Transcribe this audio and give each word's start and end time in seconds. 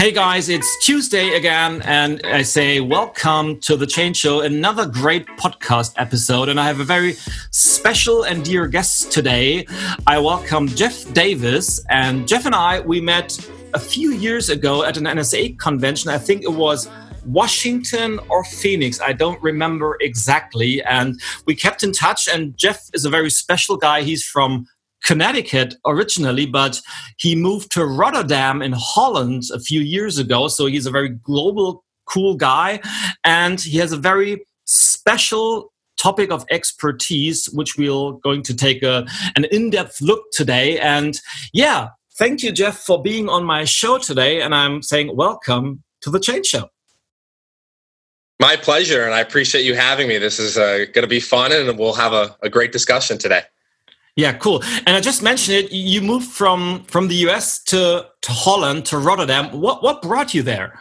Hey 0.00 0.12
guys, 0.12 0.48
it's 0.48 0.78
Tuesday 0.78 1.34
again, 1.34 1.82
and 1.82 2.22
I 2.24 2.40
say 2.40 2.80
welcome 2.80 3.60
to 3.60 3.76
the 3.76 3.86
Change 3.86 4.16
Show, 4.16 4.40
another 4.40 4.86
great 4.86 5.26
podcast 5.36 5.92
episode. 5.98 6.48
And 6.48 6.58
I 6.58 6.66
have 6.68 6.80
a 6.80 6.84
very 6.84 7.16
special 7.50 8.22
and 8.22 8.42
dear 8.42 8.66
guest 8.66 9.12
today. 9.12 9.66
I 10.06 10.18
welcome 10.18 10.68
Jeff 10.68 11.12
Davis, 11.12 11.84
and 11.90 12.26
Jeff 12.26 12.46
and 12.46 12.54
I 12.54 12.80
we 12.80 13.02
met 13.02 13.46
a 13.74 13.78
few 13.78 14.12
years 14.12 14.48
ago 14.48 14.84
at 14.84 14.96
an 14.96 15.04
NSA 15.04 15.58
convention. 15.58 16.10
I 16.10 16.16
think 16.16 16.44
it 16.44 16.54
was 16.54 16.88
Washington 17.26 18.20
or 18.30 18.42
Phoenix. 18.44 19.02
I 19.02 19.12
don't 19.12 19.40
remember 19.42 19.98
exactly. 20.00 20.82
And 20.84 21.20
we 21.44 21.54
kept 21.54 21.82
in 21.82 21.92
touch. 21.92 22.26
And 22.26 22.56
Jeff 22.56 22.88
is 22.94 23.04
a 23.04 23.10
very 23.10 23.28
special 23.28 23.76
guy. 23.76 24.00
He's 24.00 24.24
from 24.24 24.66
Connecticut 25.04 25.74
originally, 25.86 26.46
but 26.46 26.80
he 27.18 27.34
moved 27.34 27.72
to 27.72 27.84
Rotterdam 27.84 28.62
in 28.62 28.72
Holland 28.76 29.44
a 29.52 29.60
few 29.60 29.80
years 29.80 30.18
ago. 30.18 30.48
So 30.48 30.66
he's 30.66 30.86
a 30.86 30.90
very 30.90 31.08
global, 31.08 31.84
cool 32.06 32.34
guy. 32.34 32.80
And 33.24 33.60
he 33.60 33.78
has 33.78 33.92
a 33.92 33.96
very 33.96 34.44
special 34.64 35.72
topic 35.98 36.30
of 36.30 36.44
expertise, 36.50 37.46
which 37.46 37.76
we're 37.76 38.12
going 38.22 38.42
to 38.42 38.54
take 38.54 38.82
a, 38.82 39.06
an 39.36 39.44
in 39.46 39.70
depth 39.70 40.00
look 40.00 40.22
today. 40.32 40.78
And 40.78 41.20
yeah, 41.52 41.88
thank 42.18 42.42
you, 42.42 42.52
Jeff, 42.52 42.78
for 42.78 43.02
being 43.02 43.28
on 43.28 43.44
my 43.44 43.64
show 43.64 43.98
today. 43.98 44.40
And 44.40 44.54
I'm 44.54 44.82
saying 44.82 45.14
welcome 45.14 45.82
to 46.02 46.10
the 46.10 46.20
Change 46.20 46.46
Show. 46.46 46.68
My 48.40 48.56
pleasure. 48.56 49.04
And 49.04 49.14
I 49.14 49.20
appreciate 49.20 49.64
you 49.64 49.74
having 49.74 50.08
me. 50.08 50.16
This 50.16 50.38
is 50.38 50.56
uh, 50.56 50.86
going 50.94 51.02
to 51.02 51.06
be 51.06 51.20
fun 51.20 51.52
and 51.52 51.78
we'll 51.78 51.92
have 51.92 52.14
a, 52.14 52.34
a 52.42 52.48
great 52.48 52.72
discussion 52.72 53.18
today. 53.18 53.42
Yeah, 54.16 54.32
cool. 54.34 54.62
And 54.86 54.96
I 54.96 55.00
just 55.00 55.22
mentioned 55.22 55.56
it. 55.56 55.72
You 55.72 56.02
moved 56.02 56.30
from 56.30 56.84
from 56.84 57.08
the 57.08 57.14
US 57.26 57.62
to 57.64 58.06
to 58.22 58.32
Holland 58.32 58.84
to 58.86 58.98
Rotterdam. 58.98 59.60
What 59.60 59.82
what 59.82 60.02
brought 60.02 60.34
you 60.34 60.42
there? 60.42 60.78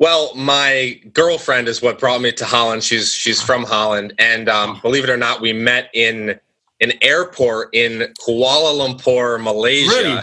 Well, 0.00 0.32
my 0.36 1.00
girlfriend 1.12 1.66
is 1.66 1.82
what 1.82 1.98
brought 1.98 2.20
me 2.20 2.30
to 2.32 2.44
Holland. 2.44 2.84
She's 2.84 3.12
she's 3.12 3.42
from 3.42 3.64
Holland, 3.64 4.14
and 4.18 4.48
um, 4.48 4.78
believe 4.80 5.04
it 5.04 5.10
or 5.10 5.16
not, 5.16 5.40
we 5.40 5.52
met 5.52 5.90
in 5.92 6.38
an 6.80 6.92
airport 7.02 7.70
in 7.72 8.12
Kuala 8.20 8.74
Lumpur, 8.78 9.42
Malaysia. 9.42 9.90
Really? 9.90 10.20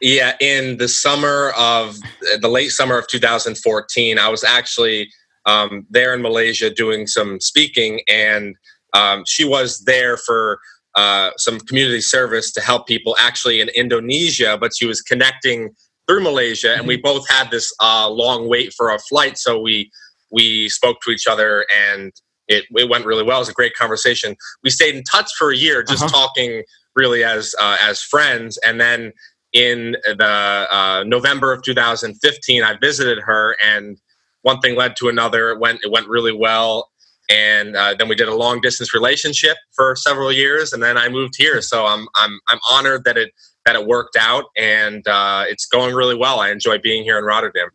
Yeah, 0.00 0.34
in 0.40 0.78
the 0.78 0.88
summer 0.88 1.52
of 1.58 1.98
the 2.40 2.48
late 2.48 2.70
summer 2.70 2.96
of 2.96 3.06
2014, 3.08 4.18
I 4.18 4.28
was 4.30 4.42
actually 4.42 5.10
um, 5.44 5.86
there 5.90 6.14
in 6.14 6.22
Malaysia 6.22 6.70
doing 6.70 7.06
some 7.06 7.38
speaking, 7.40 8.00
and 8.08 8.56
um, 8.94 9.24
she 9.26 9.44
was 9.44 9.80
there 9.80 10.16
for 10.16 10.58
uh, 10.96 11.30
some 11.36 11.60
community 11.60 12.00
service 12.00 12.52
to 12.52 12.60
help 12.60 12.86
people 12.86 13.16
actually 13.18 13.60
in 13.60 13.68
Indonesia, 13.70 14.58
but 14.60 14.72
she 14.76 14.86
was 14.86 15.00
connecting 15.02 15.70
through 16.06 16.22
Malaysia, 16.22 16.74
and 16.74 16.86
we 16.86 16.96
mm-hmm. 16.96 17.02
both 17.02 17.28
had 17.28 17.50
this 17.50 17.72
uh, 17.80 18.08
long 18.08 18.48
wait 18.48 18.72
for 18.74 18.90
our 18.90 18.98
flight. 18.98 19.38
So 19.38 19.60
we 19.60 19.90
we 20.32 20.68
spoke 20.68 20.98
to 21.04 21.10
each 21.10 21.26
other, 21.26 21.64
and 21.90 22.12
it, 22.48 22.64
it 22.70 22.88
went 22.88 23.06
really 23.06 23.22
well. 23.22 23.38
It 23.38 23.42
was 23.42 23.48
a 23.48 23.54
great 23.54 23.74
conversation. 23.74 24.36
We 24.64 24.70
stayed 24.70 24.94
in 24.96 25.04
touch 25.04 25.30
for 25.38 25.50
a 25.50 25.56
year, 25.56 25.82
just 25.82 26.02
uh-huh. 26.02 26.12
talking 26.12 26.62
really 26.96 27.22
as 27.22 27.54
uh, 27.60 27.76
as 27.80 28.02
friends, 28.02 28.58
and 28.66 28.80
then 28.80 29.12
in 29.52 29.96
the 30.04 30.66
uh, 30.70 31.04
November 31.06 31.52
of 31.52 31.62
2015, 31.62 32.62
I 32.62 32.76
visited 32.80 33.18
her, 33.24 33.56
and 33.64 33.96
one 34.42 34.60
thing 34.60 34.76
led 34.76 34.96
to 34.96 35.08
another. 35.08 35.50
It 35.50 35.60
went 35.60 35.80
it 35.84 35.90
went 35.90 36.08
really 36.08 36.32
well, 36.32 36.89
and 37.30 37.76
uh, 37.76 37.94
then 37.96 38.08
we 38.08 38.14
did 38.16 38.28
a 38.28 38.34
long 38.34 38.60
distance 38.60 38.92
relationship 38.92 39.56
for 39.72 39.94
several 39.94 40.32
years, 40.32 40.72
and 40.72 40.82
then 40.82 40.98
I 40.98 41.08
moved 41.08 41.34
here. 41.38 41.62
So 41.62 41.86
I'm 41.86 42.06
I'm 42.16 42.38
I'm 42.48 42.58
honored 42.70 43.04
that 43.04 43.16
it 43.16 43.32
that 43.64 43.76
it 43.76 43.86
worked 43.86 44.16
out, 44.16 44.44
and 44.56 45.06
uh, 45.06 45.44
it's 45.46 45.66
going 45.66 45.94
really 45.94 46.16
well. 46.16 46.40
I 46.40 46.50
enjoy 46.50 46.78
being 46.78 47.04
here 47.04 47.18
in 47.18 47.24
Rotterdam. 47.24 47.68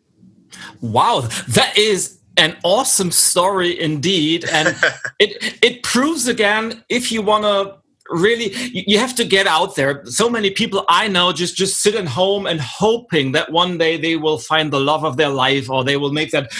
Wow, 0.81 1.21
that 1.49 1.77
is 1.77 2.19
an 2.37 2.57
awesome 2.63 3.11
story 3.11 3.79
indeed, 3.79 4.45
and 4.51 4.69
it 5.19 5.57
it 5.63 5.83
proves 5.83 6.27
again 6.27 6.83
if 6.89 7.11
you 7.11 7.21
want 7.21 7.43
to 7.43 7.77
really 8.11 8.53
you 8.71 8.99
have 8.99 9.15
to 9.15 9.25
get 9.25 9.47
out 9.47 9.75
there 9.75 10.05
so 10.05 10.29
many 10.29 10.51
people 10.51 10.85
i 10.89 11.07
know 11.07 11.33
just 11.33 11.55
just 11.55 11.81
sit 11.81 11.95
at 11.95 12.05
home 12.05 12.45
and 12.45 12.61
hoping 12.61 13.31
that 13.31 13.51
one 13.51 13.79
day 13.79 13.97
they 13.97 14.15
will 14.15 14.37
find 14.37 14.71
the 14.71 14.79
love 14.79 15.03
of 15.03 15.17
their 15.17 15.29
life 15.29 15.71
or 15.71 15.83
they 15.83 15.97
will 15.97 16.11
make 16.11 16.29
that 16.29 16.51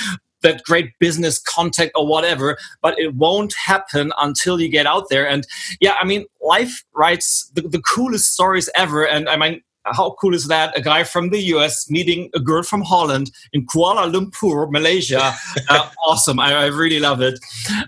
that 0.45 0.63
great 0.63 0.91
business 0.99 1.39
contact 1.39 1.91
or 1.95 2.05
whatever, 2.07 2.57
but 2.81 2.97
it 2.99 3.15
won't 3.15 3.53
happen 3.53 4.13
until 4.21 4.61
you 4.61 4.69
get 4.69 4.85
out 4.85 5.09
there. 5.09 5.27
And 5.27 5.45
yeah, 5.81 5.95
I 5.99 6.05
mean, 6.05 6.25
life 6.41 6.83
writes 6.93 7.51
the, 7.55 7.61
the 7.61 7.81
coolest 7.81 8.31
stories 8.31 8.69
ever. 8.75 9.05
And 9.07 9.27
I 9.27 9.37
mean, 9.37 9.61
how 9.85 10.15
cool 10.21 10.33
is 10.33 10.47
that? 10.47 10.77
A 10.77 10.81
guy 10.81 11.03
from 11.03 11.29
the 11.29 11.41
US 11.55 11.89
meeting 11.89 12.29
a 12.35 12.39
girl 12.39 12.63
from 12.63 12.81
Holland 12.81 13.31
in 13.53 13.65
Kuala 13.65 14.11
Lumpur, 14.11 14.71
Malaysia. 14.71 15.33
Uh, 15.67 15.89
awesome. 16.05 16.39
I, 16.39 16.53
I, 16.53 16.65
really 16.67 16.99
love 16.99 17.21
it. 17.21 17.39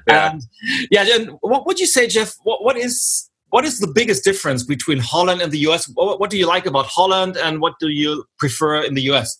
Yeah. 0.08 0.32
And 0.32 0.42
yeah, 0.90 1.04
then 1.04 1.28
what 1.42 1.68
would 1.68 1.80
you 1.80 1.86
say, 1.86 2.08
Jeff? 2.08 2.34
What, 2.44 2.64
what 2.64 2.76
is 2.76 3.30
what 3.50 3.66
is 3.66 3.80
the 3.80 3.88
biggest 3.88 4.24
difference 4.24 4.64
between 4.64 4.98
Holland 4.98 5.42
and 5.42 5.52
the 5.52 5.60
US? 5.68 5.88
What, 5.94 6.20
what 6.20 6.32
do 6.32 6.38
you 6.38 6.48
like 6.48 6.66
about 6.66 6.88
Holland 6.88 7.38
and 7.38 7.62
what 7.62 7.74
do 7.80 7.90
you 7.90 8.26
prefer 8.40 8.82
in 8.82 8.96
the 8.96 9.04
US? 9.12 9.40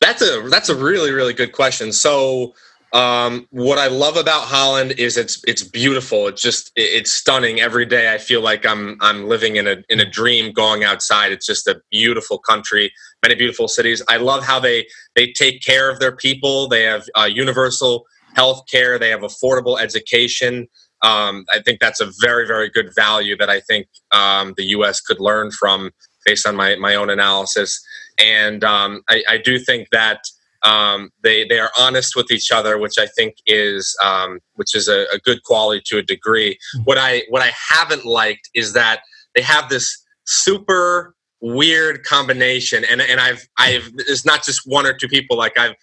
That's 0.00 0.22
a 0.22 0.48
that's 0.48 0.68
a 0.68 0.74
really 0.76 1.12
really 1.12 1.34
good 1.34 1.52
question. 1.52 1.92
So 1.92 2.54
um, 2.92 3.46
what 3.50 3.78
I 3.78 3.86
love 3.86 4.16
about 4.16 4.44
Holland 4.44 4.92
is 4.98 5.16
it's 5.16 5.42
it's 5.46 5.62
beautiful. 5.62 6.26
It's 6.26 6.42
just 6.42 6.72
it's 6.74 7.12
stunning 7.12 7.60
every 7.60 7.86
day. 7.86 8.12
I 8.12 8.18
feel 8.18 8.40
like 8.40 8.66
I'm 8.66 8.96
I'm 9.00 9.28
living 9.28 9.56
in 9.56 9.68
a 9.68 9.76
in 9.88 10.00
a 10.00 10.04
dream 10.04 10.52
going 10.52 10.82
outside. 10.84 11.30
It's 11.30 11.46
just 11.46 11.68
a 11.68 11.80
beautiful 11.90 12.38
country, 12.38 12.92
many 13.22 13.36
beautiful 13.36 13.68
cities. 13.68 14.02
I 14.08 14.16
love 14.16 14.42
how 14.42 14.58
they 14.58 14.86
they 15.14 15.32
take 15.32 15.62
care 15.62 15.90
of 15.90 16.00
their 16.00 16.16
people. 16.16 16.66
They 16.66 16.82
have 16.84 17.04
uh, 17.16 17.28
universal 17.30 18.06
health 18.34 18.62
care. 18.68 18.98
They 18.98 19.10
have 19.10 19.20
affordable 19.20 19.78
education. 19.80 20.66
Um, 21.02 21.44
I 21.52 21.60
think 21.64 21.78
that's 21.80 22.00
a 22.00 22.10
very 22.20 22.46
very 22.46 22.70
good 22.70 22.92
value 22.94 23.36
that 23.36 23.50
I 23.50 23.60
think 23.60 23.86
um, 24.12 24.54
the 24.56 24.64
U.S. 24.76 25.00
could 25.00 25.20
learn 25.20 25.52
from 25.52 25.90
based 26.24 26.46
on 26.46 26.56
my 26.56 26.74
my 26.76 26.96
own 26.96 27.08
analysis 27.08 27.80
and 28.20 28.64
um, 28.64 29.02
I, 29.08 29.22
I, 29.28 29.38
do 29.38 29.58
think 29.58 29.88
that 29.90 30.24
um, 30.62 31.10
they 31.22 31.46
they 31.46 31.58
are 31.58 31.70
honest 31.78 32.14
with 32.16 32.30
each 32.30 32.52
other, 32.52 32.78
which 32.78 32.98
I 32.98 33.06
think 33.06 33.36
is 33.46 33.96
um, 34.04 34.40
which 34.54 34.74
is 34.74 34.88
a, 34.88 35.06
a, 35.12 35.18
good 35.18 35.42
quality 35.42 35.82
to 35.86 35.98
a 35.98 36.02
degree. 36.02 36.58
Hmm. 36.74 36.82
What 36.82 36.98
I 36.98 37.22
what 37.28 37.42
I 37.42 37.52
haven't 37.54 38.04
liked 38.04 38.50
is 38.54 38.72
that 38.74 39.00
they 39.34 39.42
have 39.42 39.68
this 39.68 40.04
super 40.26 41.14
weird 41.40 42.04
combination, 42.04 42.84
and 42.84 43.00
and 43.00 43.20
I've 43.20 43.48
I've 43.58 43.90
it's 43.96 44.26
not 44.26 44.44
just 44.44 44.62
one 44.66 44.86
or 44.86 44.92
two 44.92 45.08
people. 45.08 45.36
Like 45.36 45.58
I've 45.58 45.74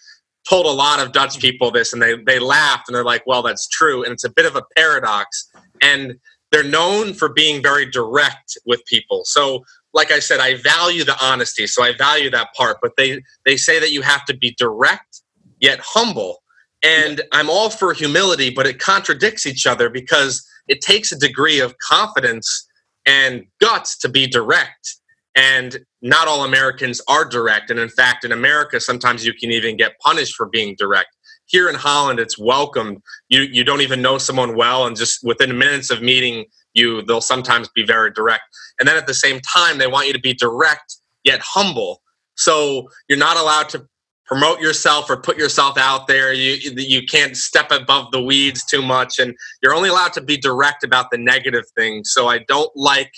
told 0.48 0.66
a 0.66 0.70
lot 0.70 1.00
of 1.00 1.12
Dutch 1.12 1.40
people 1.40 1.70
this, 1.70 1.92
and 1.92 2.00
they 2.00 2.14
they 2.26 2.38
laughed 2.38 2.88
and 2.88 2.94
they're 2.94 3.04
like, 3.04 3.26
"Well, 3.26 3.42
that's 3.42 3.66
true," 3.68 4.04
and 4.04 4.12
it's 4.12 4.24
a 4.24 4.30
bit 4.30 4.46
of 4.46 4.54
a 4.54 4.62
paradox. 4.76 5.48
And 5.82 6.14
they're 6.50 6.64
known 6.64 7.12
for 7.12 7.28
being 7.28 7.62
very 7.62 7.90
direct 7.90 8.56
with 8.64 8.82
people. 8.86 9.22
So 9.24 9.64
like 9.98 10.12
I 10.12 10.20
said, 10.20 10.38
I 10.38 10.54
value 10.54 11.02
the 11.02 11.16
honesty, 11.20 11.66
so 11.66 11.82
I 11.82 11.92
value 11.92 12.30
that 12.30 12.54
part. 12.56 12.78
But 12.80 12.92
they 12.96 13.20
they 13.44 13.56
say 13.56 13.80
that 13.80 13.90
you 13.90 14.00
have 14.02 14.24
to 14.26 14.36
be 14.36 14.54
direct 14.56 15.22
yet 15.60 15.80
humble, 15.82 16.38
and 16.84 17.20
I'm 17.32 17.50
all 17.50 17.68
for 17.68 17.92
humility, 17.92 18.48
but 18.48 18.64
it 18.64 18.78
contradicts 18.78 19.44
each 19.44 19.66
other 19.66 19.90
because 19.90 20.46
it 20.68 20.80
takes 20.80 21.10
a 21.10 21.18
degree 21.18 21.58
of 21.58 21.76
confidence 21.78 22.68
and 23.04 23.44
guts 23.60 23.98
to 23.98 24.08
be 24.08 24.28
direct. 24.28 24.94
And 25.34 25.80
not 26.00 26.28
all 26.28 26.44
Americans 26.44 27.00
are 27.08 27.24
direct, 27.24 27.68
and 27.70 27.80
in 27.80 27.88
fact, 27.88 28.24
in 28.24 28.30
America, 28.30 28.78
sometimes 28.80 29.26
you 29.26 29.34
can 29.34 29.50
even 29.50 29.76
get 29.76 29.98
punished 29.98 30.36
for 30.36 30.46
being 30.46 30.76
direct. 30.78 31.10
Here 31.46 31.68
in 31.68 31.74
Holland, 31.74 32.20
it's 32.20 32.38
welcomed. 32.38 32.98
You 33.28 33.40
you 33.40 33.64
don't 33.64 33.80
even 33.80 34.00
know 34.00 34.18
someone 34.18 34.54
well, 34.56 34.86
and 34.86 34.96
just 34.96 35.24
within 35.24 35.58
minutes 35.58 35.90
of 35.90 36.02
meeting 36.02 36.44
you, 36.78 37.02
they'll 37.02 37.20
sometimes 37.20 37.68
be 37.68 37.84
very 37.84 38.10
direct. 38.12 38.44
And 38.78 38.88
then 38.88 38.96
at 38.96 39.06
the 39.06 39.14
same 39.14 39.40
time, 39.40 39.78
they 39.78 39.86
want 39.86 40.06
you 40.06 40.12
to 40.14 40.20
be 40.20 40.32
direct 40.32 40.96
yet 41.24 41.40
humble. 41.42 42.00
So 42.36 42.88
you're 43.08 43.18
not 43.18 43.36
allowed 43.36 43.68
to 43.70 43.86
promote 44.28 44.60
yourself 44.60 45.10
or 45.10 45.16
put 45.16 45.36
yourself 45.38 45.76
out 45.78 46.06
there. 46.06 46.32
You 46.32 46.72
you 46.76 47.06
can't 47.06 47.36
step 47.36 47.72
above 47.72 48.12
the 48.12 48.22
weeds 48.22 48.64
too 48.64 48.82
much, 48.82 49.18
and 49.18 49.34
you're 49.62 49.74
only 49.74 49.88
allowed 49.88 50.12
to 50.14 50.20
be 50.20 50.36
direct 50.36 50.84
about 50.84 51.10
the 51.10 51.18
negative 51.18 51.64
things. 51.76 52.12
So 52.12 52.28
I 52.28 52.38
don't 52.46 52.70
like 52.76 53.12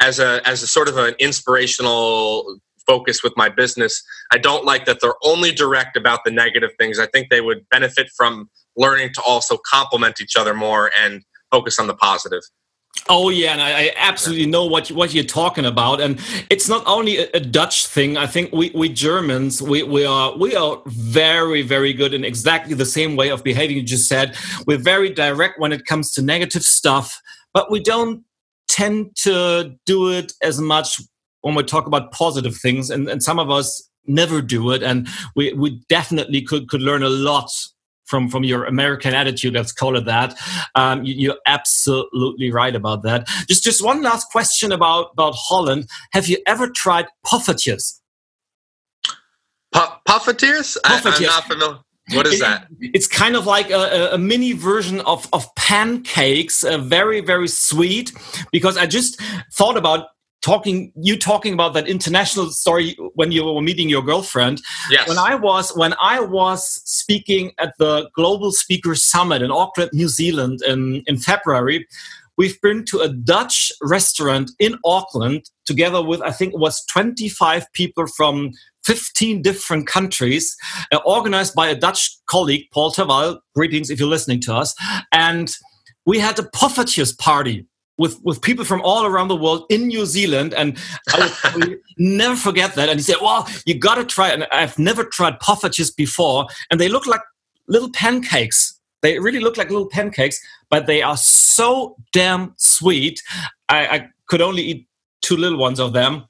as 0.00 0.18
a 0.18 0.46
as 0.46 0.62
a 0.62 0.66
sort 0.66 0.88
of 0.88 0.98
an 0.98 1.14
inspirational 1.18 2.58
focus 2.86 3.22
with 3.22 3.34
my 3.36 3.48
business. 3.48 4.02
I 4.32 4.38
don't 4.38 4.64
like 4.64 4.86
that 4.86 5.00
they're 5.00 5.14
only 5.22 5.52
direct 5.52 5.96
about 5.96 6.24
the 6.24 6.30
negative 6.30 6.70
things. 6.78 6.98
I 6.98 7.06
think 7.06 7.28
they 7.30 7.40
would 7.40 7.68
benefit 7.70 8.08
from 8.16 8.50
learning 8.76 9.10
to 9.14 9.22
also 9.22 9.58
compliment 9.70 10.20
each 10.20 10.36
other 10.36 10.54
more 10.54 10.90
and 10.98 11.22
focus 11.50 11.78
on 11.78 11.86
the 11.86 11.94
positive. 11.94 12.42
Oh 13.08 13.30
yeah, 13.30 13.52
and 13.52 13.62
I, 13.62 13.70
I 13.70 13.92
absolutely 13.96 14.46
know 14.46 14.66
what 14.66 14.88
what 14.88 15.14
you're 15.14 15.24
talking 15.24 15.64
about, 15.64 16.00
and 16.00 16.20
it's 16.50 16.68
not 16.68 16.82
only 16.86 17.18
a, 17.18 17.28
a, 17.34 17.40
Dutch 17.40 17.86
thing. 17.86 18.18
I 18.18 18.26
think 18.26 18.52
we, 18.52 18.70
we 18.74 18.90
Germans 18.90 19.62
we, 19.62 19.82
we 19.82 20.04
are 20.04 20.36
we 20.36 20.54
are 20.54 20.82
very 20.86 21.62
very 21.62 21.94
good 21.94 22.12
in 22.12 22.24
exactly 22.24 22.74
the 22.74 22.84
same 22.84 23.16
way 23.16 23.30
of 23.30 23.42
behaving. 23.42 23.76
You 23.76 23.82
just 23.82 24.08
said 24.08 24.36
we're 24.66 24.78
very 24.78 25.10
direct 25.10 25.58
when 25.58 25.72
it 25.72 25.86
comes 25.86 26.12
to 26.12 26.22
negative 26.22 26.62
stuff, 26.62 27.18
but 27.54 27.70
we 27.70 27.80
don't 27.80 28.24
tend 28.68 29.16
to 29.16 29.74
do 29.86 30.10
it 30.10 30.32
as 30.42 30.60
much 30.60 31.00
when 31.40 31.54
we 31.54 31.62
talk 31.62 31.86
about 31.86 32.12
positive 32.12 32.56
things. 32.56 32.90
And, 32.90 33.08
and 33.08 33.22
some 33.22 33.38
of 33.38 33.50
us 33.50 33.88
never 34.06 34.40
do 34.40 34.70
it. 34.72 34.82
And 34.82 35.08
we, 35.34 35.52
we 35.52 35.82
definitely 35.88 36.42
could, 36.42 36.68
could 36.68 36.82
learn 36.82 37.02
a 37.02 37.08
lot 37.08 37.50
from 38.08 38.28
from 38.28 38.44
your 38.44 38.64
American 38.64 39.14
attitude. 39.14 39.54
Let's 39.54 39.72
call 39.72 39.96
it 39.96 40.06
that. 40.06 40.36
Um, 40.74 41.04
you, 41.04 41.32
are 41.32 41.38
absolutely 41.46 42.50
right 42.50 42.74
about 42.74 43.02
that. 43.02 43.28
Just 43.48 43.62
just 43.62 43.84
one 43.84 44.02
last 44.02 44.30
question 44.30 44.72
about 44.72 45.10
about 45.12 45.34
Holland. 45.36 45.88
Have 46.12 46.26
you 46.28 46.38
ever 46.46 46.68
tried 46.68 47.06
poffertjes? 47.24 48.00
poffertjes? 49.74 50.76
I, 50.84 50.98
am 50.98 51.22
not 51.22 51.44
familiar. 51.44 51.78
What 52.12 52.26
is 52.26 52.40
that? 52.40 52.68
it's 52.80 53.06
kind 53.06 53.36
of 53.36 53.46
like 53.46 53.70
a, 53.70 54.10
a, 54.12 54.18
mini 54.18 54.52
version 54.52 55.00
of, 55.00 55.28
of 55.32 55.54
pancakes, 55.56 56.64
uh, 56.64 56.78
very, 56.78 57.20
very 57.20 57.48
sweet. 57.48 58.12
Because 58.50 58.78
I 58.78 58.86
just 58.86 59.20
thought 59.52 59.76
about 59.76 60.06
talking 60.42 60.92
you 60.96 61.18
talking 61.18 61.52
about 61.52 61.74
that 61.74 61.88
international 61.88 62.50
story 62.50 62.96
when 63.14 63.32
you 63.32 63.44
were 63.44 63.60
meeting 63.60 63.88
your 63.88 64.02
girlfriend. 64.02 64.60
Yes. 64.90 65.08
when 65.08 65.18
i 65.18 65.34
was 65.34 65.76
when 65.76 65.94
i 66.00 66.20
was 66.20 66.80
speaking 66.84 67.52
at 67.58 67.74
the 67.78 68.08
global 68.14 68.52
speakers 68.52 69.02
summit 69.02 69.42
in 69.42 69.50
auckland 69.50 69.90
new 69.92 70.08
zealand 70.08 70.60
in, 70.66 71.02
in 71.06 71.18
february 71.18 71.86
we've 72.36 72.60
been 72.60 72.84
to 72.86 73.00
a 73.00 73.08
dutch 73.08 73.72
restaurant 73.82 74.50
in 74.58 74.78
auckland 74.84 75.50
together 75.66 76.02
with 76.02 76.20
i 76.22 76.30
think 76.30 76.54
it 76.54 76.60
was 76.60 76.84
25 76.86 77.66
people 77.72 78.06
from 78.06 78.52
15 78.88 79.42
different 79.42 79.86
countries 79.86 80.56
uh, 80.92 80.98
organized 81.04 81.54
by 81.54 81.68
a 81.68 81.74
dutch 81.74 82.16
colleague 82.26 82.64
paul 82.72 82.90
terwal 82.90 83.38
greetings 83.54 83.90
if 83.90 84.00
you're 84.00 84.08
listening 84.08 84.40
to 84.40 84.54
us. 84.54 84.74
And 85.12 85.54
we 86.06 86.18
had 86.18 86.38
a 86.38 86.42
poffertjes 86.42 87.16
party 87.18 87.66
with 87.98 88.20
with 88.22 88.40
people 88.40 88.64
from 88.64 88.80
all 88.82 89.04
around 89.04 89.28
the 89.28 89.36
world 89.36 89.66
in 89.68 89.88
New 89.88 90.06
Zealand, 90.06 90.54
and 90.54 90.78
I 91.12 91.30
will 91.54 91.74
never 91.98 92.36
forget 92.36 92.74
that. 92.76 92.88
And 92.88 92.98
he 92.98 93.02
said, 93.02 93.16
"Well, 93.20 93.46
you 93.66 93.78
got 93.78 93.96
to 93.96 94.04
try." 94.04 94.28
And 94.30 94.46
I've 94.52 94.78
never 94.78 95.04
tried 95.04 95.40
poffertjes 95.40 95.94
before, 95.94 96.46
and 96.70 96.80
they 96.80 96.88
look 96.88 97.06
like 97.06 97.20
little 97.66 97.90
pancakes. 97.92 98.80
They 99.02 99.18
really 99.18 99.40
look 99.40 99.56
like 99.56 99.70
little 99.70 99.88
pancakes, 99.88 100.40
but 100.70 100.86
they 100.86 101.02
are 101.02 101.16
so 101.16 101.96
damn 102.12 102.54
sweet. 102.56 103.22
I, 103.68 103.86
I 103.86 104.08
could 104.26 104.40
only 104.40 104.62
eat 104.62 104.88
two 105.20 105.36
little 105.36 105.58
ones 105.58 105.78
of 105.78 105.92
them, 105.92 106.24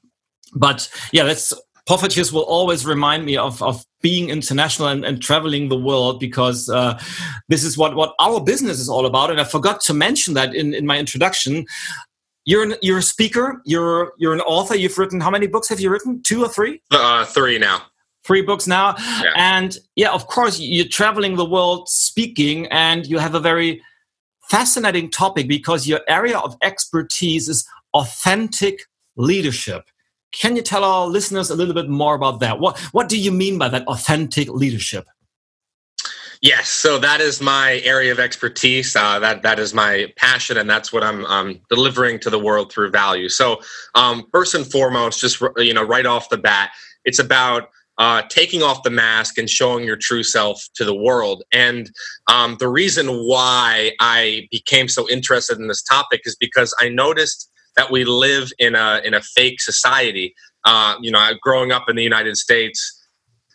but 0.54 0.90
yeah, 1.12 1.24
that's 1.24 1.52
Poffertjes 1.88 2.32
will 2.32 2.42
always 2.42 2.84
remind 2.84 3.24
me 3.24 3.38
of, 3.38 3.62
of 3.62 3.82
being 4.00 4.30
international 4.30 4.88
and, 4.88 5.04
and 5.04 5.20
traveling 5.20 5.68
the 5.68 5.78
world 5.78 6.20
because 6.20 6.68
uh, 6.68 7.00
this 7.48 7.64
is 7.64 7.76
what, 7.76 7.96
what 7.96 8.14
our 8.20 8.40
business 8.40 8.78
is 8.78 8.88
all 8.88 9.06
about. 9.06 9.30
And 9.30 9.40
I 9.40 9.44
forgot 9.44 9.80
to 9.82 9.94
mention 9.94 10.34
that 10.34 10.54
in, 10.54 10.74
in 10.74 10.86
my 10.86 10.98
introduction. 10.98 11.66
You're, 12.44 12.62
an, 12.62 12.74
you're 12.80 12.98
a 12.98 13.02
speaker, 13.02 13.60
you're, 13.66 14.12
you're 14.16 14.32
an 14.32 14.40
author. 14.40 14.76
You've 14.76 14.96
written, 14.96 15.20
how 15.20 15.30
many 15.30 15.46
books 15.46 15.68
have 15.68 15.80
you 15.80 15.90
written? 15.90 16.22
Two 16.22 16.42
or 16.42 16.48
three? 16.48 16.80
Uh, 16.90 17.24
three 17.24 17.58
now. 17.58 17.82
Three 18.24 18.42
books 18.42 18.66
now. 18.66 18.94
Yeah. 18.98 19.32
And 19.36 19.76
yeah, 19.96 20.12
of 20.12 20.26
course, 20.26 20.58
you're 20.60 20.88
traveling 20.88 21.36
the 21.36 21.44
world 21.44 21.88
speaking 21.88 22.66
and 22.68 23.06
you 23.06 23.18
have 23.18 23.34
a 23.34 23.40
very 23.40 23.82
fascinating 24.48 25.10
topic 25.10 25.46
because 25.48 25.86
your 25.86 26.00
area 26.08 26.38
of 26.38 26.56
expertise 26.62 27.48
is 27.48 27.66
authentic 27.94 28.80
leadership. 29.16 29.88
Can 30.32 30.56
you 30.56 30.62
tell 30.62 30.84
our 30.84 31.06
listeners 31.06 31.50
a 31.50 31.56
little 31.56 31.74
bit 31.74 31.88
more 31.88 32.14
about 32.14 32.40
that? 32.40 32.60
What 32.60 32.78
What 32.92 33.08
do 33.08 33.18
you 33.18 33.32
mean 33.32 33.58
by 33.58 33.68
that 33.68 33.86
authentic 33.86 34.48
leadership? 34.48 35.06
Yes, 36.40 36.68
so 36.68 36.98
that 36.98 37.20
is 37.20 37.40
my 37.40 37.80
area 37.84 38.12
of 38.12 38.20
expertise. 38.20 38.94
Uh, 38.94 39.18
that 39.18 39.42
that 39.42 39.58
is 39.58 39.74
my 39.74 40.12
passion, 40.16 40.56
and 40.56 40.70
that's 40.70 40.92
what 40.92 41.02
I'm 41.02 41.24
um, 41.26 41.60
delivering 41.68 42.20
to 42.20 42.30
the 42.30 42.38
world 42.38 42.70
through 42.70 42.90
value. 42.90 43.28
So, 43.28 43.60
um, 43.96 44.24
first 44.32 44.54
and 44.54 44.64
foremost, 44.70 45.20
just 45.20 45.42
you 45.56 45.74
know, 45.74 45.82
right 45.82 46.06
off 46.06 46.28
the 46.28 46.38
bat, 46.38 46.70
it's 47.04 47.18
about 47.18 47.70
uh, 47.98 48.22
taking 48.28 48.62
off 48.62 48.84
the 48.84 48.90
mask 48.90 49.36
and 49.36 49.50
showing 49.50 49.84
your 49.84 49.96
true 49.96 50.22
self 50.22 50.64
to 50.74 50.84
the 50.84 50.94
world. 50.94 51.42
And 51.52 51.90
um, 52.28 52.56
the 52.60 52.68
reason 52.68 53.08
why 53.08 53.92
I 54.00 54.46
became 54.52 54.86
so 54.86 55.10
interested 55.10 55.58
in 55.58 55.66
this 55.66 55.82
topic 55.82 56.20
is 56.24 56.36
because 56.36 56.72
I 56.80 56.88
noticed 56.88 57.50
that 57.78 57.92
we 57.92 58.04
live 58.04 58.50
in 58.60 58.76
a 58.76 59.02
in 59.06 59.14
a 59.14 59.22
fake 59.22 59.62
society. 59.62 60.34
Uh, 60.66 60.96
you 61.02 61.12
know, 61.12 61.30
growing 61.42 61.72
up 61.72 61.88
in 61.90 61.96
the 61.96 62.04
United 62.04 62.36
States, 62.36 62.80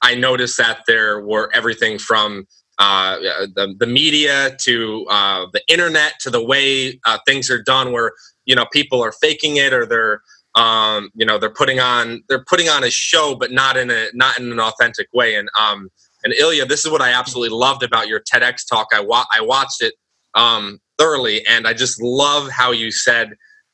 I 0.03 0.15
noticed 0.15 0.57
that 0.59 0.81
there 0.87 1.21
were 1.21 1.51
everything 1.53 1.99
from 1.99 2.47
uh, 2.79 3.19
the, 3.19 3.75
the 3.79 3.87
media 3.87 4.57
to 4.61 5.05
uh, 5.11 5.47
the 5.53 5.61
internet 5.69 6.15
to 6.21 6.31
the 6.31 6.43
way 6.43 6.99
uh, 7.05 7.19
things 7.27 7.51
are 7.51 7.63
done, 7.63 7.93
where 7.93 8.13
you 8.45 8.55
know 8.55 8.65
people 8.73 9.03
are 9.03 9.13
faking 9.13 9.57
it 9.57 9.73
or 9.73 9.85
they're 9.85 10.21
um, 10.55 11.11
you 11.15 11.27
know 11.27 11.39
they're 11.39 11.51
putting 11.51 11.81
on 11.81 12.23
they're 12.29 12.45
putting 12.45 12.69
on 12.69 12.85
a 12.85 12.91
show, 12.91 13.35
but 13.39 13.51
not 13.51 13.77
in 13.77 13.91
a 13.91 14.07
not 14.15 14.39
in 14.39 14.51
an 14.53 14.61
authentic 14.61 15.09
way. 15.13 15.35
And 15.35 15.49
um, 15.59 15.89
and 16.23 16.33
Ilya, 16.33 16.67
this 16.67 16.85
is 16.85 16.91
what 16.91 17.01
I 17.03 17.11
absolutely 17.13 17.57
loved 17.57 17.83
about 17.83 18.07
your 18.07 18.21
TEDx 18.21 18.67
talk. 18.69 18.89
I 18.93 19.01
wa- 19.01 19.27
I 19.35 19.41
watched 19.41 19.83
it 19.83 19.95
um, 20.35 20.79
thoroughly, 20.97 21.45
and 21.47 21.67
I 21.67 21.73
just 21.73 22.01
love 22.01 22.49
how 22.49 22.71
you 22.71 22.91
said 22.91 23.31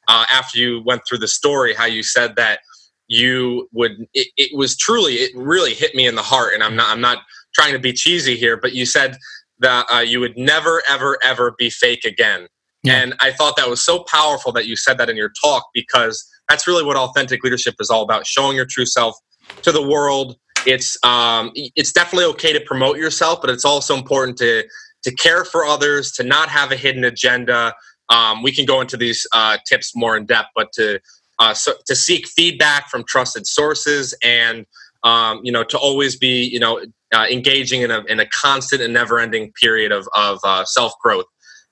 uh, 0.09 0.25
after 0.31 0.57
you 0.57 0.81
went 0.85 1.03
through 1.07 1.19
the 1.19 1.27
story, 1.27 1.73
how 1.73 1.85
you 1.85 2.03
said 2.03 2.35
that 2.35 2.59
you 3.07 3.69
would. 3.71 4.07
It, 4.13 4.27
it, 4.35 4.57
was 4.57 4.75
truly, 4.75 5.15
it 5.15 5.31
really 5.35 5.73
hit 5.73 5.95
me 5.95 6.07
in 6.07 6.15
the 6.15 6.23
heart, 6.23 6.53
and 6.53 6.63
I'm 6.63 6.75
not, 6.75 6.89
I'm 6.89 6.99
not 6.99 7.19
trying 7.53 7.73
to 7.73 7.79
be 7.79 7.93
cheesy 7.93 8.35
here, 8.35 8.57
but 8.57 8.73
you 8.73 8.85
said 8.85 9.17
that 9.59 9.85
uh, 9.93 9.99
you 9.99 10.19
would 10.19 10.37
never, 10.37 10.81
ever, 10.89 11.17
ever 11.23 11.53
be 11.57 11.69
fake 11.69 12.05
again. 12.05 12.47
Yeah. 12.83 13.01
And 13.01 13.15
I 13.19 13.31
thought 13.31 13.55
that 13.57 13.69
was 13.69 13.83
so 13.83 14.03
powerful 14.03 14.51
that 14.53 14.65
you 14.65 14.75
said 14.75 14.97
that 14.97 15.09
in 15.09 15.17
your 15.17 15.31
talk 15.41 15.67
because 15.73 16.27
that's 16.47 16.65
really 16.65 16.83
what 16.83 16.97
authentic 16.97 17.43
leadership 17.43 17.75
is 17.79 17.89
all 17.89 18.01
about: 18.01 18.25
showing 18.25 18.55
your 18.55 18.65
true 18.65 18.85
self 18.85 19.15
to 19.61 19.71
the 19.71 19.85
world. 19.87 20.37
It's 20.65 20.97
um, 21.03 21.51
it's 21.53 21.91
definitely 21.91 22.25
okay 22.25 22.51
to 22.53 22.61
promote 22.61 22.97
yourself, 22.97 23.41
but 23.41 23.49
it's 23.49 23.65
also 23.65 23.95
important 23.95 24.37
to 24.39 24.63
to 25.03 25.15
care 25.15 25.45
for 25.45 25.65
others, 25.65 26.11
to 26.13 26.23
not 26.23 26.49
have 26.49 26.71
a 26.71 26.75
hidden 26.75 27.03
agenda, 27.03 27.73
um, 28.09 28.43
we 28.43 28.51
can 28.51 28.65
go 28.65 28.81
into 28.81 28.97
these 28.97 29.25
uh, 29.33 29.57
tips 29.67 29.95
more 29.95 30.17
in 30.17 30.25
depth, 30.25 30.49
but 30.55 30.71
to 30.73 30.99
uh, 31.39 31.53
so, 31.53 31.73
to 31.87 31.95
seek 31.95 32.27
feedback 32.27 32.89
from 32.89 33.03
trusted 33.05 33.47
sources 33.47 34.15
and 34.23 34.65
um, 35.03 35.39
you 35.43 35.51
know 35.51 35.63
to 35.63 35.77
always 35.77 36.17
be 36.17 36.43
you 36.43 36.59
know 36.59 36.81
uh, 37.13 37.25
engaging 37.31 37.81
in 37.81 37.91
a 37.91 38.03
in 38.05 38.19
a 38.19 38.25
constant 38.27 38.81
and 38.81 38.93
never 38.93 39.19
ending 39.19 39.51
period 39.61 39.91
of 39.91 40.07
of 40.15 40.39
uh, 40.43 40.65
self 40.65 40.93
growth. 41.01 41.25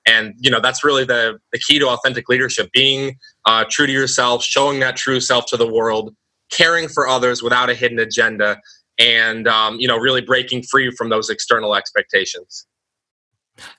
And 0.08 0.36
you 0.38 0.50
know 0.50 0.62
that's 0.62 0.84
really 0.84 1.04
the 1.04 1.38
the 1.52 1.60
key 1.60 1.80
to 1.80 1.88
authentic 1.90 2.30
leadership: 2.30 2.70
being 2.72 3.18
uh, 3.46 3.66
true 3.70 3.88
to 3.88 3.92
yourself, 3.92 4.44
showing 4.44 4.80
that 4.80 4.96
true 4.96 5.20
self 5.20 5.46
to 5.48 5.58
the 5.58 5.68
world, 5.68 6.16
caring 6.50 6.88
for 6.88 7.08
others 7.08 7.44
without 7.44 7.70
a 7.70 7.74
hidden 7.74 8.00
agenda, 8.00 8.58
and 8.98 9.48
um, 9.48 9.78
you 9.80 9.88
know 9.88 9.98
really 9.98 10.22
breaking 10.22 10.64
free 10.64 10.92
from 10.92 11.10
those 11.10 11.30
external 11.30 11.76
expectations. 11.76 12.66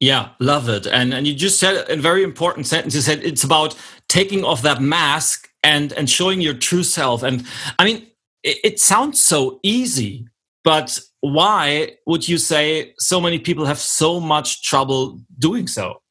Yeah, 0.00 0.30
love 0.38 0.68
it. 0.68 0.86
And 0.86 1.14
and 1.14 1.26
you 1.26 1.34
just 1.34 1.58
said 1.58 1.88
a 1.88 1.96
very 1.96 2.22
important 2.22 2.66
sentence. 2.66 2.94
You 2.94 3.00
said 3.00 3.22
it's 3.22 3.44
about 3.44 3.76
taking 4.08 4.44
off 4.44 4.62
that 4.62 4.80
mask 4.80 5.48
and 5.62 5.92
and 5.92 6.08
showing 6.08 6.40
your 6.40 6.54
true 6.54 6.82
self. 6.82 7.22
And 7.22 7.46
I 7.78 7.84
mean, 7.84 8.06
it, 8.42 8.58
it 8.64 8.80
sounds 8.80 9.20
so 9.20 9.60
easy, 9.62 10.26
but 10.64 10.98
why 11.20 11.96
would 12.06 12.28
you 12.28 12.38
say 12.38 12.94
so 12.98 13.20
many 13.20 13.38
people 13.38 13.64
have 13.64 13.78
so 13.78 14.20
much 14.20 14.62
trouble 14.62 15.20
doing 15.38 15.66
so? 15.66 16.02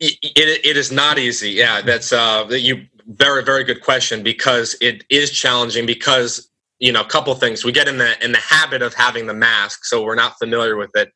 It, 0.00 0.16
it, 0.22 0.64
it 0.64 0.76
is 0.76 0.90
not 0.90 1.18
easy. 1.18 1.50
Yeah, 1.50 1.82
that's 1.82 2.12
uh, 2.12 2.46
you 2.50 2.86
very 3.06 3.42
very 3.42 3.64
good 3.64 3.82
question 3.82 4.22
because 4.22 4.76
it 4.80 5.04
is 5.10 5.30
challenging 5.30 5.86
because 5.86 6.48
you 6.78 6.92
know 6.92 7.00
a 7.00 7.06
couple 7.06 7.34
things 7.34 7.64
we 7.64 7.72
get 7.72 7.88
in 7.88 7.98
the 7.98 8.24
in 8.24 8.32
the 8.32 8.38
habit 8.38 8.82
of 8.82 8.94
having 8.94 9.26
the 9.26 9.34
mask 9.34 9.84
so 9.84 10.02
we're 10.02 10.14
not 10.14 10.38
familiar 10.38 10.76
with 10.76 10.90
it 10.94 11.12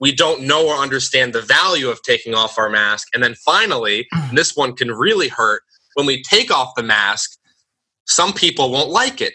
we 0.00 0.12
don't 0.12 0.42
know 0.42 0.68
or 0.68 0.76
understand 0.76 1.32
the 1.32 1.42
value 1.42 1.88
of 1.88 2.02
taking 2.02 2.34
off 2.34 2.58
our 2.58 2.68
mask. 2.68 3.08
And 3.14 3.22
then 3.22 3.34
finally, 3.34 4.06
and 4.12 4.36
this 4.38 4.56
one 4.56 4.74
can 4.74 4.90
really 4.90 5.28
hurt 5.28 5.62
when 5.96 6.06
we 6.06 6.22
take 6.22 6.50
off 6.50 6.74
the 6.76 6.82
mask, 6.82 7.38
some 8.06 8.32
people 8.32 8.70
won't 8.70 8.90
like 8.90 9.20
it. 9.20 9.34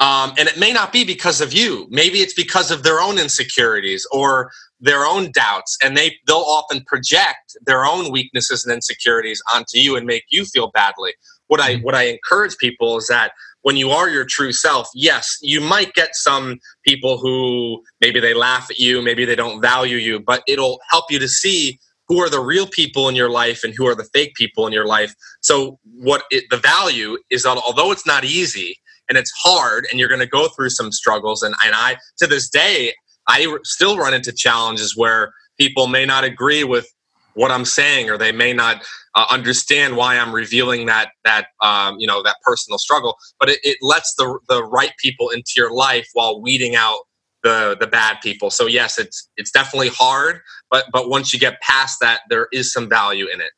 Um, 0.00 0.32
and 0.38 0.48
it 0.48 0.58
may 0.58 0.72
not 0.72 0.92
be 0.92 1.04
because 1.04 1.40
of 1.40 1.52
you. 1.52 1.86
Maybe 1.90 2.18
it's 2.18 2.34
because 2.34 2.70
of 2.70 2.82
their 2.82 3.00
own 3.00 3.18
insecurities 3.18 4.06
or 4.10 4.50
their 4.80 5.04
own 5.04 5.30
doubts, 5.32 5.76
and 5.84 5.94
they 5.96 6.16
they'll 6.26 6.38
often 6.38 6.82
project 6.84 7.56
their 7.66 7.84
own 7.84 8.10
weaknesses 8.10 8.64
and 8.64 8.74
insecurities 8.74 9.42
onto 9.54 9.78
you 9.78 9.96
and 9.96 10.06
make 10.06 10.24
you 10.30 10.46
feel 10.46 10.70
badly. 10.70 11.12
What 11.48 11.60
I 11.60 11.76
mm. 11.76 11.82
what 11.82 11.94
I 11.94 12.04
encourage 12.04 12.56
people 12.56 12.96
is 12.96 13.08
that 13.08 13.32
when 13.62 13.76
you 13.76 13.90
are 13.90 14.08
your 14.08 14.24
true 14.24 14.52
self, 14.52 14.88
yes, 14.94 15.36
you 15.42 15.60
might 15.60 15.92
get 15.94 16.14
some 16.14 16.58
people 16.84 17.18
who 17.18 17.82
maybe 18.00 18.20
they 18.20 18.34
laugh 18.34 18.66
at 18.70 18.78
you, 18.78 19.02
maybe 19.02 19.24
they 19.24 19.36
don't 19.36 19.60
value 19.60 19.96
you, 19.96 20.20
but 20.20 20.42
it'll 20.46 20.80
help 20.90 21.04
you 21.10 21.18
to 21.18 21.28
see 21.28 21.78
who 22.08 22.20
are 22.20 22.28
the 22.28 22.40
real 22.40 22.66
people 22.66 23.08
in 23.08 23.14
your 23.14 23.30
life 23.30 23.62
and 23.62 23.72
who 23.76 23.86
are 23.86 23.94
the 23.94 24.08
fake 24.12 24.34
people 24.34 24.66
in 24.66 24.72
your 24.72 24.86
life. 24.86 25.14
So 25.42 25.78
what 25.84 26.24
it, 26.30 26.44
the 26.50 26.56
value 26.56 27.18
is 27.30 27.44
that 27.44 27.56
although 27.56 27.92
it's 27.92 28.06
not 28.06 28.24
easy 28.24 28.76
and 29.08 29.16
it's 29.16 29.32
hard 29.36 29.86
and 29.90 30.00
you're 30.00 30.08
going 30.08 30.20
to 30.20 30.26
go 30.26 30.48
through 30.48 30.70
some 30.70 30.90
struggles 30.90 31.42
and, 31.42 31.54
and 31.64 31.74
I 31.74 31.98
to 32.18 32.26
this 32.26 32.48
day 32.48 32.94
I 33.28 33.56
still 33.62 33.96
run 33.96 34.12
into 34.12 34.32
challenges 34.32 34.96
where 34.96 35.32
people 35.56 35.86
may 35.86 36.04
not 36.04 36.24
agree 36.24 36.64
with 36.64 36.90
what 37.34 37.50
I'm 37.50 37.64
saying, 37.64 38.10
or 38.10 38.18
they 38.18 38.32
may 38.32 38.52
not 38.52 38.82
uh, 39.14 39.26
understand 39.30 39.96
why 39.96 40.18
I'm 40.18 40.32
revealing 40.32 40.86
that 40.86 41.10
that 41.24 41.48
um, 41.62 41.96
you 41.98 42.06
know 42.06 42.22
that 42.22 42.36
personal 42.44 42.78
struggle. 42.78 43.16
But 43.38 43.50
it, 43.50 43.58
it 43.62 43.78
lets 43.80 44.14
the 44.14 44.38
the 44.48 44.64
right 44.64 44.92
people 44.98 45.30
into 45.30 45.52
your 45.56 45.72
life 45.72 46.08
while 46.12 46.40
weeding 46.40 46.76
out 46.76 46.98
the 47.42 47.76
the 47.78 47.86
bad 47.86 48.18
people. 48.22 48.50
So 48.50 48.66
yes, 48.66 48.98
it's 48.98 49.28
it's 49.36 49.50
definitely 49.50 49.90
hard, 49.90 50.40
but 50.70 50.86
but 50.92 51.08
once 51.08 51.32
you 51.32 51.38
get 51.38 51.60
past 51.60 51.98
that, 52.00 52.20
there 52.28 52.48
is 52.52 52.72
some 52.72 52.88
value 52.88 53.26
in 53.32 53.40
it. 53.40 53.50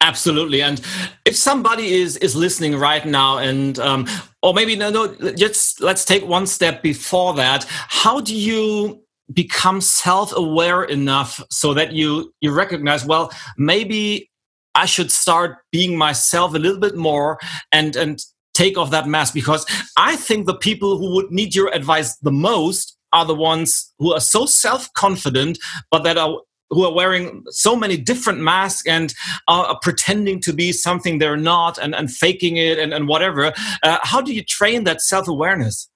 Absolutely, 0.00 0.62
and 0.62 0.80
if 1.24 1.34
somebody 1.36 1.94
is 1.94 2.16
is 2.18 2.36
listening 2.36 2.76
right 2.76 3.04
now, 3.04 3.38
and 3.38 3.78
um, 3.78 4.06
or 4.42 4.54
maybe 4.54 4.76
no, 4.76 4.90
no, 4.90 5.32
just 5.32 5.80
let's 5.80 6.04
take 6.04 6.24
one 6.26 6.46
step 6.46 6.82
before 6.82 7.34
that. 7.34 7.64
How 7.68 8.20
do 8.20 8.36
you 8.36 9.03
become 9.32 9.80
self-aware 9.80 10.84
enough 10.84 11.42
so 11.50 11.74
that 11.74 11.92
you 11.92 12.32
you 12.40 12.52
recognize 12.52 13.06
well 13.06 13.32
maybe 13.56 14.30
i 14.74 14.84
should 14.84 15.10
start 15.10 15.56
being 15.72 15.96
myself 15.96 16.54
a 16.54 16.58
little 16.58 16.80
bit 16.80 16.94
more 16.94 17.38
and 17.72 17.96
and 17.96 18.20
take 18.52 18.76
off 18.76 18.90
that 18.90 19.08
mask 19.08 19.32
because 19.32 19.64
i 19.96 20.14
think 20.14 20.46
the 20.46 20.56
people 20.56 20.98
who 20.98 21.14
would 21.14 21.30
need 21.30 21.54
your 21.54 21.72
advice 21.74 22.16
the 22.18 22.30
most 22.30 22.98
are 23.14 23.24
the 23.24 23.34
ones 23.34 23.92
who 23.98 24.12
are 24.12 24.20
so 24.20 24.44
self-confident 24.44 25.58
but 25.90 26.02
that 26.02 26.18
are 26.18 26.40
who 26.70 26.84
are 26.84 26.92
wearing 26.92 27.44
so 27.50 27.76
many 27.76 27.96
different 27.96 28.40
masks 28.40 28.86
and 28.86 29.14
are 29.48 29.78
pretending 29.80 30.40
to 30.40 30.52
be 30.52 30.72
something 30.72 31.18
they're 31.18 31.36
not 31.36 31.78
and, 31.78 31.94
and 31.94 32.10
faking 32.10 32.56
it 32.56 32.78
and, 32.78 32.92
and 32.92 33.06
whatever. 33.06 33.52
Uh, 33.82 33.98
how 34.02 34.20
do 34.20 34.34
you 34.34 34.42
train 34.42 34.84
that 34.84 35.00
self 35.00 35.28
awareness? 35.28 35.88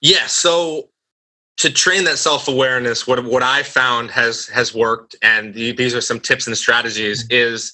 Yeah, 0.00 0.26
so 0.26 0.90
to 1.58 1.70
train 1.70 2.04
that 2.04 2.18
self 2.18 2.48
awareness, 2.48 3.06
what 3.06 3.22
what 3.24 3.42
I 3.42 3.62
found 3.62 4.10
has 4.12 4.46
has 4.48 4.74
worked, 4.74 5.16
and 5.22 5.52
these 5.54 5.94
are 5.94 6.00
some 6.00 6.20
tips 6.20 6.46
and 6.46 6.56
strategies. 6.56 7.24
Mm-hmm. 7.24 7.54
Is 7.54 7.72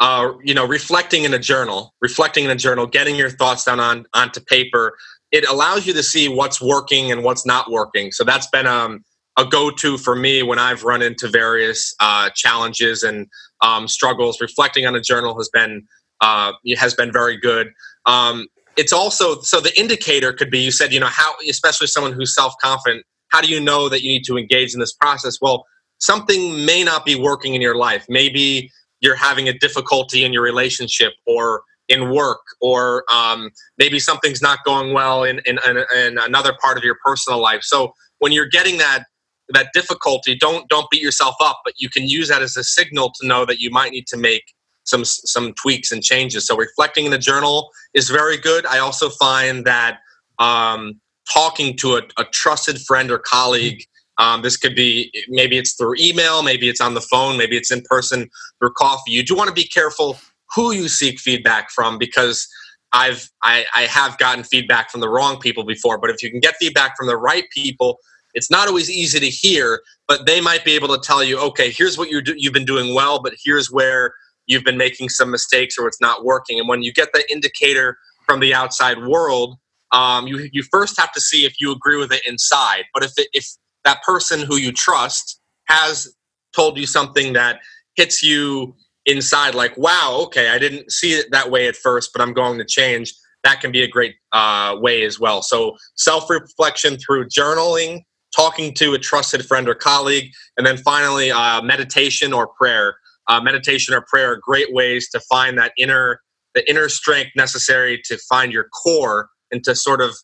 uh, 0.00 0.32
you 0.42 0.54
know 0.54 0.66
reflecting 0.66 1.24
in 1.24 1.34
a 1.34 1.38
journal, 1.38 1.94
reflecting 2.00 2.44
in 2.44 2.50
a 2.50 2.56
journal, 2.56 2.86
getting 2.86 3.16
your 3.16 3.30
thoughts 3.30 3.64
down 3.64 3.80
on 3.80 4.06
onto 4.14 4.40
paper. 4.40 4.96
It 5.30 5.46
allows 5.46 5.86
you 5.86 5.92
to 5.92 6.02
see 6.02 6.28
what's 6.28 6.60
working 6.60 7.12
and 7.12 7.22
what's 7.22 7.44
not 7.44 7.70
working. 7.70 8.12
So 8.12 8.24
that's 8.24 8.46
been 8.46 8.66
um, 8.66 9.04
a 9.36 9.44
go-to 9.44 9.98
for 9.98 10.16
me 10.16 10.42
when 10.42 10.58
I've 10.58 10.84
run 10.84 11.02
into 11.02 11.28
various 11.28 11.94
uh, 12.00 12.30
challenges 12.34 13.02
and 13.02 13.26
um, 13.60 13.88
struggles. 13.88 14.40
Reflecting 14.40 14.86
on 14.86 14.94
a 14.94 15.00
journal 15.00 15.36
has 15.36 15.50
been 15.52 15.86
uh, 16.20 16.52
has 16.76 16.94
been 16.94 17.12
very 17.12 17.36
good. 17.36 17.72
Um, 18.06 18.46
it's 18.78 18.92
also 18.92 19.40
so 19.40 19.60
the 19.60 19.78
indicator 19.78 20.32
could 20.32 20.50
be 20.50 20.60
you 20.60 20.70
said 20.70 20.92
you 20.92 21.00
know 21.00 21.06
how 21.06 21.34
especially 21.48 21.86
someone 21.86 22.12
who's 22.12 22.34
self-confident 22.34 23.04
how 23.28 23.42
do 23.42 23.48
you 23.48 23.60
know 23.60 23.88
that 23.90 24.02
you 24.02 24.08
need 24.08 24.24
to 24.24 24.38
engage 24.38 24.72
in 24.72 24.80
this 24.80 24.94
process? 24.94 25.38
Well 25.40 25.66
something 25.98 26.64
may 26.64 26.84
not 26.84 27.04
be 27.04 27.16
working 27.16 27.54
in 27.54 27.60
your 27.60 27.74
life. 27.74 28.06
Maybe 28.08 28.70
you're 29.00 29.16
having 29.16 29.48
a 29.48 29.52
difficulty 29.52 30.24
in 30.24 30.32
your 30.32 30.42
relationship 30.42 31.12
or 31.26 31.62
in 31.88 32.10
work 32.10 32.40
or 32.60 33.04
um, 33.12 33.50
maybe 33.78 33.98
something's 33.98 34.40
not 34.40 34.58
going 34.64 34.92
well 34.92 35.24
in, 35.24 35.40
in, 35.46 35.58
in 35.66 36.18
another 36.18 36.56
part 36.60 36.78
of 36.78 36.84
your 36.84 36.96
personal 37.04 37.40
life. 37.40 37.62
So 37.62 37.94
when 38.18 38.32
you're 38.32 38.48
getting 38.48 38.78
that 38.78 39.04
that 39.50 39.68
difficulty 39.72 40.34
don't 40.34 40.68
don't 40.68 40.90
beat 40.90 41.00
yourself 41.00 41.34
up 41.40 41.60
but 41.64 41.72
you 41.78 41.88
can 41.88 42.06
use 42.06 42.28
that 42.28 42.42
as 42.42 42.54
a 42.56 42.62
signal 42.62 43.10
to 43.18 43.26
know 43.26 43.46
that 43.46 43.58
you 43.58 43.70
might 43.70 43.92
need 43.92 44.06
to 44.06 44.16
make 44.16 44.42
some 44.88 45.04
some 45.04 45.52
tweaks 45.54 45.92
and 45.92 46.02
changes. 46.02 46.46
So 46.46 46.56
reflecting 46.56 47.04
in 47.04 47.10
the 47.10 47.18
journal 47.18 47.70
is 47.94 48.08
very 48.08 48.36
good. 48.36 48.66
I 48.66 48.78
also 48.78 49.10
find 49.10 49.64
that 49.64 49.98
um, 50.38 51.00
talking 51.32 51.76
to 51.76 51.96
a, 51.96 52.02
a, 52.16 52.24
trusted 52.32 52.80
friend 52.80 53.10
or 53.10 53.18
colleague 53.18 53.82
um, 54.18 54.42
this 54.42 54.56
could 54.56 54.74
be 54.74 55.12
maybe 55.28 55.58
it's 55.58 55.74
through 55.74 55.94
email 55.98 56.42
maybe 56.42 56.68
it's 56.68 56.80
on 56.80 56.94
the 56.94 57.00
phone 57.00 57.36
maybe 57.36 57.56
it's 57.56 57.70
in 57.70 57.82
person 57.82 58.28
through 58.58 58.72
coffee. 58.76 59.10
You 59.10 59.24
do 59.24 59.34
want 59.34 59.48
to 59.48 59.54
be 59.54 59.64
careful 59.64 60.18
who 60.54 60.72
you 60.72 60.88
seek 60.88 61.18
feedback 61.20 61.70
from 61.70 61.98
because 61.98 62.48
I've 62.92 63.28
I, 63.42 63.66
I 63.76 63.82
have 63.82 64.16
gotten 64.18 64.44
feedback 64.44 64.90
from 64.90 65.00
the 65.00 65.08
wrong 65.08 65.38
people 65.38 65.64
before, 65.64 65.98
but 65.98 66.08
if 66.10 66.22
you 66.22 66.30
can 66.30 66.40
get 66.40 66.54
feedback 66.58 66.96
from 66.96 67.08
the 67.08 67.16
right 67.16 67.44
people 67.50 67.98
it's 68.34 68.50
not 68.50 68.68
always 68.68 68.90
easy 68.90 69.18
to 69.18 69.28
hear, 69.28 69.80
but 70.06 70.26
they 70.26 70.40
might 70.40 70.64
be 70.64 70.74
able 70.74 70.88
to 70.88 71.00
tell 71.00 71.24
you, 71.24 71.38
okay, 71.38 71.70
here's 71.70 71.98
what 71.98 72.10
you 72.10 72.22
do, 72.22 72.34
you've 72.36 72.52
been 72.52 72.64
doing 72.64 72.94
well, 72.94 73.20
but 73.20 73.34
here's 73.42 73.70
where 73.70 74.14
you've 74.48 74.64
been 74.64 74.76
making 74.76 75.10
some 75.10 75.30
mistakes 75.30 75.78
or 75.78 75.86
it's 75.86 76.00
not 76.00 76.24
working. 76.24 76.58
And 76.58 76.68
when 76.68 76.82
you 76.82 76.92
get 76.92 77.12
the 77.12 77.24
indicator 77.30 77.96
from 78.26 78.40
the 78.40 78.52
outside 78.52 78.98
world, 79.06 79.56
um, 79.92 80.26
you 80.26 80.48
you 80.52 80.62
first 80.64 80.98
have 80.98 81.12
to 81.12 81.20
see 81.20 81.44
if 81.44 81.60
you 81.60 81.70
agree 81.70 81.96
with 81.96 82.12
it 82.12 82.22
inside. 82.26 82.84
But 82.92 83.04
if 83.04 83.12
it, 83.16 83.28
if 83.32 83.46
that 83.84 84.02
person 84.02 84.40
who 84.40 84.56
you 84.56 84.72
trust 84.72 85.40
has 85.68 86.12
told 86.54 86.78
you 86.78 86.86
something 86.86 87.34
that 87.34 87.60
hits 87.94 88.22
you 88.22 88.74
inside, 89.06 89.54
like 89.54 89.76
wow, 89.78 90.20
okay, 90.24 90.50
I 90.50 90.58
didn't 90.58 90.90
see 90.90 91.12
it 91.12 91.30
that 91.30 91.50
way 91.50 91.68
at 91.68 91.76
first, 91.76 92.10
but 92.12 92.20
I'm 92.20 92.34
going 92.34 92.58
to 92.58 92.64
change. 92.64 93.14
That 93.44 93.60
can 93.60 93.70
be 93.70 93.82
a 93.82 93.88
great 93.88 94.16
uh, 94.32 94.76
way 94.78 95.04
as 95.04 95.20
well. 95.20 95.42
So 95.42 95.76
self 95.96 96.28
reflection 96.28 96.98
through 96.98 97.28
journaling, 97.28 98.02
talking 98.36 98.74
to 98.74 98.94
a 98.94 98.98
trusted 98.98 99.46
friend 99.46 99.68
or 99.68 99.74
colleague, 99.74 100.32
and 100.56 100.66
then 100.66 100.76
finally, 100.76 101.30
uh, 101.30 101.62
meditation 101.62 102.32
or 102.32 102.48
prayer. 102.48 102.96
Uh, 103.28 103.40
meditation 103.40 103.94
or 103.94 104.04
prayer 104.08 104.32
are 104.32 104.40
great 104.42 104.72
ways 104.72 105.08
to 105.10 105.20
find 105.20 105.58
that 105.58 105.72
inner 105.76 106.20
the 106.54 106.68
inner 106.68 106.88
strength 106.88 107.30
necessary 107.36 108.00
to 108.04 108.18
find 108.28 108.52
your 108.52 108.68
core 108.82 109.28
and 109.52 109.62
to 109.64 109.74
sort 109.74 110.00
of 110.00 110.16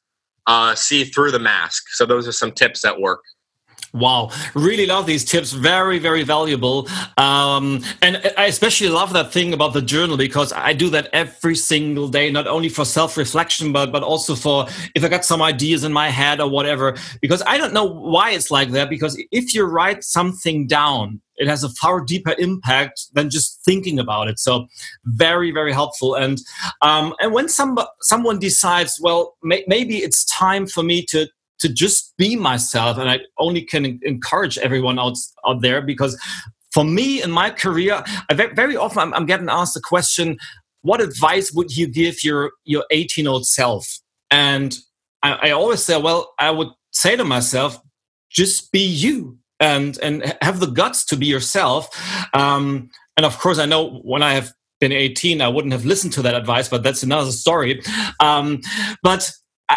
uh, 0.46 0.74
see 0.74 1.04
through 1.04 1.30
the 1.30 1.38
mask. 1.38 1.84
So 1.92 2.06
those 2.06 2.26
are 2.26 2.32
some 2.32 2.52
tips 2.52 2.82
that 2.82 3.00
work. 3.00 3.20
Wow, 3.94 4.32
really 4.54 4.86
love 4.86 5.06
these 5.06 5.24
tips. 5.24 5.52
Very, 5.52 6.00
very 6.00 6.24
valuable. 6.24 6.88
Um, 7.16 7.80
and 8.02 8.20
I 8.36 8.46
especially 8.46 8.88
love 8.88 9.12
that 9.12 9.32
thing 9.32 9.54
about 9.54 9.72
the 9.72 9.80
journal 9.80 10.16
because 10.16 10.52
I 10.52 10.72
do 10.72 10.90
that 10.90 11.08
every 11.12 11.54
single 11.54 12.08
day, 12.08 12.28
not 12.28 12.48
only 12.48 12.68
for 12.68 12.84
self 12.84 13.16
reflection, 13.16 13.72
but, 13.72 13.92
but 13.92 14.02
also 14.02 14.34
for 14.34 14.66
if 14.96 15.04
I 15.04 15.08
got 15.08 15.24
some 15.24 15.40
ideas 15.40 15.84
in 15.84 15.92
my 15.92 16.08
head 16.08 16.40
or 16.40 16.48
whatever. 16.50 16.96
Because 17.22 17.40
I 17.46 17.56
don't 17.56 17.72
know 17.72 17.84
why 17.84 18.32
it's 18.32 18.50
like 18.50 18.72
that. 18.72 18.90
Because 18.90 19.16
if 19.30 19.54
you 19.54 19.62
write 19.62 20.02
something 20.02 20.66
down, 20.66 21.20
it 21.36 21.46
has 21.46 21.62
a 21.62 21.68
far 21.68 22.00
deeper 22.00 22.34
impact 22.36 23.14
than 23.14 23.30
just 23.30 23.64
thinking 23.64 24.00
about 24.00 24.26
it. 24.26 24.40
So 24.40 24.66
very, 25.04 25.52
very 25.52 25.72
helpful. 25.72 26.16
And 26.16 26.40
um, 26.82 27.14
and 27.20 27.32
when 27.32 27.48
some 27.48 27.78
someone 28.00 28.40
decides, 28.40 28.98
well, 29.00 29.36
may, 29.44 29.62
maybe 29.68 29.98
it's 29.98 30.24
time 30.24 30.66
for 30.66 30.82
me 30.82 31.04
to 31.10 31.28
to 31.60 31.68
just 31.68 32.14
be 32.16 32.36
myself. 32.36 32.98
And 32.98 33.10
I 33.10 33.20
only 33.38 33.62
can 33.62 33.98
encourage 34.02 34.58
everyone 34.58 34.98
out, 34.98 35.16
out 35.46 35.62
there 35.62 35.80
because 35.80 36.20
for 36.72 36.84
me 36.84 37.22
in 37.22 37.30
my 37.30 37.50
career, 37.50 38.02
I 38.28 38.34
very 38.34 38.76
often 38.76 38.98
I'm, 38.98 39.14
I'm 39.14 39.26
getting 39.26 39.48
asked 39.48 39.74
the 39.74 39.80
question, 39.80 40.36
what 40.82 41.00
advice 41.00 41.52
would 41.52 41.76
you 41.76 41.86
give 41.86 42.24
your, 42.24 42.52
your 42.64 42.84
18 42.90 43.24
year 43.24 43.32
old 43.32 43.46
self? 43.46 44.00
And 44.30 44.76
I, 45.22 45.48
I 45.48 45.50
always 45.50 45.82
say, 45.82 46.00
well, 46.00 46.34
I 46.38 46.50
would 46.50 46.68
say 46.90 47.16
to 47.16 47.24
myself, 47.24 47.78
just 48.28 48.72
be 48.72 48.84
you 48.84 49.38
and, 49.60 49.96
and 50.02 50.36
have 50.42 50.60
the 50.60 50.66
guts 50.66 51.04
to 51.06 51.16
be 51.16 51.26
yourself. 51.26 51.88
Um, 52.34 52.90
and 53.16 53.24
of 53.24 53.38
course, 53.38 53.58
I 53.58 53.66
know 53.66 54.00
when 54.02 54.22
I 54.22 54.34
have 54.34 54.52
been 54.80 54.92
18, 54.92 55.40
I 55.40 55.48
wouldn't 55.48 55.72
have 55.72 55.84
listened 55.84 56.12
to 56.14 56.22
that 56.22 56.34
advice, 56.34 56.68
but 56.68 56.82
that's 56.82 57.02
another 57.02 57.30
story. 57.30 57.82
Um, 58.20 58.60
but 59.02 59.30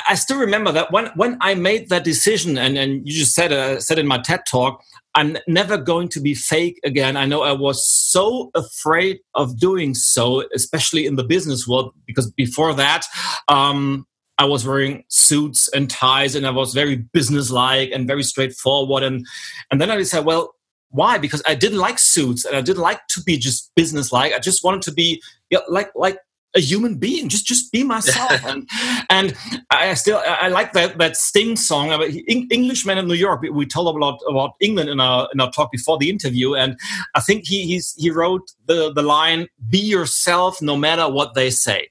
I, 0.08 0.16
still 0.16 0.38
remember 0.38 0.72
that 0.72 0.92
when 0.92 1.08
when 1.16 1.38
I 1.42 1.56
made 1.56 1.90
that 1.90 2.04
decision, 2.04 2.58
and, 2.58 2.78
and 2.78 3.08
you 3.08 3.14
just 3.14 3.34
said 3.34 3.52
uh, 3.52 3.80
said 3.80 4.00
in 4.00 4.08
my 4.08 4.18
TED 4.20 4.42
talk, 4.50 4.84
I'm 5.16 5.38
never 5.48 5.78
going 5.78 6.10
to 6.10 6.20
be 6.20 6.34
fake 6.34 6.80
again. 6.84 7.18
I 7.18 7.26
know 7.26 7.42
I 7.42 7.54
was 7.54 7.88
so 7.88 8.52
afraid 8.56 9.20
of 9.34 9.60
doing 9.60 9.94
so, 9.96 10.44
especially 10.54 11.06
in 11.06 11.16
the 11.16 11.24
business 11.24 11.68
world, 11.68 11.94
because 12.06 12.32
before 12.32 12.74
that, 12.76 13.06
um, 13.48 14.06
I 14.38 14.46
was 14.46 14.66
wearing 14.66 15.04
suits 15.08 15.68
and 15.70 15.90
ties, 15.90 16.36
and 16.36 16.46
I 16.46 16.52
was 16.52 16.74
very 16.74 16.96
businesslike 16.96 17.92
and 17.92 18.08
very 18.08 18.24
straightforward. 18.24 19.04
And 19.04 19.26
and 19.72 19.82
then 19.82 19.90
I 19.90 19.96
decided, 19.96 20.26
well, 20.26 20.54
why? 20.90 21.18
Because 21.18 21.42
I 21.48 21.56
didn't 21.56 21.80
like 21.80 22.00
suits, 22.00 22.46
and 22.46 22.56
I 22.56 22.62
didn't 22.62 22.82
like 22.84 23.06
to 23.10 23.22
be 23.24 23.38
just 23.38 23.72
businesslike. 23.76 24.34
I 24.34 24.40
just 24.40 24.64
wanted 24.64 24.82
to 24.84 24.92
be 24.92 25.22
yeah, 25.50 25.60
like 25.70 25.92
like 25.96 26.18
a 26.56 26.60
human 26.60 26.96
being 26.96 27.30
just 27.30 27.46
just 27.46 27.72
be 27.72 27.84
myself. 27.84 28.44
And 28.46 28.68
and 29.10 29.38
i 29.70 29.94
still 29.94 30.22
i 30.26 30.48
like 30.48 30.74
that 30.74 30.98
that 30.98 31.18
sting 31.18 31.56
song. 31.56 31.92
About 31.92 32.10
englishman 32.30 32.98
in 32.98 33.08
new 33.08 33.14
york 33.14 33.42
we 33.42 33.66
told 33.66 33.96
a 33.96 34.00
lot 34.00 34.20
about 34.30 34.52
england 34.60 34.90
in 34.90 35.00
our 35.00 35.30
in 35.34 35.40
our 35.40 35.52
talk 35.52 35.72
before 35.72 35.98
the 35.98 36.10
interview. 36.10 36.56
And 36.56 36.78
i 37.16 37.20
think 37.20 37.46
he 37.46 37.66
he's 37.66 37.94
he 37.98 38.10
wrote 38.10 38.52
the 38.66 38.92
the 38.94 39.04
line 39.04 39.48
be 39.70 39.80
yourself 39.80 40.62
no 40.62 40.76
matter 40.78 41.10
what 41.10 41.34
they 41.34 41.50
say. 41.50 41.90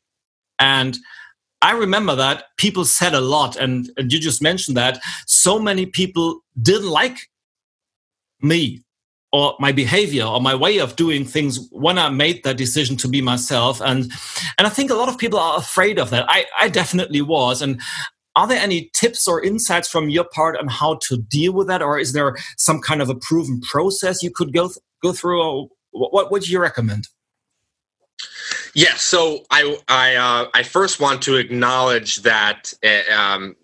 And 0.58 0.98
I 1.62 1.72
remember 1.72 2.14
that 2.16 2.44
people 2.58 2.84
said 2.84 3.14
a 3.14 3.20
lot, 3.20 3.56
and, 3.56 3.90
and 3.96 4.12
you 4.12 4.20
just 4.20 4.42
mentioned 4.42 4.76
that 4.76 5.00
so 5.26 5.58
many 5.58 5.86
people 5.86 6.40
didn't 6.60 6.88
like 6.88 7.18
me 8.40 8.84
or 9.36 9.54
my 9.60 9.70
behavior 9.70 10.24
or 10.24 10.40
my 10.40 10.54
way 10.54 10.78
of 10.78 10.96
doing 10.96 11.22
things 11.24 11.68
when 11.70 11.98
I 11.98 12.08
made 12.08 12.42
that 12.44 12.56
decision 12.56 12.96
to 12.98 13.08
be 13.08 13.20
myself. 13.20 13.82
And 13.82 14.10
and 14.56 14.66
I 14.66 14.70
think 14.70 14.90
a 14.90 14.94
lot 14.94 15.10
of 15.10 15.18
people 15.18 15.38
are 15.38 15.58
afraid 15.58 15.98
of 15.98 16.08
that. 16.10 16.24
I, 16.28 16.46
I 16.58 16.70
definitely 16.70 17.20
was. 17.20 17.60
And 17.60 17.80
are 18.34 18.46
there 18.46 18.60
any 18.60 18.90
tips 18.94 19.28
or 19.28 19.44
insights 19.44 19.88
from 19.88 20.08
your 20.08 20.24
part 20.24 20.56
on 20.56 20.68
how 20.68 20.98
to 21.08 21.18
deal 21.18 21.52
with 21.52 21.66
that, 21.68 21.82
or 21.82 21.98
is 21.98 22.12
there 22.12 22.36
some 22.56 22.80
kind 22.80 23.02
of 23.02 23.10
a 23.10 23.14
proven 23.14 23.60
process 23.60 24.22
you 24.22 24.30
could 24.30 24.52
go 24.54 24.68
th 24.68 24.78
go 25.02 25.12
through? 25.12 25.42
Or 25.42 25.68
what 25.92 26.30
would 26.30 26.48
you 26.48 26.58
recommend? 26.58 27.04
Yeah, 28.74 28.96
so 28.96 29.44
I 29.50 29.60
I 29.88 30.16
uh, 30.16 30.42
I 30.54 30.62
first 30.62 31.00
want 31.00 31.22
to 31.22 31.36
acknowledge 31.36 32.16
that 32.22 32.72
uh, 32.82 33.14
um, 33.20 33.56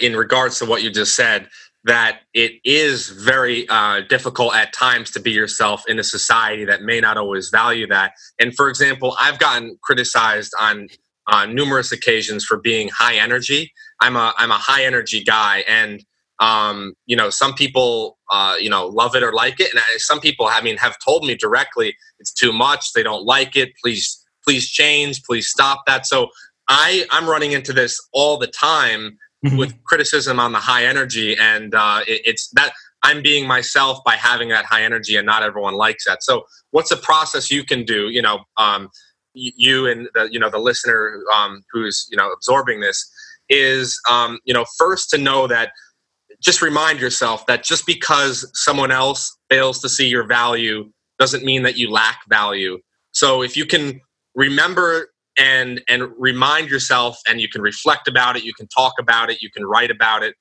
in 0.00 0.16
regards 0.16 0.58
to 0.58 0.66
what 0.66 0.82
you 0.82 0.90
just 0.90 1.14
said 1.14 1.48
that 1.86 2.22
it 2.34 2.54
is 2.64 3.10
very 3.10 3.66
uh, 3.68 4.00
difficult 4.08 4.54
at 4.56 4.72
times 4.72 5.10
to 5.12 5.20
be 5.20 5.30
yourself 5.30 5.84
in 5.88 6.00
a 6.00 6.04
society 6.04 6.64
that 6.64 6.82
may 6.82 7.00
not 7.00 7.16
always 7.16 7.48
value 7.48 7.86
that. 7.86 8.12
And 8.40 8.54
for 8.54 8.68
example, 8.68 9.16
I've 9.20 9.38
gotten 9.38 9.78
criticized 9.82 10.52
on 10.60 10.88
on 11.28 11.54
numerous 11.54 11.92
occasions 11.92 12.44
for 12.44 12.58
being 12.58 12.88
high 12.88 13.16
energy. 13.16 13.72
I'm 14.00 14.16
a 14.16 14.34
I'm 14.36 14.50
a 14.50 14.58
high 14.58 14.84
energy 14.84 15.22
guy, 15.22 15.64
and 15.68 16.04
um, 16.40 16.94
you 17.06 17.16
know 17.16 17.30
some 17.30 17.54
people 17.54 18.18
uh, 18.32 18.56
you 18.60 18.68
know 18.68 18.86
love 18.88 19.14
it 19.14 19.22
or 19.22 19.32
like 19.32 19.60
it, 19.60 19.72
and 19.72 19.80
some 19.98 20.18
people 20.18 20.46
I 20.46 20.60
mean 20.62 20.76
have 20.78 20.96
told 21.04 21.24
me 21.24 21.36
directly 21.36 21.94
it's 22.18 22.32
too 22.32 22.52
much. 22.52 22.92
They 22.94 23.04
don't 23.04 23.24
like 23.24 23.54
it. 23.54 23.70
Please 23.82 24.20
please 24.44 24.68
change. 24.68 25.22
Please 25.22 25.48
stop 25.48 25.82
that. 25.86 26.04
So 26.04 26.30
I 26.68 27.06
I'm 27.10 27.28
running 27.28 27.52
into 27.52 27.72
this 27.72 28.00
all 28.12 28.38
the 28.38 28.48
time 28.48 29.18
mm-hmm. 29.46 29.58
with 29.58 29.74
criticism 29.84 30.38
on 30.38 30.52
the 30.52 30.58
high 30.58 30.84
energy, 30.84 31.36
and 31.38 31.74
uh, 31.74 32.00
it, 32.06 32.22
it's 32.24 32.48
that 32.54 32.72
I'm 33.02 33.22
being 33.22 33.46
myself 33.46 33.98
by 34.04 34.16
having 34.16 34.48
that 34.50 34.64
high 34.64 34.82
energy, 34.82 35.16
and 35.16 35.26
not 35.26 35.42
everyone 35.42 35.74
likes 35.74 36.04
that. 36.06 36.22
So, 36.22 36.44
what's 36.70 36.90
a 36.90 36.96
process 36.96 37.50
you 37.50 37.64
can 37.64 37.84
do? 37.84 38.08
You 38.08 38.22
know, 38.22 38.40
um, 38.56 38.88
you 39.34 39.86
and 39.86 40.08
the 40.14 40.28
you 40.30 40.40
know 40.40 40.50
the 40.50 40.58
listener 40.58 41.22
um, 41.34 41.62
who's 41.72 42.06
you 42.10 42.16
know 42.16 42.30
absorbing 42.30 42.80
this 42.80 43.10
is 43.48 44.00
um, 44.10 44.38
you 44.44 44.54
know 44.54 44.64
first 44.78 45.10
to 45.10 45.18
know 45.18 45.46
that 45.46 45.72
just 46.42 46.62
remind 46.62 47.00
yourself 47.00 47.46
that 47.46 47.64
just 47.64 47.86
because 47.86 48.48
someone 48.54 48.90
else 48.90 49.36
fails 49.48 49.80
to 49.80 49.88
see 49.88 50.06
your 50.06 50.26
value 50.26 50.90
doesn't 51.18 51.44
mean 51.44 51.62
that 51.62 51.76
you 51.76 51.90
lack 51.90 52.20
value. 52.28 52.78
So 53.12 53.42
if 53.42 53.56
you 53.56 53.64
can 53.64 54.00
remember 54.34 55.08
and 55.38 55.82
and 55.88 56.04
remind 56.18 56.70
yourself 56.70 57.18
and 57.28 57.40
you 57.40 57.48
can 57.48 57.62
reflect 57.62 58.08
about 58.08 58.36
it 58.36 58.44
you 58.44 58.54
can 58.54 58.66
talk 58.68 58.94
about 58.98 59.30
it 59.30 59.42
you 59.42 59.50
can 59.50 59.64
write 59.66 59.90
about 59.90 60.22
it 60.22 60.34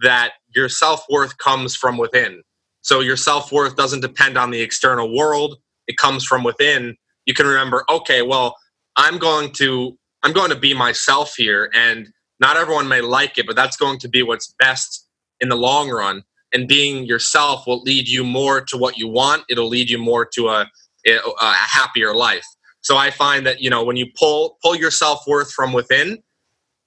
that 0.00 0.32
your 0.54 0.68
self-worth 0.68 1.38
comes 1.38 1.76
from 1.76 1.96
within. 1.96 2.42
So 2.82 3.00
your 3.00 3.16
self-worth 3.16 3.76
doesn't 3.76 4.00
depend 4.00 4.36
on 4.36 4.50
the 4.50 4.60
external 4.60 5.14
world. 5.14 5.58
It 5.86 5.96
comes 5.96 6.24
from 6.24 6.42
within. 6.42 6.96
You 7.26 7.34
can 7.34 7.46
remember 7.46 7.84
okay 7.88 8.22
well 8.22 8.56
i'm 8.96 9.18
going 9.18 9.52
to 9.52 9.96
i'm 10.24 10.32
going 10.32 10.50
to 10.50 10.56
be 10.58 10.74
myself 10.74 11.34
here 11.36 11.70
and 11.72 12.08
not 12.40 12.56
everyone 12.56 12.88
may 12.88 13.00
like 13.00 13.38
it 13.38 13.46
but 13.46 13.56
that's 13.56 13.76
going 13.76 13.98
to 14.00 14.08
be 14.08 14.22
what's 14.22 14.54
best 14.58 15.06
in 15.40 15.48
the 15.48 15.56
long 15.56 15.90
run. 15.90 16.22
And 16.54 16.68
being 16.68 17.04
yourself 17.04 17.66
will 17.66 17.80
lead 17.82 18.08
you 18.08 18.24
more 18.24 18.60
to 18.60 18.76
what 18.76 18.98
you 18.98 19.08
want. 19.08 19.44
It'll 19.48 19.68
lead 19.68 19.88
you 19.88 19.98
more 19.98 20.26
to 20.34 20.48
a, 20.48 20.70
a 21.06 21.52
happier 21.54 22.14
life 22.14 22.46
so 22.82 22.96
I 22.96 23.10
find 23.10 23.46
that 23.46 23.60
you 23.60 23.70
know 23.70 23.84
when 23.84 23.96
you 23.96 24.06
pull 24.16 24.58
pull 24.62 24.76
your 24.76 24.90
self 24.90 25.26
worth 25.26 25.52
from 25.52 25.72
within, 25.72 26.18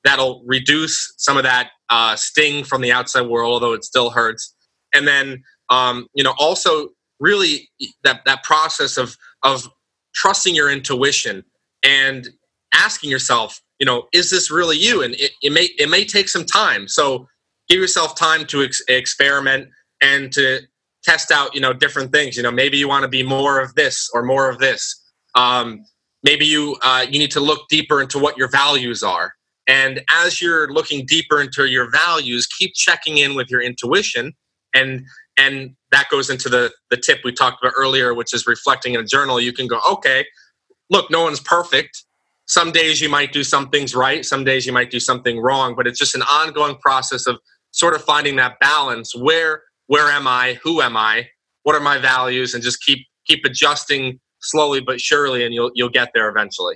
that'll 0.04 0.44
reduce 0.46 1.14
some 1.18 1.38
of 1.38 1.44
that 1.44 1.72
uh, 1.90 2.16
sting 2.16 2.64
from 2.64 2.82
the 2.82 2.92
outside 2.92 3.28
world, 3.28 3.52
although 3.52 3.74
it 3.74 3.84
still 3.84 4.12
hurts. 4.12 4.54
And 4.94 5.08
then 5.08 5.44
um, 5.70 6.08
you 6.14 6.24
know 6.24 6.34
also 6.38 6.90
really 7.20 7.70
that 8.04 8.22
that 8.26 8.44
process 8.44 8.98
of 8.98 9.18
of 9.44 9.68
trusting 10.14 10.56
your 10.56 10.70
intuition 10.70 11.44
and 11.84 12.30
asking 12.74 13.10
yourself, 13.10 13.62
you 13.80 13.86
know, 13.86 14.08
is 14.14 14.32
this 14.32 14.52
really 14.52 14.78
you? 14.78 15.02
And 15.02 15.16
it, 15.16 15.32
it 15.42 15.52
may 15.52 15.70
it 15.78 15.90
may 15.90 16.06
take 16.06 16.30
some 16.30 16.46
time. 16.46 16.88
So 16.88 17.28
give 17.70 17.80
yourself 17.80 18.16
time 18.16 18.46
to 18.48 18.64
ex- 18.64 18.84
experiment 18.88 19.70
and 20.02 20.32
to 20.34 20.60
test 21.04 21.32
out 21.32 21.54
you 21.54 21.62
know 21.62 21.72
different 21.72 22.12
things 22.12 22.36
you 22.36 22.42
know 22.42 22.52
maybe 22.52 22.78
you 22.78 22.88
want 22.88 23.04
to 23.04 23.08
be 23.08 23.22
more 23.22 23.60
of 23.60 23.76
this 23.76 24.10
or 24.14 24.24
more 24.24 24.50
of 24.50 24.58
this 24.58 25.05
um, 25.36 25.86
maybe 26.24 26.46
you 26.46 26.76
uh, 26.82 27.06
you 27.10 27.20
need 27.20 27.32
to 27.32 27.40
look 27.40 27.68
deeper 27.70 28.02
into 28.02 28.20
what 28.20 28.38
your 28.38 28.50
values 28.50 29.04
are. 29.04 29.34
And 29.68 30.04
as 30.14 30.42
you're 30.42 30.72
looking 30.72 31.06
deeper 31.06 31.42
into 31.42 31.66
your 31.66 31.90
values, 31.90 32.48
keep 32.48 32.74
checking 32.76 33.18
in 33.18 33.36
with 33.36 33.50
your 33.50 33.62
intuition, 33.62 34.34
and 34.74 35.06
and 35.38 35.76
that 35.92 36.10
goes 36.10 36.30
into 36.30 36.50
the 36.50 36.72
the 36.90 36.98
tip 36.98 37.20
we 37.24 37.32
talked 37.32 37.64
about 37.64 37.74
earlier, 37.78 38.14
which 38.14 38.34
is 38.34 38.46
reflecting 38.46 38.94
in 38.94 39.02
a 39.02 39.06
journal. 39.06 39.40
You 39.40 39.54
can 39.54 39.68
go, 39.68 39.80
okay, 39.90 40.26
look, 40.90 41.10
no 41.10 41.24
one's 41.24 41.40
perfect. 41.40 42.04
Some 42.48 42.72
days 42.72 43.02
you 43.02 43.10
might 43.10 43.34
do 43.34 43.44
some 43.44 43.70
things 43.70 43.96
right, 43.96 44.24
some 44.24 44.44
days 44.44 44.68
you 44.68 44.74
might 44.74 44.92
do 44.92 45.00
something 45.00 45.40
wrong, 45.40 45.74
but 45.76 45.88
it's 45.88 45.98
just 45.98 46.14
an 46.14 46.22
ongoing 46.24 46.76
process 46.76 47.26
of 47.26 47.40
sort 47.72 47.96
of 47.96 48.04
finding 48.04 48.36
that 48.36 48.60
balance. 48.60 49.16
Where 49.16 49.64
where 49.88 50.10
am 50.10 50.28
I? 50.28 50.60
Who 50.64 50.82
am 50.82 50.96
I? 50.96 51.28
What 51.64 51.76
are 51.76 51.82
my 51.82 51.98
values? 51.98 52.54
And 52.54 52.64
just 52.64 52.84
keep 52.84 53.00
keep 53.26 53.44
adjusting 53.46 54.20
slowly 54.46 54.82
but 54.82 55.02
surely, 55.02 55.44
and 55.46 55.54
you'll 55.54 55.72
you'll 55.74 55.90
get 55.90 56.12
there 56.14 56.30
eventually. 56.30 56.76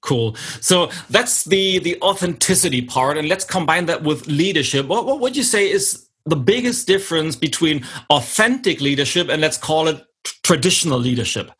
Cool. 0.00 0.34
So 0.60 0.90
that's 1.10 1.44
the 1.44 1.78
the 1.78 2.00
authenticity 2.02 2.82
part, 2.82 3.18
and 3.18 3.28
let's 3.28 3.44
combine 3.44 3.86
that 3.86 4.02
with 4.02 4.26
leadership. 4.26 4.86
What 4.86 5.06
what 5.06 5.20
would 5.20 5.36
you 5.36 5.42
say 5.42 5.70
is 5.70 6.08
the 6.26 6.36
biggest 6.36 6.86
difference 6.86 7.36
between 7.36 7.84
authentic 8.10 8.80
leadership 8.80 9.28
and 9.28 9.40
let's 9.40 9.56
call 9.56 9.88
it 9.88 10.04
traditional 10.42 10.98
leadership? 10.98 11.50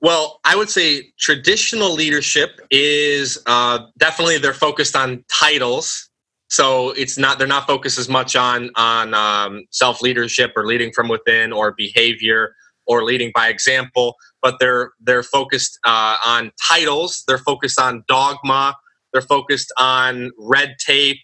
Well, 0.00 0.40
I 0.44 0.54
would 0.54 0.68
say 0.68 1.12
traditional 1.18 1.92
leadership 1.94 2.60
is 2.70 3.38
uh, 3.46 3.86
definitely 3.96 4.38
they're 4.38 4.52
focused 4.52 4.94
on 4.94 5.24
titles. 5.32 6.10
So 6.48 6.90
it's 6.90 7.16
not 7.16 7.38
they're 7.38 7.46
not 7.46 7.66
focused 7.66 7.98
as 7.98 8.08
much 8.08 8.36
on 8.36 8.70
on 8.76 9.14
um, 9.14 9.64
self 9.70 10.02
leadership 10.02 10.52
or 10.56 10.66
leading 10.66 10.92
from 10.92 11.08
within 11.08 11.52
or 11.52 11.72
behavior 11.72 12.54
or 12.86 13.04
leading 13.04 13.32
by 13.34 13.48
example, 13.48 14.14
but 14.42 14.56
they're 14.60 14.92
they're 15.00 15.22
focused 15.22 15.78
uh, 15.84 16.16
on 16.24 16.52
titles. 16.68 17.24
They're 17.26 17.38
focused 17.38 17.80
on 17.80 18.04
dogma. 18.08 18.74
They're 19.12 19.22
focused 19.22 19.72
on 19.78 20.30
red 20.38 20.76
tape 20.84 21.18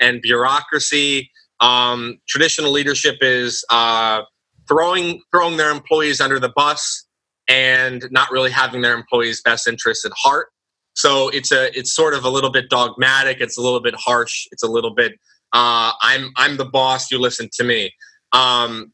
and 0.00 0.20
bureaucracy. 0.20 1.30
Um, 1.60 2.18
traditional 2.28 2.70
leadership 2.70 3.16
is 3.20 3.64
uh, 3.70 4.22
throwing 4.68 5.22
throwing 5.32 5.56
their 5.56 5.70
employees 5.70 6.20
under 6.20 6.38
the 6.38 6.52
bus 6.54 7.06
and 7.48 8.06
not 8.10 8.30
really 8.30 8.50
having 8.50 8.82
their 8.82 8.94
employees' 8.94 9.40
best 9.42 9.68
interests 9.68 10.04
at 10.04 10.12
heart. 10.16 10.48
So 10.94 11.28
it's 11.28 11.52
a 11.52 11.76
it's 11.78 11.94
sort 11.94 12.14
of 12.14 12.24
a 12.24 12.30
little 12.30 12.50
bit 12.50 12.68
dogmatic. 12.68 13.38
It's 13.40 13.56
a 13.56 13.62
little 13.62 13.80
bit 13.80 13.94
harsh. 13.96 14.46
It's 14.50 14.62
a 14.62 14.68
little 14.68 14.94
bit 14.94 15.12
uh, 15.52 15.92
I'm 16.00 16.32
I'm 16.36 16.56
the 16.56 16.64
boss. 16.64 17.10
You 17.10 17.18
listen 17.18 17.48
to 17.54 17.64
me. 17.64 17.92
Um, 18.32 18.92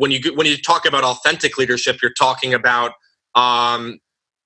when 0.00 0.10
you 0.10 0.20
when 0.34 0.46
you 0.46 0.56
talk 0.56 0.86
about 0.86 1.04
authentic 1.04 1.58
leadership, 1.58 1.98
you're 2.02 2.14
talking 2.18 2.54
about 2.54 2.92
um, 3.34 3.98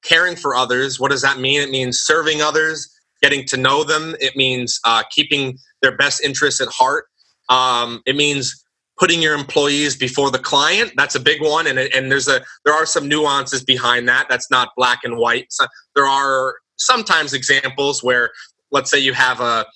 caring 0.03 0.37
for 0.37 0.55
others. 0.55 0.99
What 0.99 1.12
does 1.12 1.23
that 1.23 1.38
mean? 1.38 1.61
It 1.61 1.71
means 1.71 2.01
serving 2.01 2.43
others, 2.43 2.90
getting 3.23 3.47
to 3.47 3.57
know 3.57 3.85
them. 3.85 4.17
It 4.21 4.35
means 4.37 4.81
uh, 4.85 5.05
keeping 5.11 5.57
their 5.81 5.97
best 5.97 6.23
interests 6.23 6.61
at 6.61 6.69
heart. 6.69 7.07
Um, 7.49 8.03
it 8.05 8.17
means 8.17 8.64
putting 8.99 9.23
your 9.23 9.35
employees 9.35 9.97
before 9.97 10.31
the 10.33 10.40
client. 10.40 10.93
That's 10.97 11.14
a 11.14 11.21
big 11.21 11.40
one, 11.40 11.69
and 11.69 11.79
and 11.79 12.11
there's 12.11 12.29
a 12.29 12.43
there 12.64 12.75
are 12.75 12.87
some 12.87 13.09
nuances 13.09 13.62
behind 13.64 14.09
that. 14.09 14.27
That's 14.29 14.51
not 14.51 14.71
black 14.77 15.01
and 15.05 15.17
white. 15.17 15.47
So 15.51 15.67
there 15.95 16.07
are 16.07 16.57
sometimes 16.77 17.33
examples 17.33 18.03
where, 18.03 18.31
let's 18.73 18.90
say, 18.90 18.99
you 18.99 19.12
have 19.12 19.40
a 19.40 19.67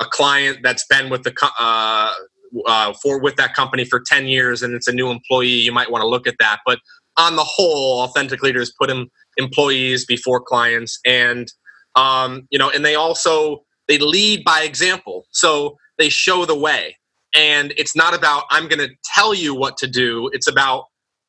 a 0.00 0.06
client 0.06 0.58
that's 0.62 0.84
been 0.86 1.08
with 1.08 1.22
the 1.22 1.34
uh, 1.58 2.12
uh, 2.66 2.92
for 3.02 3.20
with 3.20 3.36
that 3.36 3.54
company 3.54 3.84
for 3.84 4.00
10 4.00 4.26
years 4.26 4.62
and 4.62 4.74
it's 4.74 4.86
a 4.88 4.92
new 4.92 5.10
employee 5.10 5.48
you 5.48 5.72
might 5.72 5.90
want 5.90 6.02
to 6.02 6.08
look 6.08 6.26
at 6.26 6.36
that. 6.38 6.60
But 6.66 6.78
on 7.16 7.36
the 7.36 7.44
whole 7.44 8.02
authentic 8.02 8.42
leaders 8.42 8.72
put 8.78 8.90
in 8.90 9.08
employees 9.36 10.04
before 10.04 10.40
clients 10.40 10.98
and 11.06 11.52
um, 11.96 12.46
you 12.50 12.58
know 12.58 12.70
and 12.70 12.84
they 12.84 12.94
also 12.94 13.64
they 13.88 13.98
lead 13.98 14.44
by 14.44 14.62
example. 14.62 15.26
So 15.30 15.76
they 15.98 16.08
show 16.08 16.44
the 16.44 16.58
way. 16.58 16.96
And 17.34 17.72
it's 17.76 17.94
not 17.94 18.12
about 18.14 18.44
i'm 18.50 18.66
going 18.66 18.80
to 18.80 18.92
tell 19.14 19.34
you 19.34 19.54
what 19.54 19.76
to 19.78 19.86
do. 19.86 20.30
It's 20.32 20.48
about 20.48 20.84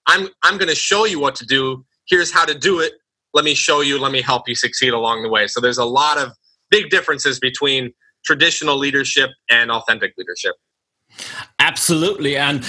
i'm 0.07 0.27
i'm 0.43 0.57
going 0.57 0.69
to 0.69 0.75
show 0.75 1.05
you 1.05 1.19
what 1.19 1.35
to 1.35 1.45
do. 1.45 1.85
Here's 2.07 2.31
how 2.31 2.45
to 2.45 2.57
do 2.57 2.79
it. 2.79 2.93
Let 3.33 3.45
me 3.45 3.53
show 3.53 3.81
you. 3.81 3.99
Let 3.99 4.11
me 4.11 4.21
help 4.21 4.47
you 4.47 4.55
succeed 4.55 4.89
along 4.93 5.23
the 5.23 5.29
way. 5.29 5.47
So 5.47 5.61
there's 5.61 5.77
a 5.77 5.85
lot 5.85 6.17
of 6.17 6.31
big 6.69 6.89
differences 6.89 7.39
between 7.39 7.91
traditional 8.25 8.77
leadership 8.77 9.29
and 9.49 9.71
authentic 9.71 10.13
leadership 10.17 10.55
Absolutely. 11.59 12.37
And 12.37 12.65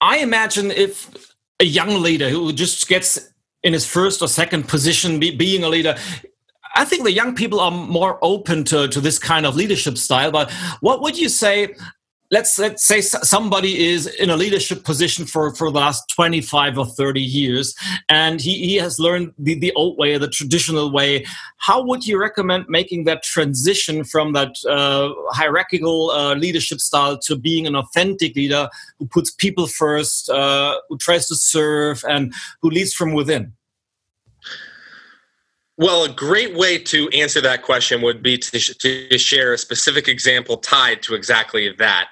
I 0.00 0.18
imagine 0.18 0.70
if 0.70 1.34
a 1.60 1.64
young 1.64 2.02
leader 2.02 2.28
who 2.28 2.52
just 2.52 2.88
gets 2.88 3.32
in 3.62 3.72
his 3.72 3.84
first 3.84 4.22
or 4.22 4.28
second 4.28 4.68
position 4.68 5.18
be, 5.18 5.34
being 5.34 5.64
a 5.64 5.68
leader, 5.68 5.96
I 6.76 6.84
think 6.84 7.02
the 7.02 7.12
young 7.12 7.34
people 7.34 7.58
are 7.60 7.70
more 7.70 8.18
open 8.22 8.64
to, 8.64 8.88
to 8.88 9.00
this 9.00 9.18
kind 9.18 9.46
of 9.46 9.56
leadership 9.56 9.98
style. 9.98 10.30
But 10.30 10.50
what 10.80 11.02
would 11.02 11.18
you 11.18 11.28
say 11.28 11.74
let's 12.30 12.58
let's 12.58 12.84
say 12.84 13.00
somebody 13.00 13.88
is 13.88 14.06
in 14.06 14.28
a 14.28 14.36
leadership 14.36 14.84
position 14.84 15.24
for 15.24 15.54
for 15.54 15.70
the 15.70 15.78
last 15.78 16.08
25 16.10 16.78
or 16.78 16.86
30 16.86 17.20
years 17.20 17.74
and 18.08 18.40
he, 18.40 18.66
he 18.66 18.74
has 18.76 18.98
learned 18.98 19.32
the, 19.38 19.58
the 19.58 19.72
old 19.72 19.96
way 19.96 20.18
the 20.18 20.28
traditional 20.28 20.90
way 20.92 21.24
how 21.56 21.82
would 21.82 22.06
you 22.06 22.20
recommend 22.20 22.66
making 22.68 23.04
that 23.04 23.22
transition 23.22 24.04
from 24.04 24.32
that 24.32 24.54
uh, 24.68 25.10
hierarchical 25.30 26.10
uh, 26.10 26.34
leadership 26.34 26.80
style 26.80 27.18
to 27.18 27.36
being 27.36 27.66
an 27.66 27.74
authentic 27.74 28.36
leader 28.36 28.68
who 28.98 29.06
puts 29.06 29.30
people 29.30 29.66
first 29.66 30.28
uh, 30.28 30.78
who 30.88 30.98
tries 30.98 31.26
to 31.26 31.34
serve 31.34 32.04
and 32.08 32.32
who 32.60 32.68
leads 32.68 32.92
from 32.92 33.14
within 33.14 33.52
well, 35.80 36.02
a 36.02 36.08
great 36.08 36.56
way 36.56 36.76
to 36.76 37.08
answer 37.10 37.40
that 37.40 37.62
question 37.62 38.02
would 38.02 38.20
be 38.20 38.36
to, 38.36 38.58
sh- 38.58 38.76
to 38.78 39.16
share 39.16 39.52
a 39.52 39.58
specific 39.58 40.08
example 40.08 40.56
tied 40.56 41.02
to 41.02 41.14
exactly 41.14 41.72
that. 41.78 42.08